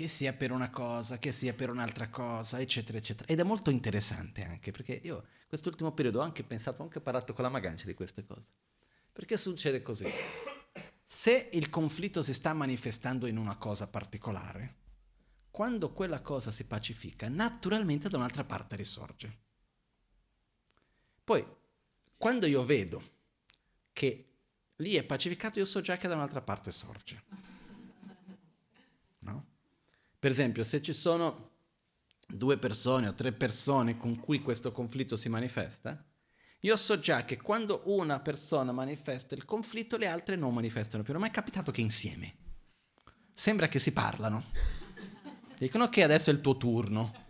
che 0.00 0.08
sia 0.08 0.32
per 0.32 0.50
una 0.50 0.70
cosa, 0.70 1.18
che 1.18 1.30
sia 1.30 1.52
per 1.52 1.68
un'altra 1.68 2.08
cosa, 2.08 2.58
eccetera, 2.58 2.96
eccetera. 2.96 3.28
Ed 3.28 3.38
è 3.38 3.42
molto 3.42 3.68
interessante 3.68 4.42
anche, 4.42 4.70
perché 4.70 4.98
io 5.02 5.26
quest'ultimo 5.46 5.92
periodo 5.92 6.20
ho 6.20 6.22
anche 6.22 6.42
pensato, 6.42 6.80
ho 6.80 6.84
anche 6.84 7.02
parlato 7.02 7.34
con 7.34 7.44
la 7.44 7.50
Magancia 7.50 7.84
di 7.84 7.92
queste 7.92 8.24
cose. 8.24 8.48
Perché 9.12 9.36
succede 9.36 9.82
così? 9.82 10.06
Se 11.04 11.50
il 11.52 11.68
conflitto 11.68 12.22
si 12.22 12.32
sta 12.32 12.54
manifestando 12.54 13.26
in 13.26 13.36
una 13.36 13.56
cosa 13.56 13.88
particolare, 13.88 14.76
quando 15.50 15.92
quella 15.92 16.22
cosa 16.22 16.50
si 16.50 16.64
pacifica, 16.64 17.28
naturalmente 17.28 18.08
da 18.08 18.16
un'altra 18.16 18.44
parte 18.44 18.76
risorge. 18.76 19.38
Poi, 21.22 21.46
quando 22.16 22.46
io 22.46 22.64
vedo 22.64 23.02
che 23.92 24.30
lì 24.76 24.94
è 24.94 25.02
pacificato, 25.02 25.58
io 25.58 25.66
so 25.66 25.82
già 25.82 25.98
che 25.98 26.08
da 26.08 26.14
un'altra 26.14 26.40
parte 26.40 26.70
sorge. 26.70 27.49
Per 30.20 30.30
esempio, 30.30 30.64
se 30.64 30.82
ci 30.82 30.92
sono 30.92 31.52
due 32.26 32.58
persone 32.58 33.08
o 33.08 33.14
tre 33.14 33.32
persone 33.32 33.96
con 33.96 34.20
cui 34.20 34.42
questo 34.42 34.70
conflitto 34.70 35.16
si 35.16 35.30
manifesta, 35.30 36.04
io 36.60 36.76
so 36.76 37.00
già 37.00 37.24
che 37.24 37.40
quando 37.40 37.84
una 37.86 38.20
persona 38.20 38.70
manifesta 38.70 39.34
il 39.34 39.46
conflitto, 39.46 39.96
le 39.96 40.06
altre 40.06 40.36
non 40.36 40.52
manifestano 40.52 41.02
più. 41.02 41.14
Non 41.14 41.22
è 41.22 41.24
mai 41.24 41.34
capitato 41.34 41.72
che 41.72 41.80
insieme. 41.80 42.34
Sembra 43.32 43.66
che 43.68 43.78
si 43.78 43.92
parlano. 43.92 44.44
Dicono 45.56 45.88
che 45.88 46.02
adesso 46.02 46.28
è 46.28 46.34
il 46.34 46.42
tuo 46.42 46.58
turno. 46.58 47.28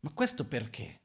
Ma 0.00 0.10
questo 0.14 0.46
perché? 0.46 1.02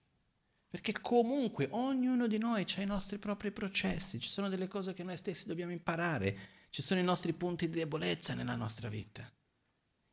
Perché 0.70 0.94
comunque 1.02 1.68
ognuno 1.72 2.28
di 2.28 2.38
noi 2.38 2.66
ha 2.78 2.82
i 2.82 2.86
nostri 2.86 3.18
propri 3.18 3.52
processi, 3.52 4.22
ci 4.22 4.30
sono 4.30 4.48
delle 4.48 4.70
cose 4.70 4.94
che 4.94 5.04
noi 5.04 5.18
stessi 5.18 5.48
dobbiamo 5.48 5.74
imparare 5.74 6.59
ci 6.70 6.82
sono 6.82 7.00
i 7.00 7.04
nostri 7.04 7.34
punti 7.34 7.70
di 7.70 7.78
debolezza 7.78 8.34
nella 8.34 8.56
nostra 8.56 8.90
vita. 8.90 9.30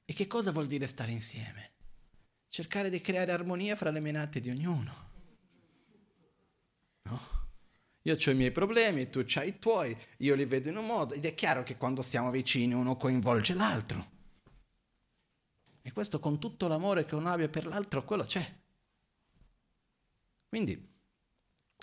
E 0.04 0.12
che 0.12 0.26
cosa 0.26 0.52
vuol 0.52 0.66
dire 0.66 0.86
stare 0.86 1.12
insieme? 1.12 1.72
Cercare 2.48 2.90
di 2.90 3.00
creare 3.00 3.32
armonia 3.32 3.76
fra 3.76 3.90
le 3.90 4.00
menate 4.00 4.40
di 4.40 4.50
ognuno. 4.50 5.10
No? 7.02 7.34
Io 8.02 8.14
ho 8.14 8.30
i 8.30 8.34
miei 8.34 8.52
problemi, 8.52 9.10
tu 9.10 9.24
hai 9.34 9.48
i 9.48 9.58
tuoi, 9.58 9.96
io 10.18 10.34
li 10.34 10.44
vedo 10.44 10.68
in 10.68 10.76
un 10.76 10.86
modo 10.86 11.14
ed 11.14 11.24
è 11.24 11.34
chiaro 11.34 11.64
che 11.64 11.76
quando 11.76 12.02
stiamo 12.02 12.30
vicini 12.30 12.72
uno 12.72 12.96
coinvolge 12.96 13.54
l'altro. 13.54 14.14
E 15.82 15.92
questo 15.92 16.20
con 16.20 16.38
tutto 16.38 16.68
l'amore 16.68 17.04
che 17.04 17.16
uno 17.16 17.30
abbia 17.30 17.48
per 17.48 17.66
l'altro, 17.66 18.04
quello 18.04 18.24
c'è. 18.24 18.58
Quindi 20.48 20.94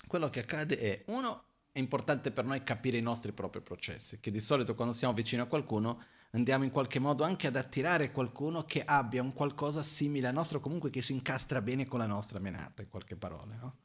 quello 0.06 0.30
che 0.30 0.40
accade 0.40 0.78
è, 0.78 1.04
uno, 1.08 1.44
è 1.74 1.80
importante 1.80 2.30
per 2.30 2.44
noi 2.44 2.62
capire 2.62 2.98
i 2.98 3.02
nostri 3.02 3.32
propri 3.32 3.60
processi, 3.60 4.20
che 4.20 4.30
di 4.30 4.38
solito 4.38 4.76
quando 4.76 4.94
siamo 4.94 5.12
vicini 5.12 5.42
a 5.42 5.46
qualcuno 5.46 6.00
andiamo 6.30 6.62
in 6.62 6.70
qualche 6.70 7.00
modo 7.00 7.24
anche 7.24 7.48
ad 7.48 7.56
attirare 7.56 8.12
qualcuno 8.12 8.62
che 8.62 8.84
abbia 8.84 9.20
un 9.20 9.32
qualcosa 9.32 9.82
simile 9.82 10.28
al 10.28 10.34
nostro, 10.34 10.60
comunque 10.60 10.90
che 10.90 11.02
si 11.02 11.10
incastra 11.10 11.60
bene 11.60 11.84
con 11.84 11.98
la 11.98 12.06
nostra 12.06 12.38
menata, 12.38 12.82
in 12.82 12.88
qualche 12.88 13.16
parola. 13.16 13.56
No? 13.56 13.76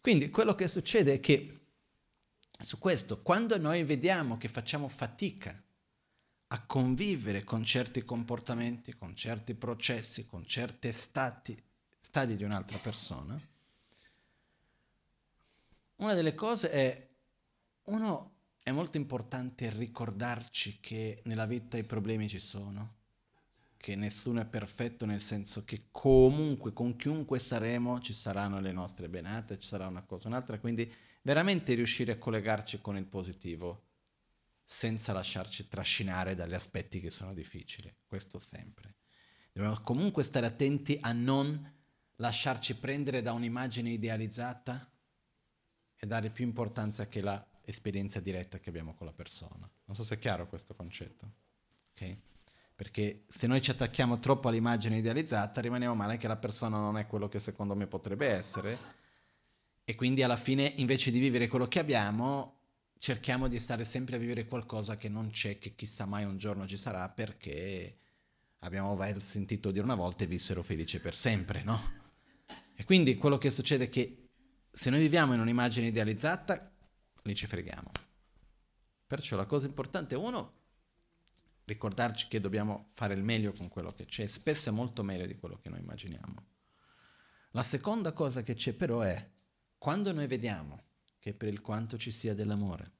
Quindi 0.00 0.30
quello 0.30 0.56
che 0.56 0.66
succede 0.66 1.12
è 1.12 1.20
che 1.20 1.60
su 2.58 2.80
questo, 2.80 3.22
quando 3.22 3.56
noi 3.56 3.84
vediamo 3.84 4.36
che 4.36 4.48
facciamo 4.48 4.88
fatica 4.88 5.62
a 6.48 6.66
convivere 6.66 7.44
con 7.44 7.62
certi 7.62 8.02
comportamenti, 8.02 8.94
con 8.94 9.14
certi 9.14 9.54
processi, 9.54 10.26
con 10.26 10.44
certi 10.44 10.90
stati, 10.90 11.56
stadi 12.00 12.34
di 12.34 12.42
un'altra 12.42 12.78
persona, 12.78 13.40
una 16.00 16.14
delle 16.14 16.34
cose 16.34 16.70
è, 16.70 17.08
uno, 17.84 18.34
è 18.62 18.70
molto 18.70 18.96
importante 18.96 19.70
ricordarci 19.70 20.78
che 20.80 21.20
nella 21.24 21.46
vita 21.46 21.76
i 21.76 21.84
problemi 21.84 22.28
ci 22.28 22.38
sono, 22.38 22.96
che 23.76 23.96
nessuno 23.96 24.40
è 24.40 24.46
perfetto 24.46 25.06
nel 25.06 25.20
senso 25.20 25.64
che 25.64 25.88
comunque 25.90 26.72
con 26.72 26.96
chiunque 26.96 27.38
saremo 27.38 28.00
ci 28.00 28.12
saranno 28.12 28.60
le 28.60 28.72
nostre 28.72 29.08
benate, 29.08 29.58
ci 29.58 29.68
sarà 29.68 29.86
una 29.86 30.02
cosa 30.02 30.26
o 30.26 30.30
un'altra, 30.30 30.58
quindi 30.58 30.90
veramente 31.22 31.74
riuscire 31.74 32.12
a 32.12 32.18
collegarci 32.18 32.80
con 32.80 32.96
il 32.96 33.06
positivo 33.06 33.86
senza 34.64 35.12
lasciarci 35.12 35.68
trascinare 35.68 36.34
dagli 36.34 36.54
aspetti 36.54 37.00
che 37.00 37.10
sono 37.10 37.34
difficili, 37.34 37.92
questo 38.06 38.38
sempre. 38.38 38.94
Dobbiamo 39.52 39.80
comunque 39.80 40.22
stare 40.22 40.46
attenti 40.46 40.96
a 41.00 41.12
non 41.12 41.78
lasciarci 42.16 42.76
prendere 42.76 43.20
da 43.20 43.32
un'immagine 43.32 43.90
idealizzata 43.90 44.89
e 46.02 46.06
dare 46.06 46.30
più 46.30 46.44
importanza 46.44 47.06
che 47.08 47.20
l'esperienza 47.20 48.20
diretta 48.20 48.58
che 48.58 48.70
abbiamo 48.70 48.94
con 48.94 49.06
la 49.06 49.12
persona. 49.12 49.68
Non 49.84 49.94
so 49.94 50.02
se 50.02 50.14
è 50.14 50.18
chiaro 50.18 50.48
questo 50.48 50.74
concetto. 50.74 51.30
Okay? 51.92 52.18
Perché 52.74 53.24
se 53.28 53.46
noi 53.46 53.60
ci 53.60 53.70
attacchiamo 53.70 54.18
troppo 54.18 54.48
all'immagine 54.48 54.96
idealizzata, 54.96 55.60
rimaniamo 55.60 55.94
male 55.94 56.16
che 56.16 56.26
la 56.26 56.38
persona 56.38 56.78
non 56.78 56.96
è 56.96 57.06
quello 57.06 57.28
che 57.28 57.38
secondo 57.38 57.76
me 57.76 57.86
potrebbe 57.86 58.28
essere. 58.28 58.78
E 59.84 59.94
quindi 59.94 60.22
alla 60.22 60.38
fine, 60.38 60.72
invece 60.76 61.10
di 61.10 61.18
vivere 61.18 61.48
quello 61.48 61.68
che 61.68 61.78
abbiamo, 61.78 62.60
cerchiamo 62.96 63.48
di 63.48 63.58
stare 63.58 63.84
sempre 63.84 64.16
a 64.16 64.18
vivere 64.18 64.46
qualcosa 64.46 64.96
che 64.96 65.10
non 65.10 65.28
c'è, 65.28 65.58
che 65.58 65.74
chissà 65.74 66.06
mai 66.06 66.24
un 66.24 66.38
giorno 66.38 66.66
ci 66.66 66.78
sarà, 66.78 67.06
perché 67.10 67.98
abbiamo 68.60 68.98
sentito 69.18 69.70
dire 69.70 69.84
una 69.84 69.94
volta 69.94 70.24
e 70.24 70.26
vissero 70.26 70.62
felici 70.62 70.98
per 70.98 71.14
sempre, 71.14 71.62
no? 71.62 71.98
E 72.74 72.84
quindi 72.84 73.16
quello 73.16 73.36
che 73.36 73.50
succede 73.50 73.84
è 73.84 73.88
che 73.90 74.29
se 74.70 74.90
noi 74.90 75.00
viviamo 75.00 75.34
in 75.34 75.40
un'immagine 75.40 75.88
idealizzata, 75.88 76.72
lì 77.22 77.34
ci 77.34 77.46
freghiamo. 77.46 77.90
Perciò 79.06 79.36
la 79.36 79.46
cosa 79.46 79.66
importante 79.66 80.14
è 80.14 80.18
uno, 80.18 80.58
ricordarci 81.64 82.28
che 82.28 82.40
dobbiamo 82.40 82.88
fare 82.94 83.14
il 83.14 83.22
meglio 83.22 83.52
con 83.52 83.68
quello 83.68 83.92
che 83.92 84.06
c'è, 84.06 84.26
spesso 84.26 84.68
è 84.68 84.72
molto 84.72 85.02
meglio 85.02 85.26
di 85.26 85.36
quello 85.36 85.58
che 85.58 85.68
noi 85.68 85.80
immaginiamo. 85.80 86.46
La 87.52 87.62
seconda 87.62 88.12
cosa 88.12 88.42
che 88.42 88.54
c'è 88.54 88.72
però 88.72 89.00
è 89.00 89.28
quando 89.76 90.12
noi 90.12 90.26
vediamo 90.26 90.84
che 91.18 91.34
per 91.34 91.48
il 91.48 91.60
quanto 91.60 91.98
ci 91.98 92.12
sia 92.12 92.34
dell'amore, 92.34 92.92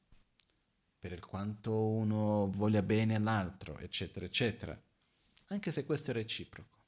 per 0.98 1.12
il 1.12 1.24
quanto 1.24 1.88
uno 1.88 2.50
voglia 2.50 2.82
bene 2.82 3.14
all'altro, 3.14 3.78
eccetera, 3.78 4.26
eccetera, 4.26 4.80
anche 5.46 5.72
se 5.72 5.84
questo 5.84 6.10
è 6.10 6.14
reciproco, 6.14 6.78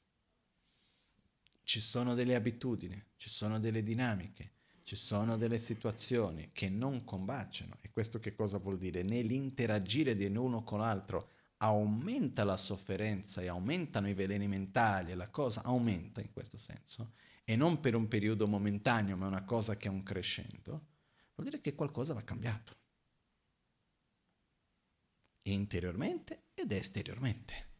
ci 1.63 1.79
sono 1.79 2.13
delle 2.13 2.35
abitudini, 2.35 3.01
ci 3.15 3.29
sono 3.29 3.59
delle 3.59 3.83
dinamiche, 3.83 4.51
ci 4.83 4.95
sono 4.95 5.37
delle 5.37 5.59
situazioni 5.59 6.49
che 6.51 6.69
non 6.69 7.03
combaciano. 7.03 7.77
E 7.81 7.89
questo 7.89 8.19
che 8.19 8.33
cosa 8.35 8.57
vuol 8.57 8.77
dire? 8.77 9.01
Nell'interagire 9.03 10.13
di 10.13 10.25
uno 10.25 10.63
con 10.63 10.79
l'altro 10.79 11.29
aumenta 11.57 12.43
la 12.43 12.57
sofferenza 12.57 13.41
e 13.41 13.47
aumentano 13.47 14.09
i 14.09 14.13
veleni 14.13 14.47
mentali, 14.47 15.13
la 15.13 15.29
cosa 15.29 15.63
aumenta 15.63 16.19
in 16.19 16.31
questo 16.31 16.57
senso 16.57 17.13
e 17.45 17.55
non 17.55 17.79
per 17.79 17.95
un 17.95 18.07
periodo 18.07 18.47
momentaneo, 18.47 19.15
ma 19.15 19.27
una 19.27 19.43
cosa 19.43 19.75
che 19.75 19.87
è 19.87 19.91
un 19.91 20.03
crescendo, 20.03 20.87
vuol 21.35 21.49
dire 21.49 21.61
che 21.61 21.75
qualcosa 21.75 22.13
va 22.13 22.21
cambiato. 22.21 22.73
Interiormente 25.43 26.43
ed 26.53 26.71
esteriormente. 26.71 27.71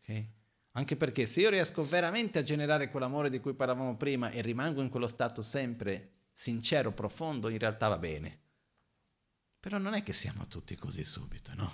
Okay? 0.00 0.35
Anche 0.76 0.96
perché 0.96 1.24
se 1.24 1.40
io 1.40 1.48
riesco 1.48 1.86
veramente 1.86 2.38
a 2.38 2.42
generare 2.42 2.90
quell'amore 2.90 3.30
di 3.30 3.40
cui 3.40 3.54
parlavamo 3.54 3.96
prima 3.96 4.28
e 4.28 4.42
rimango 4.42 4.82
in 4.82 4.90
quello 4.90 5.08
stato 5.08 5.40
sempre 5.40 6.10
sincero, 6.32 6.92
profondo, 6.92 7.48
in 7.48 7.58
realtà 7.58 7.88
va 7.88 7.96
bene. 7.96 8.40
Però 9.58 9.78
non 9.78 9.94
è 9.94 10.02
che 10.02 10.12
siamo 10.12 10.46
tutti 10.48 10.76
così 10.76 11.02
subito, 11.02 11.54
no? 11.54 11.72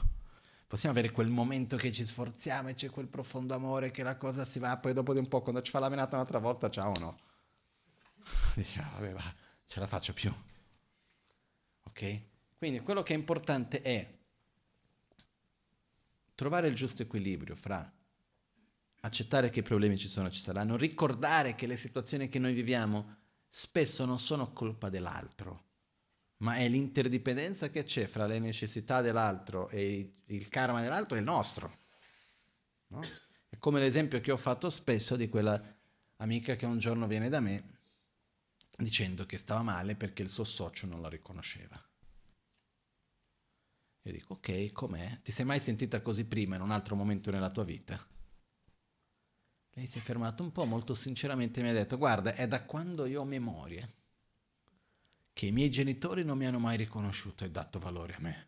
Possiamo 0.68 0.96
avere 0.96 1.12
quel 1.12 1.26
momento 1.26 1.76
che 1.76 1.90
ci 1.90 2.06
sforziamo 2.06 2.68
e 2.68 2.74
c'è 2.74 2.90
quel 2.90 3.08
profondo 3.08 3.54
amore 3.54 3.90
che 3.90 4.04
la 4.04 4.16
cosa 4.16 4.44
si 4.44 4.60
va, 4.60 4.76
poi 4.76 4.92
dopo 4.92 5.12
di 5.12 5.18
un 5.18 5.26
po' 5.26 5.42
quando 5.42 5.62
ci 5.62 5.72
fa 5.72 5.80
la 5.80 5.88
menata 5.88 6.14
un'altra 6.14 6.38
volta, 6.38 6.70
ciao 6.70 6.96
no. 7.00 7.18
Diciamo, 8.54 8.88
vabbè 8.92 9.12
va, 9.12 9.34
ce 9.66 9.80
la 9.80 9.88
faccio 9.88 10.12
più. 10.12 10.32
Ok? 11.86 12.20
Quindi 12.56 12.78
quello 12.80 13.02
che 13.02 13.14
è 13.14 13.16
importante 13.16 13.80
è 13.82 14.18
trovare 16.36 16.68
il 16.68 16.76
giusto 16.76 17.02
equilibrio 17.02 17.56
fra 17.56 17.92
accettare 19.04 19.50
che 19.50 19.60
i 19.60 19.62
problemi 19.62 19.96
ci 19.96 20.08
sono, 20.08 20.30
ci 20.30 20.40
saranno, 20.40 20.76
ricordare 20.76 21.54
che 21.54 21.66
le 21.66 21.76
situazioni 21.76 22.28
che 22.28 22.38
noi 22.38 22.54
viviamo 22.54 23.16
spesso 23.48 24.04
non 24.04 24.18
sono 24.18 24.52
colpa 24.52 24.88
dell'altro 24.88 25.70
ma 26.42 26.56
è 26.56 26.68
l'interdipendenza 26.68 27.70
che 27.70 27.84
c'è 27.84 28.06
fra 28.06 28.26
le 28.26 28.38
necessità 28.38 29.00
dell'altro 29.00 29.68
e 29.68 30.22
il 30.26 30.48
karma 30.48 30.80
dell'altro 30.80 31.16
è 31.16 31.20
il 31.20 31.24
nostro. 31.24 31.80
No? 32.88 33.00
È 33.48 33.56
come 33.58 33.80
l'esempio 33.80 34.20
che 34.20 34.32
ho 34.32 34.36
fatto 34.36 34.68
spesso 34.68 35.16
di 35.16 35.28
quella 35.28 35.60
amica 36.16 36.56
che 36.56 36.66
un 36.66 36.78
giorno 36.78 37.06
viene 37.06 37.28
da 37.28 37.40
me 37.40 37.78
dicendo 38.76 39.24
che 39.24 39.38
stava 39.38 39.62
male 39.62 39.94
perché 39.94 40.22
il 40.22 40.28
suo 40.28 40.44
socio 40.44 40.86
non 40.86 41.00
la 41.00 41.08
riconosceva. 41.08 41.80
Io 44.04 44.12
dico, 44.12 44.34
ok, 44.34 44.72
com'è? 44.72 45.20
Ti 45.22 45.30
sei 45.30 45.44
mai 45.44 45.60
sentita 45.60 46.00
così 46.00 46.24
prima 46.24 46.56
in 46.56 46.62
un 46.62 46.72
altro 46.72 46.96
momento 46.96 47.30
nella 47.30 47.50
tua 47.50 47.62
vita? 47.62 48.04
Lei 49.74 49.86
si 49.86 49.98
è 49.98 50.00
fermata 50.00 50.42
un 50.42 50.52
po', 50.52 50.64
molto 50.64 50.94
sinceramente 50.94 51.62
mi 51.62 51.70
ha 51.70 51.72
detto, 51.72 51.96
guarda, 51.96 52.34
è 52.34 52.46
da 52.46 52.62
quando 52.64 53.06
io 53.06 53.22
ho 53.22 53.24
memoria 53.24 53.88
che 55.32 55.46
i 55.46 55.52
miei 55.52 55.70
genitori 55.70 56.24
non 56.24 56.36
mi 56.36 56.46
hanno 56.46 56.58
mai 56.58 56.76
riconosciuto 56.76 57.44
e 57.44 57.50
dato 57.50 57.78
valore 57.78 58.14
a 58.14 58.20
me. 58.20 58.46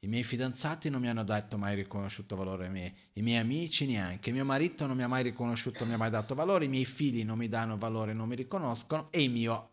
I 0.00 0.08
miei 0.08 0.24
fidanzati 0.24 0.88
non 0.88 1.02
mi 1.02 1.08
hanno 1.08 1.22
dato 1.22 1.58
mai 1.58 1.76
riconosciuto 1.76 2.34
valore 2.34 2.66
a 2.66 2.70
me, 2.70 2.94
i 3.12 3.22
miei 3.22 3.38
amici 3.38 3.86
neanche, 3.86 4.32
mio 4.32 4.44
marito 4.44 4.86
non 4.86 4.96
mi 4.96 5.02
ha 5.02 5.08
mai 5.08 5.22
riconosciuto, 5.22 5.80
non 5.80 5.88
mi 5.88 5.94
ha 5.94 5.98
mai 5.98 6.10
dato 6.10 6.34
valore, 6.34 6.64
i 6.64 6.68
miei 6.68 6.86
figli 6.86 7.22
non 7.22 7.36
mi 7.36 7.48
danno 7.48 7.76
valore, 7.76 8.14
non 8.14 8.26
mi 8.26 8.34
riconoscono 8.34 9.12
e 9.12 9.22
il 9.22 9.30
mio 9.30 9.70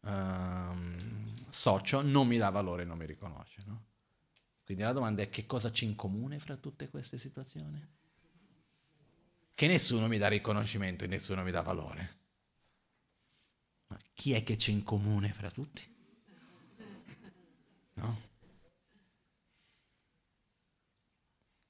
um, 0.00 1.34
socio 1.48 2.02
non 2.02 2.26
mi 2.26 2.38
dà 2.38 2.50
valore, 2.50 2.84
non 2.84 2.98
mi 2.98 3.06
riconosce. 3.06 3.62
No? 3.66 3.84
Quindi 4.64 4.82
la 4.82 4.92
domanda 4.92 5.22
è 5.22 5.28
che 5.28 5.46
cosa 5.46 5.70
c'è 5.70 5.84
in 5.84 5.94
comune 5.94 6.38
fra 6.38 6.56
tutte 6.56 6.88
queste 6.88 7.16
situazioni? 7.16 7.98
Che 9.60 9.66
nessuno 9.66 10.08
mi 10.08 10.16
dà 10.16 10.26
riconoscimento 10.28 11.04
e 11.04 11.06
nessuno 11.06 11.42
mi 11.42 11.50
dà 11.50 11.60
valore. 11.60 12.18
Ma 13.88 13.98
chi 14.14 14.32
è 14.32 14.42
che 14.42 14.56
c'è 14.56 14.70
in 14.70 14.82
comune 14.82 15.34
fra 15.34 15.50
tutti? 15.50 15.86
No? 17.92 18.20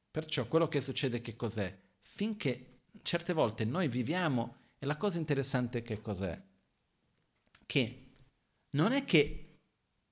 Perciò 0.09 0.47
quello 0.47 0.69
che 0.69 0.81
succede 0.81 1.21
che 1.21 1.35
cos'è? 1.35 1.77
Finché 2.03 2.83
certe 3.03 3.33
volte 3.33 3.65
noi 3.65 3.89
viviamo, 3.89 4.69
e 4.79 4.87
la 4.87 4.97
cosa 4.97 5.19
interessante 5.19 5.83
che 5.83 6.01
cos'è? 6.01 6.41
Che 7.67 8.07
non 8.77 8.93
è 8.93 9.05
che 9.05 9.63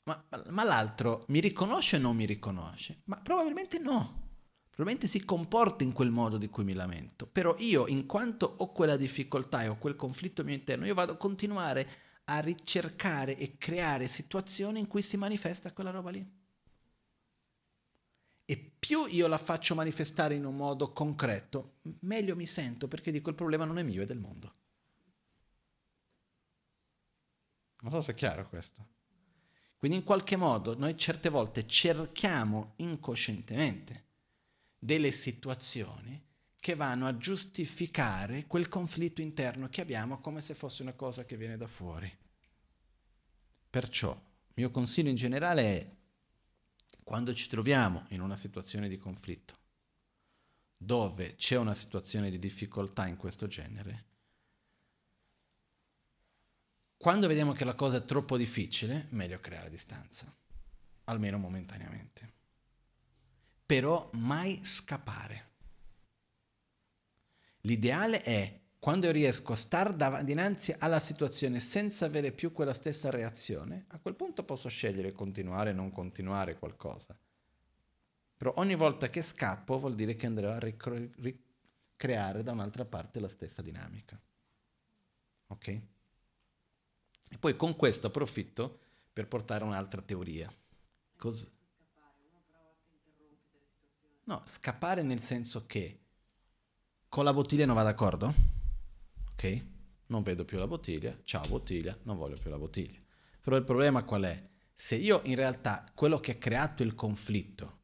ma, 0.03 0.27
ma, 0.49 0.65
l'altro 0.65 1.27
mi 1.29 1.39
riconosce 1.39 1.95
o 1.95 2.01
non 2.01 2.17
mi 2.17 2.27
riconosce? 2.27 3.03
Ma 3.05 3.21
probabilmente 3.21 3.79
no. 3.79 4.28
Probabilmente 4.79 5.13
si 5.19 5.25
comporta 5.25 5.83
in 5.83 5.91
quel 5.93 6.13
modo 6.13 6.39
di 6.39 6.49
cui 6.49 6.63
mi 6.63 6.73
lamento. 6.73 7.27
Però 7.27 7.57
io, 7.59 7.89
in 7.89 8.07
quanto 8.07 8.47
ho 8.59 8.71
quella 8.71 8.97
difficoltà 8.97 9.65
e 9.65 9.67
ho 9.67 9.77
quel 9.77 9.97
conflitto 9.97 10.45
mio 10.45 10.55
interno, 10.55 10.87
io 10.87 10.95
vado 10.95 11.15
a 11.15 11.17
continuare 11.17 11.89
a 12.27 12.39
ricercare 12.39 13.37
e 13.37 13.59
creare 13.59 14.07
situazioni 14.07 14.79
in 14.79 14.87
cui 14.87 15.03
si 15.03 15.17
manifesta 15.17 15.73
quella 15.73 15.91
roba 15.91 16.11
lì. 16.11 16.25
E 18.45 18.73
più 18.79 19.07
io 19.07 19.27
la 19.27 19.37
faccio 19.37 19.75
manifestare 19.75 20.37
in 20.37 20.45
un 20.45 20.55
modo 20.55 20.93
concreto, 20.93 21.79
meglio 22.03 22.37
mi 22.37 22.47
sento 22.47 22.87
perché 22.87 23.11
dico 23.11 23.31
il 23.31 23.35
problema 23.35 23.65
non 23.65 23.79
è 23.79 23.83
mio, 23.83 24.03
è 24.03 24.07
del 24.07 24.21
mondo. 24.21 24.55
Non 27.81 27.91
so 27.91 28.01
se 28.01 28.13
è 28.13 28.15
chiaro 28.15 28.49
questo. 28.49 28.87
Quindi 29.77 29.97
in 29.97 30.05
qualche 30.05 30.37
modo 30.37 30.79
noi 30.79 30.97
certe 30.97 31.31
volte 31.31 31.67
cerchiamo 31.67 32.75
incoscientemente 32.77 34.07
delle 34.79 35.11
situazioni 35.11 36.25
che 36.61 36.75
vanno 36.75 37.07
a 37.07 37.17
giustificare 37.17 38.47
quel 38.47 38.69
conflitto 38.69 39.21
interno 39.21 39.69
che 39.69 39.81
abbiamo 39.81 40.19
come 40.19 40.41
se 40.41 40.55
fosse 40.55 40.83
una 40.83 40.93
cosa 40.93 41.25
che 41.25 41.37
viene 41.37 41.57
da 41.57 41.67
fuori. 41.67 42.11
Perciò, 43.71 44.13
il 44.13 44.55
mio 44.55 44.71
consiglio 44.71 45.11
in 45.11 45.17
generale 45.17 45.63
è, 45.63 45.89
quando 47.05 47.33
ci 47.35 47.49
troviamo 47.49 48.07
in 48.11 48.21
una 48.21 48.37
situazione 48.37 48.89
di 48.89 48.99
conflitto, 48.99 49.57
dove 50.77 51.35
c'è 51.37 51.57
una 51.57 51.75
situazione 51.75 52.31
di 52.31 52.39
difficoltà 52.39 53.07
in 53.07 53.17
questo 53.17 53.47
genere, 53.47 54.07
quando 56.97 57.29
vediamo 57.29 57.53
che 57.53 57.65
la 57.65 57.75
cosa 57.75 57.99
è 57.99 58.05
troppo 58.05 58.37
difficile, 58.37 59.07
meglio 59.11 59.39
creare 59.39 59.71
distanza, 59.71 60.35
almeno 61.05 61.39
momentaneamente 61.39 62.38
però 63.69 64.09
mai 64.15 64.65
scappare. 64.65 65.51
L'ideale 67.61 68.23
è 68.23 68.61
quando 68.79 69.05
io 69.05 69.13
riesco 69.13 69.53
a 69.53 69.57
stare 69.57 69.95
dav- 69.95 70.23
dinanzi 70.23 70.75
alla 70.79 70.99
situazione 70.99 71.61
senza 71.61 72.07
avere 72.07 72.33
più 72.33 72.51
quella 72.55 72.73
stessa 72.73 73.11
reazione, 73.11 73.85
a 73.89 73.99
quel 73.99 74.15
punto 74.15 74.43
posso 74.43 74.71
scegliere 74.71 75.13
continuare 75.13 75.73
o 75.73 75.75
non 75.75 75.91
continuare 75.91 76.59
qualcosa. 76.59 77.15
Però 78.39 78.55
ogni 78.57 78.75
volta 78.75 79.11
che 79.11 79.21
scappo 79.21 79.79
vuol 79.79 79.95
dire 79.95 80.17
che 80.17 80.25
andrò 80.25 80.49
a 80.49 80.59
ricre- 80.59 81.11
ricreare 81.17 82.43
da 82.43 82.53
un'altra 82.53 82.87
parte 82.87 83.21
la 83.21 83.29
stessa 83.29 83.61
dinamica. 83.61 84.19
Ok? 85.49 85.69
E 85.69 87.37
poi 87.39 87.55
con 87.55 87.77
questo 87.77 88.07
approfitto 88.07 88.81
per 89.13 89.29
portare 89.29 89.65
un'altra 89.65 90.01
teoria. 90.01 90.51
Cos- 91.19 91.47
No, 94.29 94.43
scappare 94.45 95.01
nel 95.01 95.21
senso 95.21 95.65
che 95.65 96.01
con 97.09 97.25
la 97.25 97.33
bottiglia 97.33 97.65
non 97.65 97.75
va 97.75 97.83
d'accordo? 97.83 98.35
Ok? 99.33 99.65
Non 100.09 100.23
vedo 100.23 100.45
più 100.45 100.59
la 100.59 100.67
bottiglia, 100.67 101.19
ciao 101.25 101.49
bottiglia, 101.49 101.97
non 102.03 102.19
voglio 102.19 102.37
più 102.37 102.51
la 102.51 102.59
bottiglia. 102.59 102.99
Però 103.41 103.57
il 103.57 103.65
problema 103.65 104.05
qual 104.05 104.25
è? 104.25 104.49
Se 104.75 104.97
io 104.97 105.23
in 105.25 105.35
realtà 105.35 105.91
quello 105.95 106.21
che 106.21 106.33
ha 106.33 106.37
creato 106.37 106.83
il 106.83 106.95
conflitto 106.95 107.79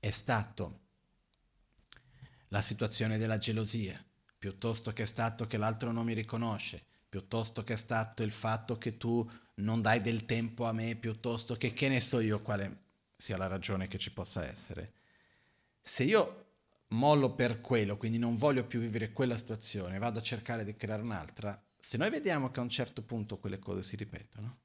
è 0.00 0.10
stato 0.10 0.80
la 2.48 2.62
situazione 2.62 3.16
della 3.16 3.38
gelosia, 3.38 4.04
piuttosto 4.36 4.92
che 4.92 5.04
è 5.04 5.06
stato 5.06 5.46
che 5.46 5.56
l'altro 5.56 5.92
non 5.92 6.04
mi 6.04 6.14
riconosce, 6.14 6.84
piuttosto 7.08 7.62
che 7.62 7.74
è 7.74 7.76
stato 7.76 8.24
il 8.24 8.32
fatto 8.32 8.76
che 8.76 8.96
tu 8.96 9.24
non 9.56 9.80
dai 9.82 10.00
del 10.00 10.24
tempo 10.24 10.64
a 10.64 10.72
me, 10.72 10.96
piuttosto 10.96 11.54
che 11.54 11.72
che 11.72 11.88
ne 11.88 12.00
so 12.00 12.18
io 12.18 12.40
quale 12.40 12.86
sia 13.14 13.36
la 13.36 13.46
ragione 13.46 13.86
che 13.86 13.98
ci 13.98 14.12
possa 14.12 14.44
essere 14.44 14.95
se 15.88 16.02
io 16.02 16.46
mollo 16.88 17.36
per 17.36 17.60
quello, 17.60 17.96
quindi 17.96 18.18
non 18.18 18.34
voglio 18.34 18.66
più 18.66 18.80
vivere 18.80 19.12
quella 19.12 19.36
situazione, 19.36 19.98
vado 19.98 20.18
a 20.18 20.22
cercare 20.22 20.64
di 20.64 20.74
creare 20.74 21.00
un'altra, 21.02 21.64
se 21.78 21.96
noi 21.96 22.10
vediamo 22.10 22.50
che 22.50 22.58
a 22.58 22.64
un 22.64 22.68
certo 22.68 23.02
punto 23.02 23.38
quelle 23.38 23.60
cose 23.60 23.84
si 23.84 23.94
ripetono, 23.94 24.58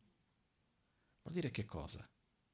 vuol 1.21 1.35
dire 1.35 1.51
che 1.51 1.63
cosa? 1.63 2.03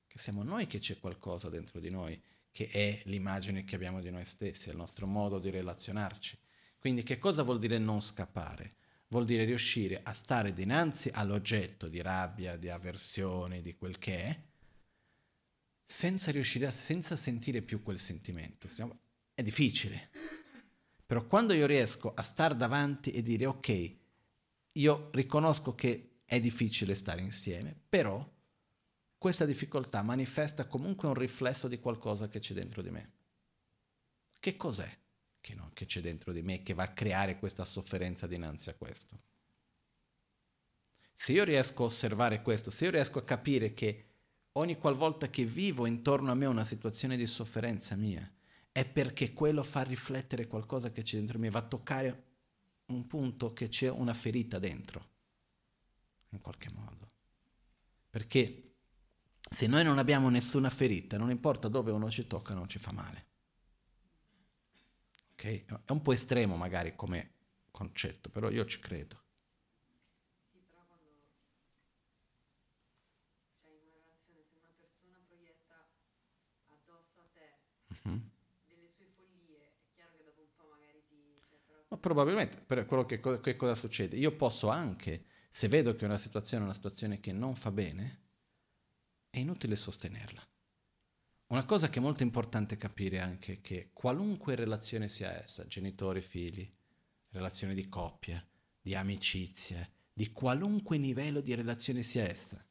Che 0.06 0.18
siamo 0.20 0.44
noi 0.44 0.68
che 0.68 0.80
c'è 0.80 1.00
qualcosa 1.00 1.48
dentro 1.48 1.80
di 1.80 1.90
noi 1.90 2.22
che 2.52 2.68
è 2.70 3.02
l'immagine 3.06 3.64
che 3.64 3.76
abbiamo 3.76 4.02
di 4.02 4.12
noi 4.12 4.26
stessi, 4.26 4.68
è 4.68 4.72
il 4.74 4.78
nostro 4.78 5.08
modo 5.08 5.40
di 5.40 5.50
relazionarci. 5.50 6.38
Quindi 6.78 7.04
che 7.04 7.18
cosa 7.20 7.44
vuol 7.44 7.60
dire 7.60 7.78
non 7.78 8.02
scappare? 8.02 8.72
Vuol 9.08 9.24
dire 9.24 9.46
riuscire 9.46 10.02
a 10.04 10.12
stare 10.12 10.52
dinanzi 10.52 11.10
all'oggetto 11.14 11.88
di 11.88 12.02
rabbia, 12.02 12.58
di 12.58 12.68
avversione, 12.68 13.62
di 13.62 13.78
quel 13.78 13.98
che 13.98 14.24
è, 14.26 14.47
senza 15.90 16.32
riuscire 16.32 16.68
a, 16.68 16.72
senza 16.72 17.16
sentire 17.16 17.62
più 17.62 17.82
quel 17.82 17.98
sentimento. 17.98 18.68
È 19.34 19.42
difficile. 19.42 20.10
Però 21.06 21.26
quando 21.26 21.54
io 21.54 21.66
riesco 21.66 22.14
a 22.14 22.22
stare 22.22 22.58
davanti 22.58 23.12
e 23.12 23.22
dire 23.22 23.46
ok, 23.46 23.96
io 24.74 25.08
riconosco 25.12 25.74
che 25.76 26.20
è 26.26 26.42
difficile 26.42 26.94
stare 26.94 27.22
insieme, 27.22 27.74
però 27.88 28.30
questa 29.18 29.46
difficoltà 29.46 30.02
manifesta 30.02 30.68
comunque 30.68 31.08
un 31.08 31.14
riflesso 31.14 31.70
di 31.70 31.80
qualcosa 31.80 32.28
che 32.28 32.40
c'è 32.40 32.54
dentro 32.54 32.82
di 32.82 32.90
me. 32.90 33.12
Che 34.38 34.58
cos'è 34.58 34.98
che, 35.40 35.56
no, 35.56 35.72
che 35.74 35.86
c'è 35.86 36.02
dentro 36.02 36.34
di 36.34 36.42
me 36.42 36.64
che 36.64 36.74
va 36.74 36.84
a 36.84 36.92
creare 36.92 37.40
questa 37.40 37.64
sofferenza 37.64 38.28
dinanzi 38.28 38.70
a 38.70 38.76
questo? 38.76 39.22
Se 41.14 41.32
io 41.32 41.46
riesco 41.46 41.84
a 41.84 41.86
osservare 41.86 42.42
questo, 42.42 42.72
se 42.72 42.84
io 42.84 42.92
riesco 42.92 43.20
a 43.20 43.24
capire 43.24 43.74
che 43.74 44.07
ogni 44.58 44.78
qualvolta 44.78 45.30
che 45.30 45.46
vivo 45.46 45.86
intorno 45.86 46.32
a 46.32 46.36
me 46.36 46.46
una 46.46 46.64
situazione 46.64 47.18
di 47.18 47.28
sofferenza 47.28 47.96
mia, 47.96 48.30
è 48.72 48.86
perché 48.86 49.34
quello 49.34 49.64
fa 49.64 49.82
riflettere 49.82 50.48
qualcosa 50.48 50.92
che 50.92 51.02
c'è 51.02 51.18
dentro 51.18 51.40
me, 51.40 51.50
va 51.50 51.60
a 51.60 51.68
toccare 51.68 52.24
un 52.88 53.08
punto 53.08 53.54
che 53.54 53.68
c'è 53.70 53.90
una 53.90 54.14
ferita 54.14 54.60
dentro, 54.60 55.10
in 56.30 56.42
qualche 56.42 56.70
modo. 56.70 57.08
Perché 58.10 58.74
se 59.50 59.68
noi 59.68 59.84
non 59.84 59.98
abbiamo 59.98 60.30
nessuna 60.30 60.70
ferita, 60.70 61.18
non 61.18 61.30
importa 61.30 61.68
dove 61.68 61.92
uno 61.92 62.10
ci 62.10 62.28
tocca, 62.28 62.54
non 62.54 62.68
ci 62.68 62.80
fa 62.80 62.92
male. 62.92 63.26
Ok? 65.34 65.66
È 65.86 65.92
un 65.92 66.02
po' 66.02 66.14
estremo 66.14 66.56
magari 66.56 66.96
come 66.96 67.32
concetto, 67.72 68.30
però 68.30 68.50
io 68.50 68.66
ci 68.66 68.80
credo. 68.80 69.22
Sì, 70.52 70.60
però 70.66 70.84
quando 70.88 71.14
c'è 73.62 73.70
in 73.70 73.82
una 73.82 73.94
relazione, 73.94 74.44
se 74.50 74.58
una 74.58 74.74
persona 74.76 75.22
proietta 75.28 75.90
addosso 76.70 77.22
a 77.22 77.30
te 78.08 78.10
uh-huh. 78.10 78.36
Ma 81.90 81.98
probabilmente, 81.98 82.60
per 82.60 82.86
quello 82.86 83.06
che, 83.06 83.20
che, 83.20 83.56
cosa 83.56 83.76
succede? 83.76 84.18
Io 84.18 84.36
posso 84.36 84.68
anche, 84.68 85.26
se 85.50 85.68
vedo 85.68 85.96
che 85.96 86.04
una 86.06 86.18
situazione 86.18 86.64
è 86.64 86.66
una 86.66 86.76
situazione 86.76 87.20
che 87.20 87.32
non 87.32 87.56
fa 87.56 87.72
bene, 87.72 88.22
è 89.30 89.40
inutile 89.40 89.76
sostenerla. 89.76 90.42
Una 91.48 91.64
cosa 91.64 91.90
che 91.90 92.00
è 92.00 92.02
molto 92.02 92.24
importante 92.24 92.76
capire 92.76 93.20
anche 93.20 93.54
è 93.54 93.62
che 93.62 93.92
qualunque 93.94 94.56
relazione 94.56 95.08
sia 95.08 95.42
essa, 95.42 95.66
genitori, 95.66 96.22
figli, 96.22 96.70
relazione 97.30 97.74
di 97.74 97.88
coppia, 97.88 98.46
di 98.82 98.94
amicizia, 98.94 99.90
di 100.12 100.32
qualunque 100.34 100.98
livello 100.98 101.40
di 101.40 101.56
relazione 101.56 102.04
sia 102.04 102.28
essa, 102.28 102.62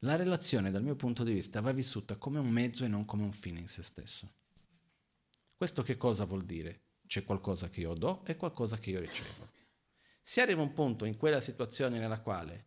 la 0.00 0.16
relazione 0.16 0.70
dal 0.70 0.82
mio 0.82 0.96
punto 0.96 1.24
di 1.24 1.32
vista 1.32 1.62
va 1.62 1.72
vissuta 1.72 2.16
come 2.16 2.38
un 2.38 2.50
mezzo 2.50 2.84
e 2.84 2.88
non 2.88 3.06
come 3.06 3.22
un 3.22 3.32
fine 3.32 3.60
in 3.60 3.68
se 3.68 3.82
stesso. 3.82 4.34
Questo 5.56 5.82
che 5.82 5.96
cosa 5.96 6.24
vuol 6.24 6.44
dire? 6.44 6.84
c'è 7.06 7.24
qualcosa 7.24 7.68
che 7.68 7.80
io 7.80 7.94
do 7.94 8.24
e 8.24 8.36
qualcosa 8.36 8.78
che 8.78 8.90
io 8.90 9.00
ricevo. 9.00 9.50
Se 10.20 10.40
arriva 10.40 10.62
un 10.62 10.72
punto 10.72 11.04
in 11.04 11.16
quella 11.16 11.40
situazione 11.40 11.98
nella 11.98 12.20
quale 12.20 12.66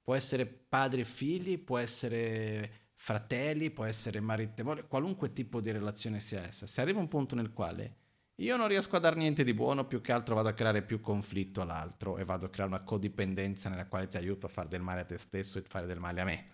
può 0.00 0.14
essere 0.14 0.46
padri 0.46 1.00
e 1.00 1.04
figli, 1.04 1.58
può 1.58 1.78
essere 1.78 2.90
fratelli, 2.94 3.70
può 3.70 3.84
essere 3.84 4.20
marito 4.20 4.60
e 4.60 4.64
moglie, 4.64 4.86
qualunque 4.86 5.32
tipo 5.32 5.60
di 5.60 5.72
relazione 5.72 6.20
sia 6.20 6.46
essa, 6.46 6.66
se 6.66 6.80
arriva 6.80 7.00
un 7.00 7.08
punto 7.08 7.34
nel 7.34 7.52
quale 7.52 7.96
io 8.36 8.56
non 8.56 8.68
riesco 8.68 8.96
a 8.96 9.00
dare 9.00 9.16
niente 9.16 9.44
di 9.44 9.54
buono, 9.54 9.86
più 9.86 10.00
che 10.00 10.12
altro 10.12 10.34
vado 10.34 10.48
a 10.48 10.54
creare 10.54 10.82
più 10.82 11.00
conflitto 11.00 11.60
all'altro 11.60 12.16
e 12.16 12.24
vado 12.24 12.46
a 12.46 12.48
creare 12.48 12.72
una 12.72 12.82
codipendenza 12.82 13.68
nella 13.68 13.86
quale 13.86 14.08
ti 14.08 14.16
aiuto 14.16 14.46
a 14.46 14.48
fare 14.48 14.68
del 14.68 14.80
male 14.80 15.00
a 15.00 15.04
te 15.04 15.18
stesso 15.18 15.58
e 15.58 15.62
fare 15.62 15.86
del 15.86 15.98
male 15.98 16.20
a 16.20 16.24
me 16.24 16.46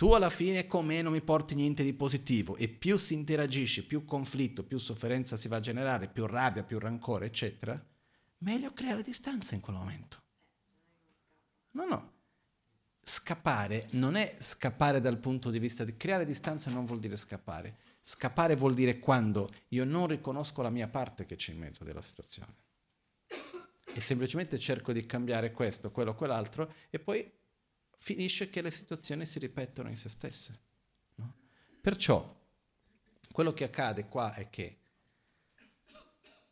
tu 0.00 0.14
alla 0.14 0.30
fine 0.30 0.66
con 0.66 0.86
me 0.86 1.02
non 1.02 1.12
mi 1.12 1.20
porti 1.20 1.54
niente 1.54 1.84
di 1.84 1.92
positivo 1.92 2.56
e 2.56 2.68
più 2.68 2.96
si 2.96 3.12
interagisce, 3.12 3.84
più 3.84 4.06
conflitto, 4.06 4.64
più 4.64 4.78
sofferenza 4.78 5.36
si 5.36 5.46
va 5.46 5.56
a 5.56 5.60
generare, 5.60 6.08
più 6.08 6.24
rabbia, 6.24 6.62
più 6.62 6.78
rancore, 6.78 7.26
eccetera, 7.26 7.78
meglio 8.38 8.72
creare 8.72 9.02
distanza 9.02 9.54
in 9.54 9.60
quel 9.60 9.76
momento. 9.76 10.22
No, 11.72 11.84
no. 11.84 12.12
Scappare 13.02 13.88
non 13.90 14.14
è 14.14 14.36
scappare 14.38 15.02
dal 15.02 15.18
punto 15.18 15.50
di 15.50 15.58
vista 15.58 15.84
di 15.84 15.94
creare 15.94 16.24
distanza 16.24 16.70
non 16.70 16.86
vuol 16.86 16.98
dire 16.98 17.18
scappare. 17.18 17.76
Scappare 18.00 18.56
vuol 18.56 18.72
dire 18.72 19.00
quando 19.00 19.50
io 19.68 19.84
non 19.84 20.06
riconosco 20.06 20.62
la 20.62 20.70
mia 20.70 20.88
parte 20.88 21.26
che 21.26 21.36
c'è 21.36 21.52
in 21.52 21.58
mezzo 21.58 21.84
della 21.84 22.00
situazione. 22.00 22.54
E 23.92 24.00
semplicemente 24.00 24.58
cerco 24.58 24.94
di 24.94 25.04
cambiare 25.04 25.52
questo, 25.52 25.90
quello, 25.90 26.14
quell'altro 26.14 26.72
e 26.88 26.98
poi 26.98 27.30
finisce 28.00 28.48
che 28.48 28.62
le 28.62 28.70
situazioni 28.70 29.26
si 29.26 29.38
ripetono 29.38 29.88
in 29.88 29.96
se 29.96 30.08
stesse. 30.08 30.60
No? 31.16 31.36
Perciò 31.80 32.38
quello 33.30 33.52
che 33.52 33.64
accade 33.64 34.08
qua 34.08 34.34
è 34.34 34.48
che, 34.48 34.78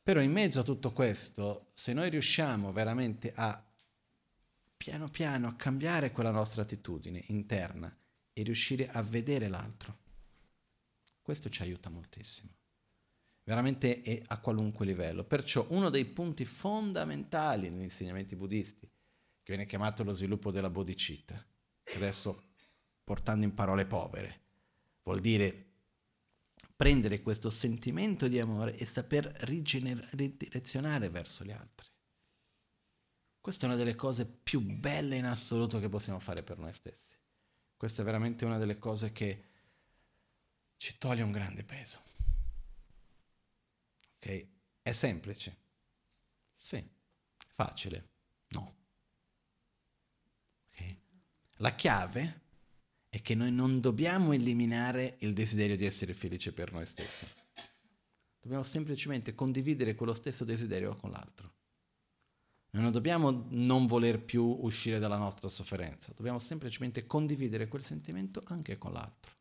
però 0.03 0.20
in 0.20 0.31
mezzo 0.31 0.61
a 0.61 0.65
tutto 0.65 0.93
questo, 0.93 1.70
se 1.73 1.93
noi 1.93 2.11
riusciamo 2.11 2.70
veramente 2.70 3.33
a 3.35 3.62
piano 4.77 5.09
piano 5.09 5.49
a 5.49 5.57
cambiare 5.57 6.12
quella 6.12 6.31
nostra 6.31 6.62
attitudine 6.62 7.25
interna 7.29 7.95
e 8.33 8.43
riuscire 8.43 8.89
a 8.91 9.03
vedere 9.03 9.49
l'altro, 9.49 9.99
questo 11.23 11.49
ci 11.49 11.62
aiuta 11.62 11.91
moltissimo. 11.91 12.57
Veramente 13.43 14.23
a 14.27 14.39
qualunque 14.39 14.85
livello. 14.85 15.25
Perciò 15.25 15.66
uno 15.70 15.89
dei 15.89 16.05
punti 16.05 16.45
fondamentali 16.45 17.70
negli 17.70 17.85
insegnamenti 17.85 18.37
buddisti 18.37 18.89
che 19.49 19.55
viene 19.55 19.65
chiamato 19.65 20.05
lo 20.05 20.12
sviluppo 20.12 20.51
della 20.51 20.69
bodhicitta, 20.69 21.43
che 21.83 21.97
adesso 21.97 22.51
portando 23.03 23.47
in 23.47 23.55
parole 23.55 23.87
povere, 23.87 24.43
vuol 25.03 25.20
dire 25.20 25.70
prendere 26.77 27.23
questo 27.23 27.49
sentimento 27.49 28.29
di 28.29 28.39
amore 28.39 28.77
e 28.77 28.85
saper 28.85 29.25
rigener- 29.45 30.07
ridirezionare 30.11 31.09
verso 31.09 31.45
gli 31.45 31.51
altri. 31.51 31.89
Questa 33.41 33.65
è 33.65 33.69
una 33.70 33.79
delle 33.79 33.95
cose 33.95 34.27
più 34.27 34.61
belle 34.61 35.16
in 35.16 35.25
assoluto 35.25 35.81
che 35.81 35.89
possiamo 35.89 36.20
fare 36.20 36.43
per 36.43 36.59
noi 36.59 36.75
stessi. 36.75 37.16
Questa 37.75 38.03
è 38.03 38.05
veramente 38.05 38.45
una 38.45 38.59
delle 38.59 38.79
cose 38.79 39.12
che 39.12 39.45
ci 40.77 40.99
toglie 40.99 41.23
un 41.23 41.33
grande 41.33 41.65
peso. 41.65 42.03
Ok? 44.16 44.47
È 44.83 44.93
semplice? 44.93 45.57
Sì. 46.55 46.87
Facile? 47.55 48.11
No. 48.49 48.77
La 51.60 51.74
chiave 51.74 52.43
è 53.09 53.20
che 53.20 53.35
noi 53.35 53.51
non 53.51 53.80
dobbiamo 53.80 54.32
eliminare 54.32 55.16
il 55.20 55.32
desiderio 55.32 55.76
di 55.76 55.86
essere 55.86 56.14
felici 56.14 56.52
per 56.52 56.72
noi 56.72 56.86
stessi. 56.86 57.26
Dobbiamo 58.40 58.62
semplicemente 58.62 59.35
condividere 59.35 59.97
quello 59.97 60.14
stesso 60.14 60.44
desiderio 60.44 60.94
con 60.94 61.10
l'altro. 61.10 61.55
Noi 62.70 62.82
non 62.82 62.93
dobbiamo 62.93 63.47
non 63.48 63.86
voler 63.86 64.22
più 64.22 64.44
uscire 64.44 65.01
dalla 65.01 65.16
nostra 65.16 65.48
sofferenza, 65.48 66.12
dobbiamo 66.14 66.39
semplicemente 66.39 67.06
condividere 67.06 67.66
quel 67.66 67.82
sentimento 67.82 68.40
anche 68.47 68.78
con 68.78 68.93
l'altro. 68.93 69.32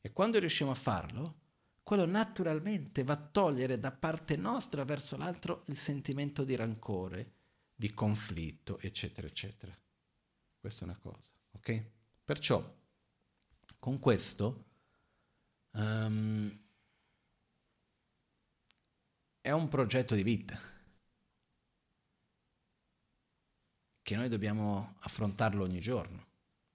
E 0.00 0.12
quando 0.12 0.38
riusciamo 0.38 0.70
a 0.70 0.74
farlo, 0.74 1.40
quello 1.82 2.06
naturalmente 2.06 3.02
va 3.02 3.14
a 3.14 3.16
togliere 3.16 3.80
da 3.80 3.90
parte 3.90 4.36
nostra 4.36 4.84
verso 4.84 5.16
l'altro 5.16 5.64
il 5.66 5.76
sentimento 5.76 6.44
di 6.44 6.54
rancore, 6.54 7.32
di 7.74 7.92
conflitto, 7.92 8.78
eccetera, 8.78 9.26
eccetera. 9.26 9.76
Questa 10.66 10.84
è 10.84 10.88
una 10.88 10.98
cosa, 10.98 11.30
ok? 11.52 11.84
Perciò, 12.24 12.76
con 13.78 14.00
questo, 14.00 14.64
um, 15.74 16.60
è 19.40 19.52
un 19.52 19.68
progetto 19.68 20.16
di 20.16 20.24
vita 20.24 20.58
che 24.02 24.16
noi 24.16 24.28
dobbiamo 24.28 24.96
affrontarlo 25.02 25.62
ogni 25.62 25.78
giorno, 25.78 26.26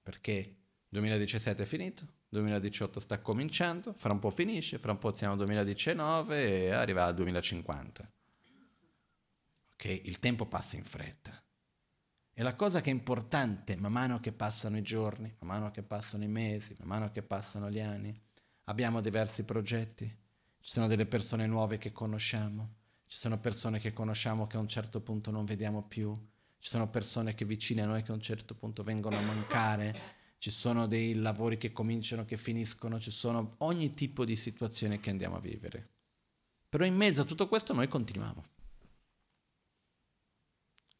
perché 0.01 0.55
2017 0.87 1.63
è 1.63 1.65
finito, 1.65 2.07
2018 2.29 2.97
sta 3.01 3.19
cominciando, 3.19 3.91
fra 3.97 4.13
un 4.13 4.19
po' 4.19 4.29
finisce, 4.29 4.79
fra 4.79 4.93
un 4.93 4.99
po' 4.99 5.13
siamo 5.13 5.33
al 5.33 5.39
2019 5.39 6.45
e 6.45 6.71
arriva 6.71 7.03
al 7.03 7.13
2050. 7.13 8.13
Ok? 9.73 9.85
Il 10.05 10.19
tempo 10.19 10.45
passa 10.45 10.77
in 10.77 10.85
fretta. 10.85 11.43
E 12.33 12.43
la 12.43 12.55
cosa 12.55 12.81
che 12.81 12.89
è 12.89 12.93
importante, 12.93 13.75
man 13.75 13.91
mano 13.91 14.19
che 14.19 14.31
passano 14.31 14.77
i 14.77 14.81
giorni, 14.81 15.33
man 15.39 15.59
mano 15.59 15.71
che 15.71 15.83
passano 15.83 16.23
i 16.23 16.29
mesi, 16.29 16.73
man 16.79 16.87
mano 16.87 17.11
che 17.11 17.21
passano 17.21 17.69
gli 17.69 17.79
anni, 17.79 18.17
abbiamo 18.65 19.01
diversi 19.01 19.43
progetti, 19.43 20.05
ci 20.05 20.71
sono 20.71 20.87
delle 20.87 21.05
persone 21.05 21.45
nuove 21.45 21.77
che 21.77 21.91
conosciamo, 21.91 22.75
ci 23.05 23.17
sono 23.17 23.37
persone 23.39 23.79
che 23.79 23.91
conosciamo 23.91 24.47
che 24.47 24.57
a 24.57 24.61
un 24.61 24.67
certo 24.67 25.01
punto 25.01 25.29
non 25.29 25.43
vediamo 25.43 25.83
più, 25.83 26.13
ci 26.59 26.69
sono 26.69 26.89
persone 26.89 27.33
che 27.33 27.43
vicine 27.43 27.81
a 27.81 27.87
noi 27.87 28.03
che 28.03 28.11
a 28.11 28.15
un 28.15 28.21
certo 28.21 28.55
punto 28.55 28.83
vengono 28.83 29.17
a 29.17 29.21
mancare, 29.21 30.19
ci 30.37 30.51
sono 30.51 30.87
dei 30.87 31.15
lavori 31.15 31.57
che 31.57 31.71
cominciano, 31.71 32.23
che 32.23 32.37
finiscono, 32.37 32.99
ci 32.99 33.11
sono 33.11 33.55
ogni 33.59 33.89
tipo 33.89 34.23
di 34.25 34.35
situazione 34.35 34.99
che 34.99 35.09
andiamo 35.09 35.35
a 35.35 35.39
vivere. 35.41 35.89
Però 36.69 36.85
in 36.85 36.95
mezzo 36.95 37.21
a 37.21 37.25
tutto 37.25 37.47
questo 37.47 37.73
noi 37.73 37.87
continuiamo. 37.87 38.43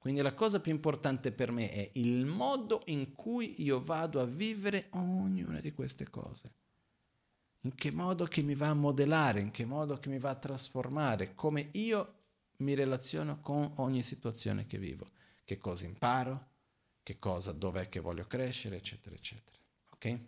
Quindi 0.02 0.22
la 0.22 0.34
cosa 0.34 0.60
più 0.60 0.72
importante 0.72 1.32
per 1.32 1.52
me 1.52 1.70
è 1.70 1.92
il 1.94 2.26
modo 2.26 2.82
in 2.86 3.12
cui 3.12 3.62
io 3.62 3.80
vado 3.80 4.20
a 4.20 4.26
vivere 4.26 4.88
ognuna 4.94 5.60
di 5.60 5.74
queste 5.74 6.10
cose. 6.10 6.54
In 7.66 7.76
che 7.76 7.92
modo 7.92 8.26
che 8.26 8.42
mi 8.42 8.56
va 8.56 8.70
a 8.70 8.74
modellare, 8.74 9.42
in 9.42 9.52
che 9.52 9.64
modo 9.64 9.98
che 9.98 10.10
mi 10.10 10.18
va 10.18 10.32
a 10.32 10.36
trasformare, 10.36 11.36
come 11.36 11.70
io 11.74 12.16
mi 12.58 12.74
relaziono 12.74 13.42
con 13.42 13.74
ogni 13.76 14.02
situazione 14.02 14.66
che 14.66 14.80
vivo, 14.80 15.06
che 15.44 15.60
cosa 15.60 15.86
imparo, 15.86 16.48
che 17.04 17.20
cosa, 17.20 17.52
dov'è 17.52 17.88
che 17.88 18.00
voglio 18.00 18.26
crescere, 18.26 18.78
eccetera, 18.78 19.16
eccetera. 19.16 19.60
Ok? 19.92 20.20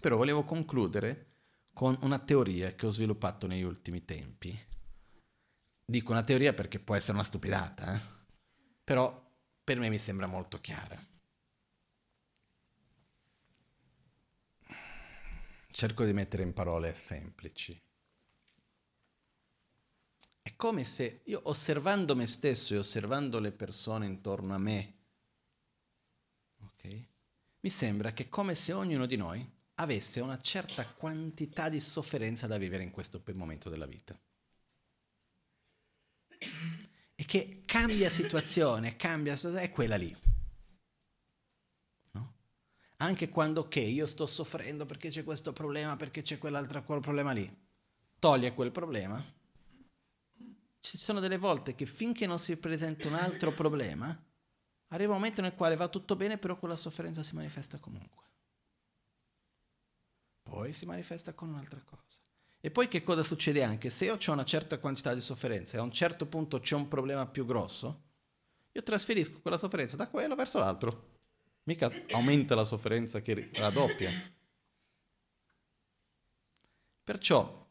Però 0.00 0.16
volevo 0.16 0.42
concludere 0.42 1.26
con 1.72 1.96
una 2.00 2.18
teoria 2.18 2.74
che 2.74 2.86
ho 2.86 2.90
sviluppato 2.90 3.46
negli 3.46 3.62
ultimi 3.62 4.04
tempi. 4.04 4.58
Dico 5.86 6.10
una 6.10 6.24
teoria 6.24 6.52
perché 6.52 6.80
può 6.80 6.96
essere 6.96 7.12
una 7.12 7.22
stupidata, 7.22 7.94
eh? 7.94 8.13
Però 8.84 9.32
per 9.64 9.78
me 9.78 9.88
mi 9.88 9.98
sembra 9.98 10.26
molto 10.26 10.60
chiara. 10.60 11.02
Cerco 15.70 16.04
di 16.04 16.12
mettere 16.12 16.44
in 16.44 16.52
parole 16.52 16.94
semplici. 16.94 17.80
È 20.42 20.54
come 20.54 20.84
se 20.84 21.22
io 21.24 21.40
osservando 21.44 22.14
me 22.14 22.26
stesso 22.26 22.74
e 22.74 22.78
osservando 22.78 23.40
le 23.40 23.50
persone 23.50 24.06
intorno 24.06 24.54
a 24.54 24.58
me, 24.58 24.94
mi 27.64 27.70
sembra 27.70 28.12
che 28.12 28.28
come 28.28 28.54
se 28.54 28.74
ognuno 28.74 29.06
di 29.06 29.16
noi 29.16 29.42
avesse 29.76 30.20
una 30.20 30.38
certa 30.38 30.86
quantità 30.86 31.70
di 31.70 31.80
sofferenza 31.80 32.46
da 32.46 32.58
vivere 32.58 32.82
in 32.82 32.90
questo 32.90 33.22
momento 33.32 33.70
della 33.70 33.86
vita. 33.86 34.14
E 37.16 37.24
che 37.24 37.62
cambia 37.64 38.10
situazione, 38.10 38.96
cambia 38.96 39.36
situazione, 39.36 39.64
è 39.66 39.70
quella 39.70 39.96
lì. 39.96 40.16
No? 42.12 42.34
Anche 42.96 43.28
quando, 43.28 43.62
ok, 43.62 43.76
io 43.76 44.06
sto 44.06 44.26
soffrendo 44.26 44.86
perché 44.86 45.08
c'è 45.08 45.24
questo 45.24 45.52
problema, 45.52 45.96
perché 45.96 46.22
c'è 46.22 46.38
quell'altro 46.38 46.82
quel 46.84 47.00
problema 47.00 47.32
lì, 47.32 47.48
toglie 48.18 48.54
quel 48.54 48.72
problema. 48.72 49.22
Ci 50.80 50.98
sono 50.98 51.20
delle 51.20 51.38
volte 51.38 51.74
che 51.74 51.86
finché 51.86 52.26
non 52.26 52.38
si 52.38 52.56
presenta 52.56 53.08
un 53.08 53.14
altro 53.14 53.52
problema, 53.52 54.16
Arriva 54.94 55.12
un 55.12 55.18
momento 55.18 55.42
nel 55.42 55.56
quale 55.56 55.74
va 55.74 55.88
tutto 55.88 56.14
bene, 56.14 56.38
però 56.38 56.56
quella 56.56 56.76
sofferenza 56.76 57.24
si 57.24 57.34
manifesta 57.34 57.78
comunque. 57.78 58.22
Poi 60.42 60.72
si 60.72 60.86
manifesta 60.86 61.32
con 61.32 61.48
un'altra 61.48 61.80
cosa. 61.80 62.20
E 62.64 62.70
poi 62.70 62.88
che 62.88 63.02
cosa 63.02 63.22
succede 63.22 63.62
anche? 63.62 63.90
Se 63.90 64.06
io 64.06 64.16
ho 64.16 64.32
una 64.32 64.42
certa 64.46 64.78
quantità 64.78 65.12
di 65.12 65.20
sofferenza 65.20 65.76
e 65.76 65.80
a 65.80 65.82
un 65.82 65.92
certo 65.92 66.24
punto 66.24 66.60
c'è 66.60 66.74
un 66.74 66.88
problema 66.88 67.26
più 67.26 67.44
grosso, 67.44 68.04
io 68.72 68.82
trasferisco 68.82 69.42
quella 69.42 69.58
sofferenza 69.58 69.96
da 69.96 70.08
quello 70.08 70.34
verso 70.34 70.58
l'altro. 70.60 71.10
Mica 71.64 71.92
aumenta 72.12 72.54
la 72.54 72.64
sofferenza 72.64 73.20
che 73.20 73.50
raddoppia. 73.52 74.10
Perciò 77.04 77.68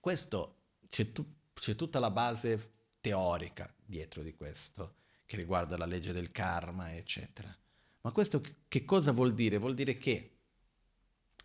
questo 0.00 0.56
c'è, 0.88 1.12
tu, 1.12 1.24
c'è 1.54 1.76
tutta 1.76 2.00
la 2.00 2.10
base 2.10 2.72
teorica 3.00 3.72
dietro 3.84 4.22
di 4.22 4.34
questo 4.34 4.96
che 5.24 5.36
riguarda 5.36 5.76
la 5.76 5.86
legge 5.86 6.12
del 6.12 6.32
karma, 6.32 6.92
eccetera. 6.92 7.56
Ma 8.00 8.10
questo 8.10 8.42
che 8.66 8.84
cosa 8.84 9.12
vuol 9.12 9.32
dire? 9.32 9.58
Vuol 9.58 9.74
dire 9.74 9.96
che 9.96 10.35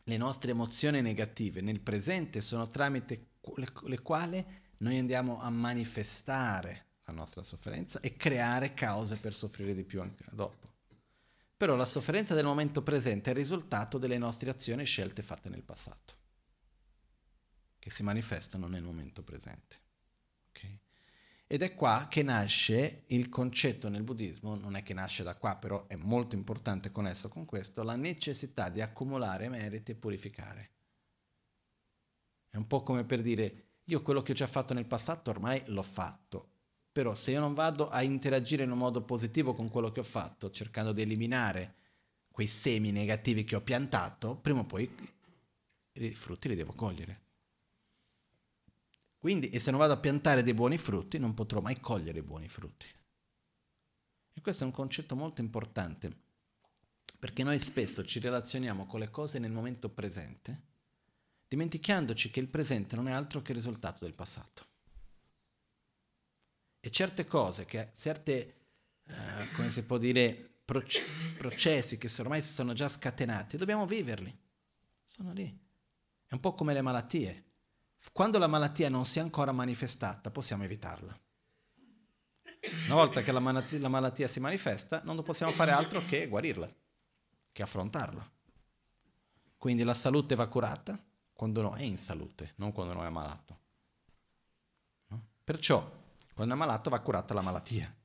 le 0.03 0.17
nostre 0.17 0.51
emozioni 0.51 1.01
negative 1.01 1.61
nel 1.61 1.79
presente 1.79 2.41
sono 2.41 2.67
tramite 2.67 3.27
le, 3.85 4.01
quali 4.01 4.43
noi 4.77 4.97
andiamo 4.97 5.41
a 5.41 5.49
manifestare 5.49 6.87
la 7.05 7.13
nostra 7.13 7.43
sofferenza 7.43 7.99
e 7.99 8.15
creare 8.15 8.73
cause 8.73 9.17
per 9.17 9.33
soffrire 9.33 9.73
di 9.73 9.83
più 9.83 10.01
anche 10.01 10.25
dopo. 10.31 10.69
Però 11.57 11.75
la 11.75 11.85
sofferenza 11.85 12.33
del 12.33 12.45
momento 12.45 12.81
presente 12.81 13.29
è 13.29 13.33
il 13.33 13.39
risultato 13.39 13.97
delle 13.97 14.17
nostre 14.17 14.49
azioni 14.49 14.81
e 14.81 14.85
scelte 14.85 15.21
fatte 15.21 15.49
nel 15.49 15.63
passato, 15.63 16.15
che 17.77 17.91
si 17.91 18.01
manifestano 18.01 18.67
nel 18.67 18.81
momento 18.81 19.21
presente. 19.23 19.79
Ed 21.51 21.63
è 21.63 21.75
qua 21.75 22.07
che 22.09 22.23
nasce 22.23 23.03
il 23.07 23.27
concetto 23.27 23.89
nel 23.89 24.03
buddismo, 24.03 24.55
non 24.55 24.77
è 24.77 24.83
che 24.83 24.93
nasce 24.93 25.21
da 25.21 25.35
qua, 25.35 25.57
però 25.57 25.85
è 25.87 25.97
molto 25.97 26.33
importante 26.33 26.93
connesso 26.93 27.27
con 27.27 27.43
questo, 27.43 27.83
la 27.83 27.97
necessità 27.97 28.69
di 28.69 28.79
accumulare 28.79 29.49
meriti 29.49 29.91
e 29.91 29.95
purificare. 29.95 30.69
È 32.49 32.55
un 32.55 32.67
po' 32.67 32.83
come 32.83 33.03
per 33.03 33.21
dire, 33.21 33.65
io 33.83 34.01
quello 34.01 34.21
che 34.21 34.31
ho 34.31 34.35
già 34.35 34.47
fatto 34.47 34.73
nel 34.73 34.85
passato 34.85 35.29
ormai 35.29 35.61
l'ho 35.65 35.83
fatto, 35.83 36.51
però 36.89 37.13
se 37.15 37.31
io 37.31 37.41
non 37.41 37.53
vado 37.53 37.89
a 37.89 38.01
interagire 38.01 38.63
in 38.63 38.71
un 38.71 38.77
modo 38.77 39.01
positivo 39.01 39.51
con 39.51 39.67
quello 39.69 39.91
che 39.91 39.99
ho 39.99 40.03
fatto, 40.03 40.51
cercando 40.51 40.93
di 40.93 41.01
eliminare 41.01 41.75
quei 42.31 42.47
semi 42.47 42.93
negativi 42.93 43.43
che 43.43 43.57
ho 43.57 43.61
piantato, 43.61 44.37
prima 44.37 44.61
o 44.61 44.63
poi 44.63 44.89
i 45.95 46.15
frutti 46.15 46.47
li 46.47 46.55
devo 46.55 46.71
cogliere. 46.71 47.30
Quindi, 49.21 49.49
e 49.49 49.59
se 49.59 49.69
non 49.69 49.79
vado 49.79 49.93
a 49.93 49.97
piantare 49.97 50.41
dei 50.41 50.55
buoni 50.55 50.79
frutti, 50.79 51.19
non 51.19 51.35
potrò 51.35 51.61
mai 51.61 51.79
cogliere 51.79 52.17
i 52.17 52.23
buoni 52.23 52.49
frutti. 52.49 52.87
E 54.33 54.41
questo 54.41 54.63
è 54.63 54.65
un 54.65 54.73
concetto 54.73 55.15
molto 55.15 55.41
importante, 55.41 56.11
perché 57.19 57.43
noi 57.43 57.59
spesso 57.59 58.03
ci 58.03 58.17
relazioniamo 58.17 58.87
con 58.87 58.99
le 58.99 59.11
cose 59.11 59.37
nel 59.37 59.51
momento 59.51 59.89
presente, 59.89 60.61
dimenticandoci 61.47 62.31
che 62.31 62.39
il 62.39 62.47
presente 62.47 62.95
non 62.95 63.07
è 63.07 63.11
altro 63.11 63.43
che 63.43 63.51
il 63.51 63.57
risultato 63.59 64.05
del 64.05 64.15
passato. 64.15 64.65
E 66.79 66.89
certe 66.89 67.27
cose, 67.27 67.65
che, 67.65 67.91
certe, 67.95 68.55
eh, 69.05 69.51
come 69.53 69.69
si 69.69 69.83
può 69.83 69.99
dire, 69.99 70.61
proce- 70.65 71.03
processi 71.37 71.99
che 71.99 72.09
ormai 72.17 72.41
si 72.41 72.51
sono 72.51 72.73
già 72.73 72.89
scatenati, 72.89 73.55
dobbiamo 73.55 73.85
viverli. 73.85 74.35
Sono 75.05 75.31
lì. 75.31 75.45
È 76.25 76.33
un 76.33 76.39
po' 76.39 76.55
come 76.55 76.73
le 76.73 76.81
malattie 76.81 77.49
quando 78.11 78.37
la 78.37 78.47
malattia 78.47 78.89
non 78.89 79.05
si 79.05 79.19
è 79.19 79.21
ancora 79.21 79.51
manifestata, 79.51 80.31
possiamo 80.31 80.63
evitarla. 80.63 81.17
Una 82.85 82.95
volta 82.95 83.21
che 83.21 83.31
la 83.31 83.39
malattia, 83.39 83.79
la 83.79 83.87
malattia 83.87 84.27
si 84.27 84.39
manifesta, 84.39 85.01
non 85.03 85.21
possiamo 85.23 85.51
fare 85.51 85.71
altro 85.71 86.03
che 86.05 86.27
guarirla, 86.27 86.71
che 87.51 87.63
affrontarla. 87.63 88.29
Quindi 89.57 89.83
la 89.83 89.93
salute 89.93 90.35
va 90.35 90.47
curata 90.47 91.01
quando 91.33 91.59
uno 91.59 91.73
è 91.73 91.83
in 91.83 91.97
salute, 91.97 92.53
non 92.57 92.71
quando 92.71 92.93
uno 92.93 93.05
è 93.05 93.09
malato. 93.09 93.59
No? 95.07 95.23
Perciò, 95.43 95.99
quando 96.33 96.53
è 96.53 96.57
malato 96.57 96.89
va 96.89 96.99
curata 96.99 97.33
la 97.33 97.41
malattia. 97.41 97.95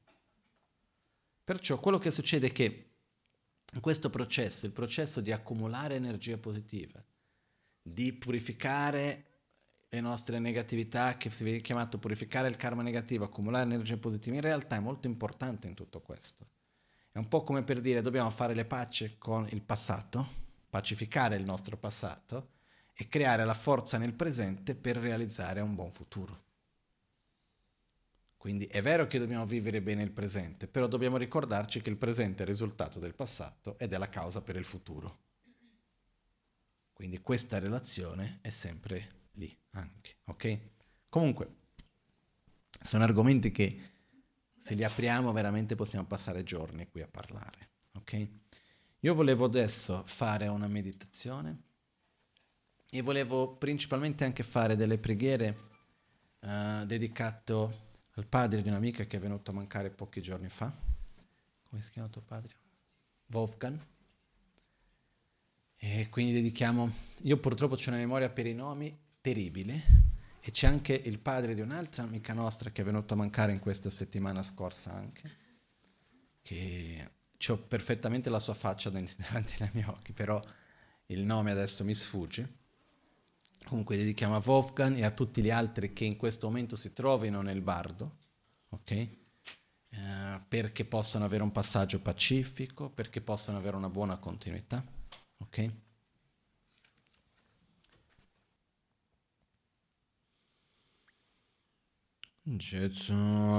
Perciò 1.44 1.78
quello 1.78 1.98
che 1.98 2.10
succede 2.10 2.48
è 2.48 2.52
che 2.52 2.90
in 3.72 3.80
questo 3.80 4.10
processo, 4.10 4.66
il 4.66 4.72
processo 4.72 5.20
di 5.20 5.32
accumulare 5.32 5.96
energia 5.96 6.38
positiva, 6.38 7.02
di 7.82 8.12
purificare 8.14 9.35
le 9.88 10.00
nostre 10.00 10.38
negatività, 10.38 11.16
che 11.16 11.30
si 11.30 11.44
viene 11.44 11.60
chiamato 11.60 11.98
purificare 11.98 12.48
il 12.48 12.56
karma 12.56 12.82
negativo, 12.82 13.24
accumulare 13.24 13.64
energia 13.64 13.96
positiva, 13.96 14.36
in 14.36 14.42
realtà 14.42 14.76
è 14.76 14.80
molto 14.80 15.06
importante 15.06 15.66
in 15.66 15.74
tutto 15.74 16.00
questo. 16.00 16.46
È 17.10 17.18
un 17.18 17.28
po' 17.28 17.44
come 17.44 17.62
per 17.62 17.80
dire 17.80 18.02
dobbiamo 18.02 18.30
fare 18.30 18.54
le 18.54 18.64
pace 18.64 19.16
con 19.18 19.46
il 19.50 19.62
passato, 19.62 20.26
pacificare 20.68 21.36
il 21.36 21.44
nostro 21.44 21.76
passato 21.76 22.50
e 22.92 23.08
creare 23.08 23.44
la 23.44 23.54
forza 23.54 23.96
nel 23.98 24.12
presente 24.12 24.74
per 24.74 24.96
realizzare 24.96 25.60
un 25.60 25.74
buon 25.74 25.92
futuro. 25.92 26.44
Quindi 28.36 28.66
è 28.66 28.82
vero 28.82 29.06
che 29.06 29.18
dobbiamo 29.18 29.46
vivere 29.46 29.80
bene 29.80 30.02
il 30.02 30.12
presente, 30.12 30.68
però 30.68 30.86
dobbiamo 30.86 31.16
ricordarci 31.16 31.80
che 31.80 31.90
il 31.90 31.96
presente 31.96 32.40
è 32.40 32.42
il 32.42 32.52
risultato 32.52 32.98
del 32.98 33.14
passato 33.14 33.78
ed 33.78 33.92
è 33.92 33.98
la 33.98 34.08
causa 34.08 34.42
per 34.42 34.56
il 34.56 34.64
futuro. 34.64 35.24
Quindi 36.92 37.20
questa 37.20 37.58
relazione 37.58 38.38
è 38.42 38.50
sempre 38.50 39.25
lì 39.36 39.56
anche, 39.70 40.16
ok? 40.24 40.58
Comunque, 41.08 41.54
sono 42.82 43.04
argomenti 43.04 43.50
che 43.50 43.80
se 44.56 44.74
li 44.74 44.84
apriamo 44.84 45.32
veramente 45.32 45.74
possiamo 45.74 46.06
passare 46.06 46.42
giorni 46.42 46.88
qui 46.88 47.02
a 47.02 47.08
parlare, 47.08 47.70
ok? 47.94 48.28
Io 49.00 49.14
volevo 49.14 49.44
adesso 49.44 50.02
fare 50.06 50.48
una 50.48 50.66
meditazione 50.66 51.62
e 52.90 53.02
volevo 53.02 53.56
principalmente 53.56 54.24
anche 54.24 54.42
fare 54.42 54.74
delle 54.74 54.98
preghiere 54.98 55.58
uh, 56.40 56.84
dedicate 56.84 57.52
al 58.14 58.26
padre 58.26 58.62
di 58.62 58.68
un'amica 58.68 59.04
che 59.04 59.18
è 59.18 59.20
venuto 59.20 59.50
a 59.50 59.54
mancare 59.54 59.90
pochi 59.90 60.20
giorni 60.20 60.48
fa. 60.48 60.74
Come 61.68 61.82
si 61.82 61.92
chiama 61.92 62.08
tuo 62.08 62.22
padre? 62.22 62.54
Wolfgang. 63.26 63.78
E 65.78 66.08
quindi 66.08 66.32
dedichiamo, 66.32 66.90
io 67.22 67.38
purtroppo 67.38 67.74
ho 67.74 67.80
una 67.86 67.98
memoria 67.98 68.30
per 68.30 68.46
i 68.46 68.54
nomi 68.54 69.04
terribile 69.26 69.82
e 70.40 70.52
c'è 70.52 70.68
anche 70.68 70.92
il 70.92 71.18
padre 71.18 71.56
di 71.56 71.60
un'altra 71.60 72.04
amica 72.04 72.32
nostra 72.32 72.70
che 72.70 72.82
è 72.82 72.84
venuto 72.84 73.14
a 73.14 73.16
mancare 73.16 73.50
in 73.50 73.58
questa 73.58 73.90
settimana 73.90 74.40
scorsa 74.40 74.94
anche, 74.94 75.36
che 76.42 77.10
ho 77.48 77.56
perfettamente 77.56 78.30
la 78.30 78.38
sua 78.38 78.54
faccia 78.54 78.88
davanti 78.94 79.60
ai 79.60 79.70
miei 79.72 79.88
occhi, 79.88 80.12
però 80.12 80.40
il 81.06 81.24
nome 81.24 81.50
adesso 81.50 81.82
mi 81.82 81.96
sfugge. 81.96 82.64
Comunque 83.64 83.96
dedichiamo 83.96 84.36
a 84.36 84.42
Wolfgang 84.44 84.96
e 84.96 85.04
a 85.04 85.10
tutti 85.10 85.42
gli 85.42 85.50
altri 85.50 85.92
che 85.92 86.04
in 86.04 86.14
questo 86.14 86.46
momento 86.46 86.76
si 86.76 86.92
trovino 86.92 87.42
nel 87.42 87.62
bardo, 87.62 88.18
ok? 88.68 88.90
Eh, 88.92 90.40
perché 90.46 90.84
possano 90.84 91.24
avere 91.24 91.42
un 91.42 91.50
passaggio 91.50 91.98
pacifico, 91.98 92.90
perché 92.90 93.20
possano 93.20 93.58
avere 93.58 93.74
una 93.74 93.88
buona 93.88 94.18
continuità, 94.18 94.84
ok? 95.38 95.70
Jetsu 102.48 103.12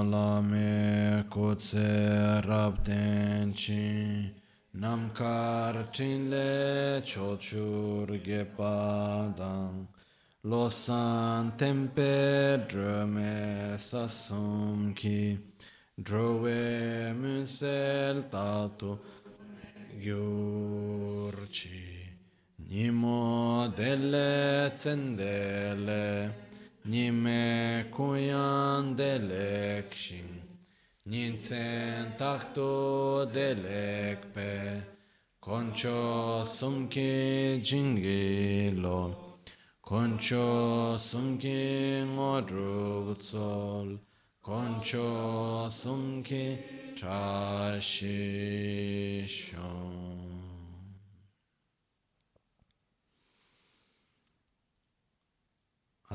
lame 0.10 1.26
kutse 1.30 2.42
rabden 2.48 3.54
chi 3.54 4.32
namkar 4.80 5.92
chinle 5.92 7.02
chochur 7.04 8.08
gepadang 8.24 9.88
losan 10.46 11.52
tempe 11.58 12.66
drome 12.70 13.76
sasum 13.78 14.96
ki 14.96 15.38
drove 16.02 17.14
musel 17.20 18.24
tatu 18.32 18.98
gyurchi 20.00 22.08
nimo 22.70 23.68
delle 23.76 24.72
zendele 24.72 26.47
Nime 26.88 27.86
kuyan 27.92 28.98
delekşin, 28.98 30.26
ninsen 31.06 32.18
takto 32.18 33.30
delekpe, 33.34 34.82
koncho 35.42 36.44
sumki 36.46 37.62
jingilo, 37.64 39.12
koncho 39.84 40.98
sumki 41.00 42.06
ngorutsol, 42.16 43.90
koncho 44.42 45.70
sumki 45.70 46.46
trashishon. 47.00 47.98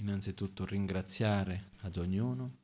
innanzitutto 0.00 0.64
ringraziare 0.64 1.70
ad 1.80 1.96
ognuno 1.96 2.59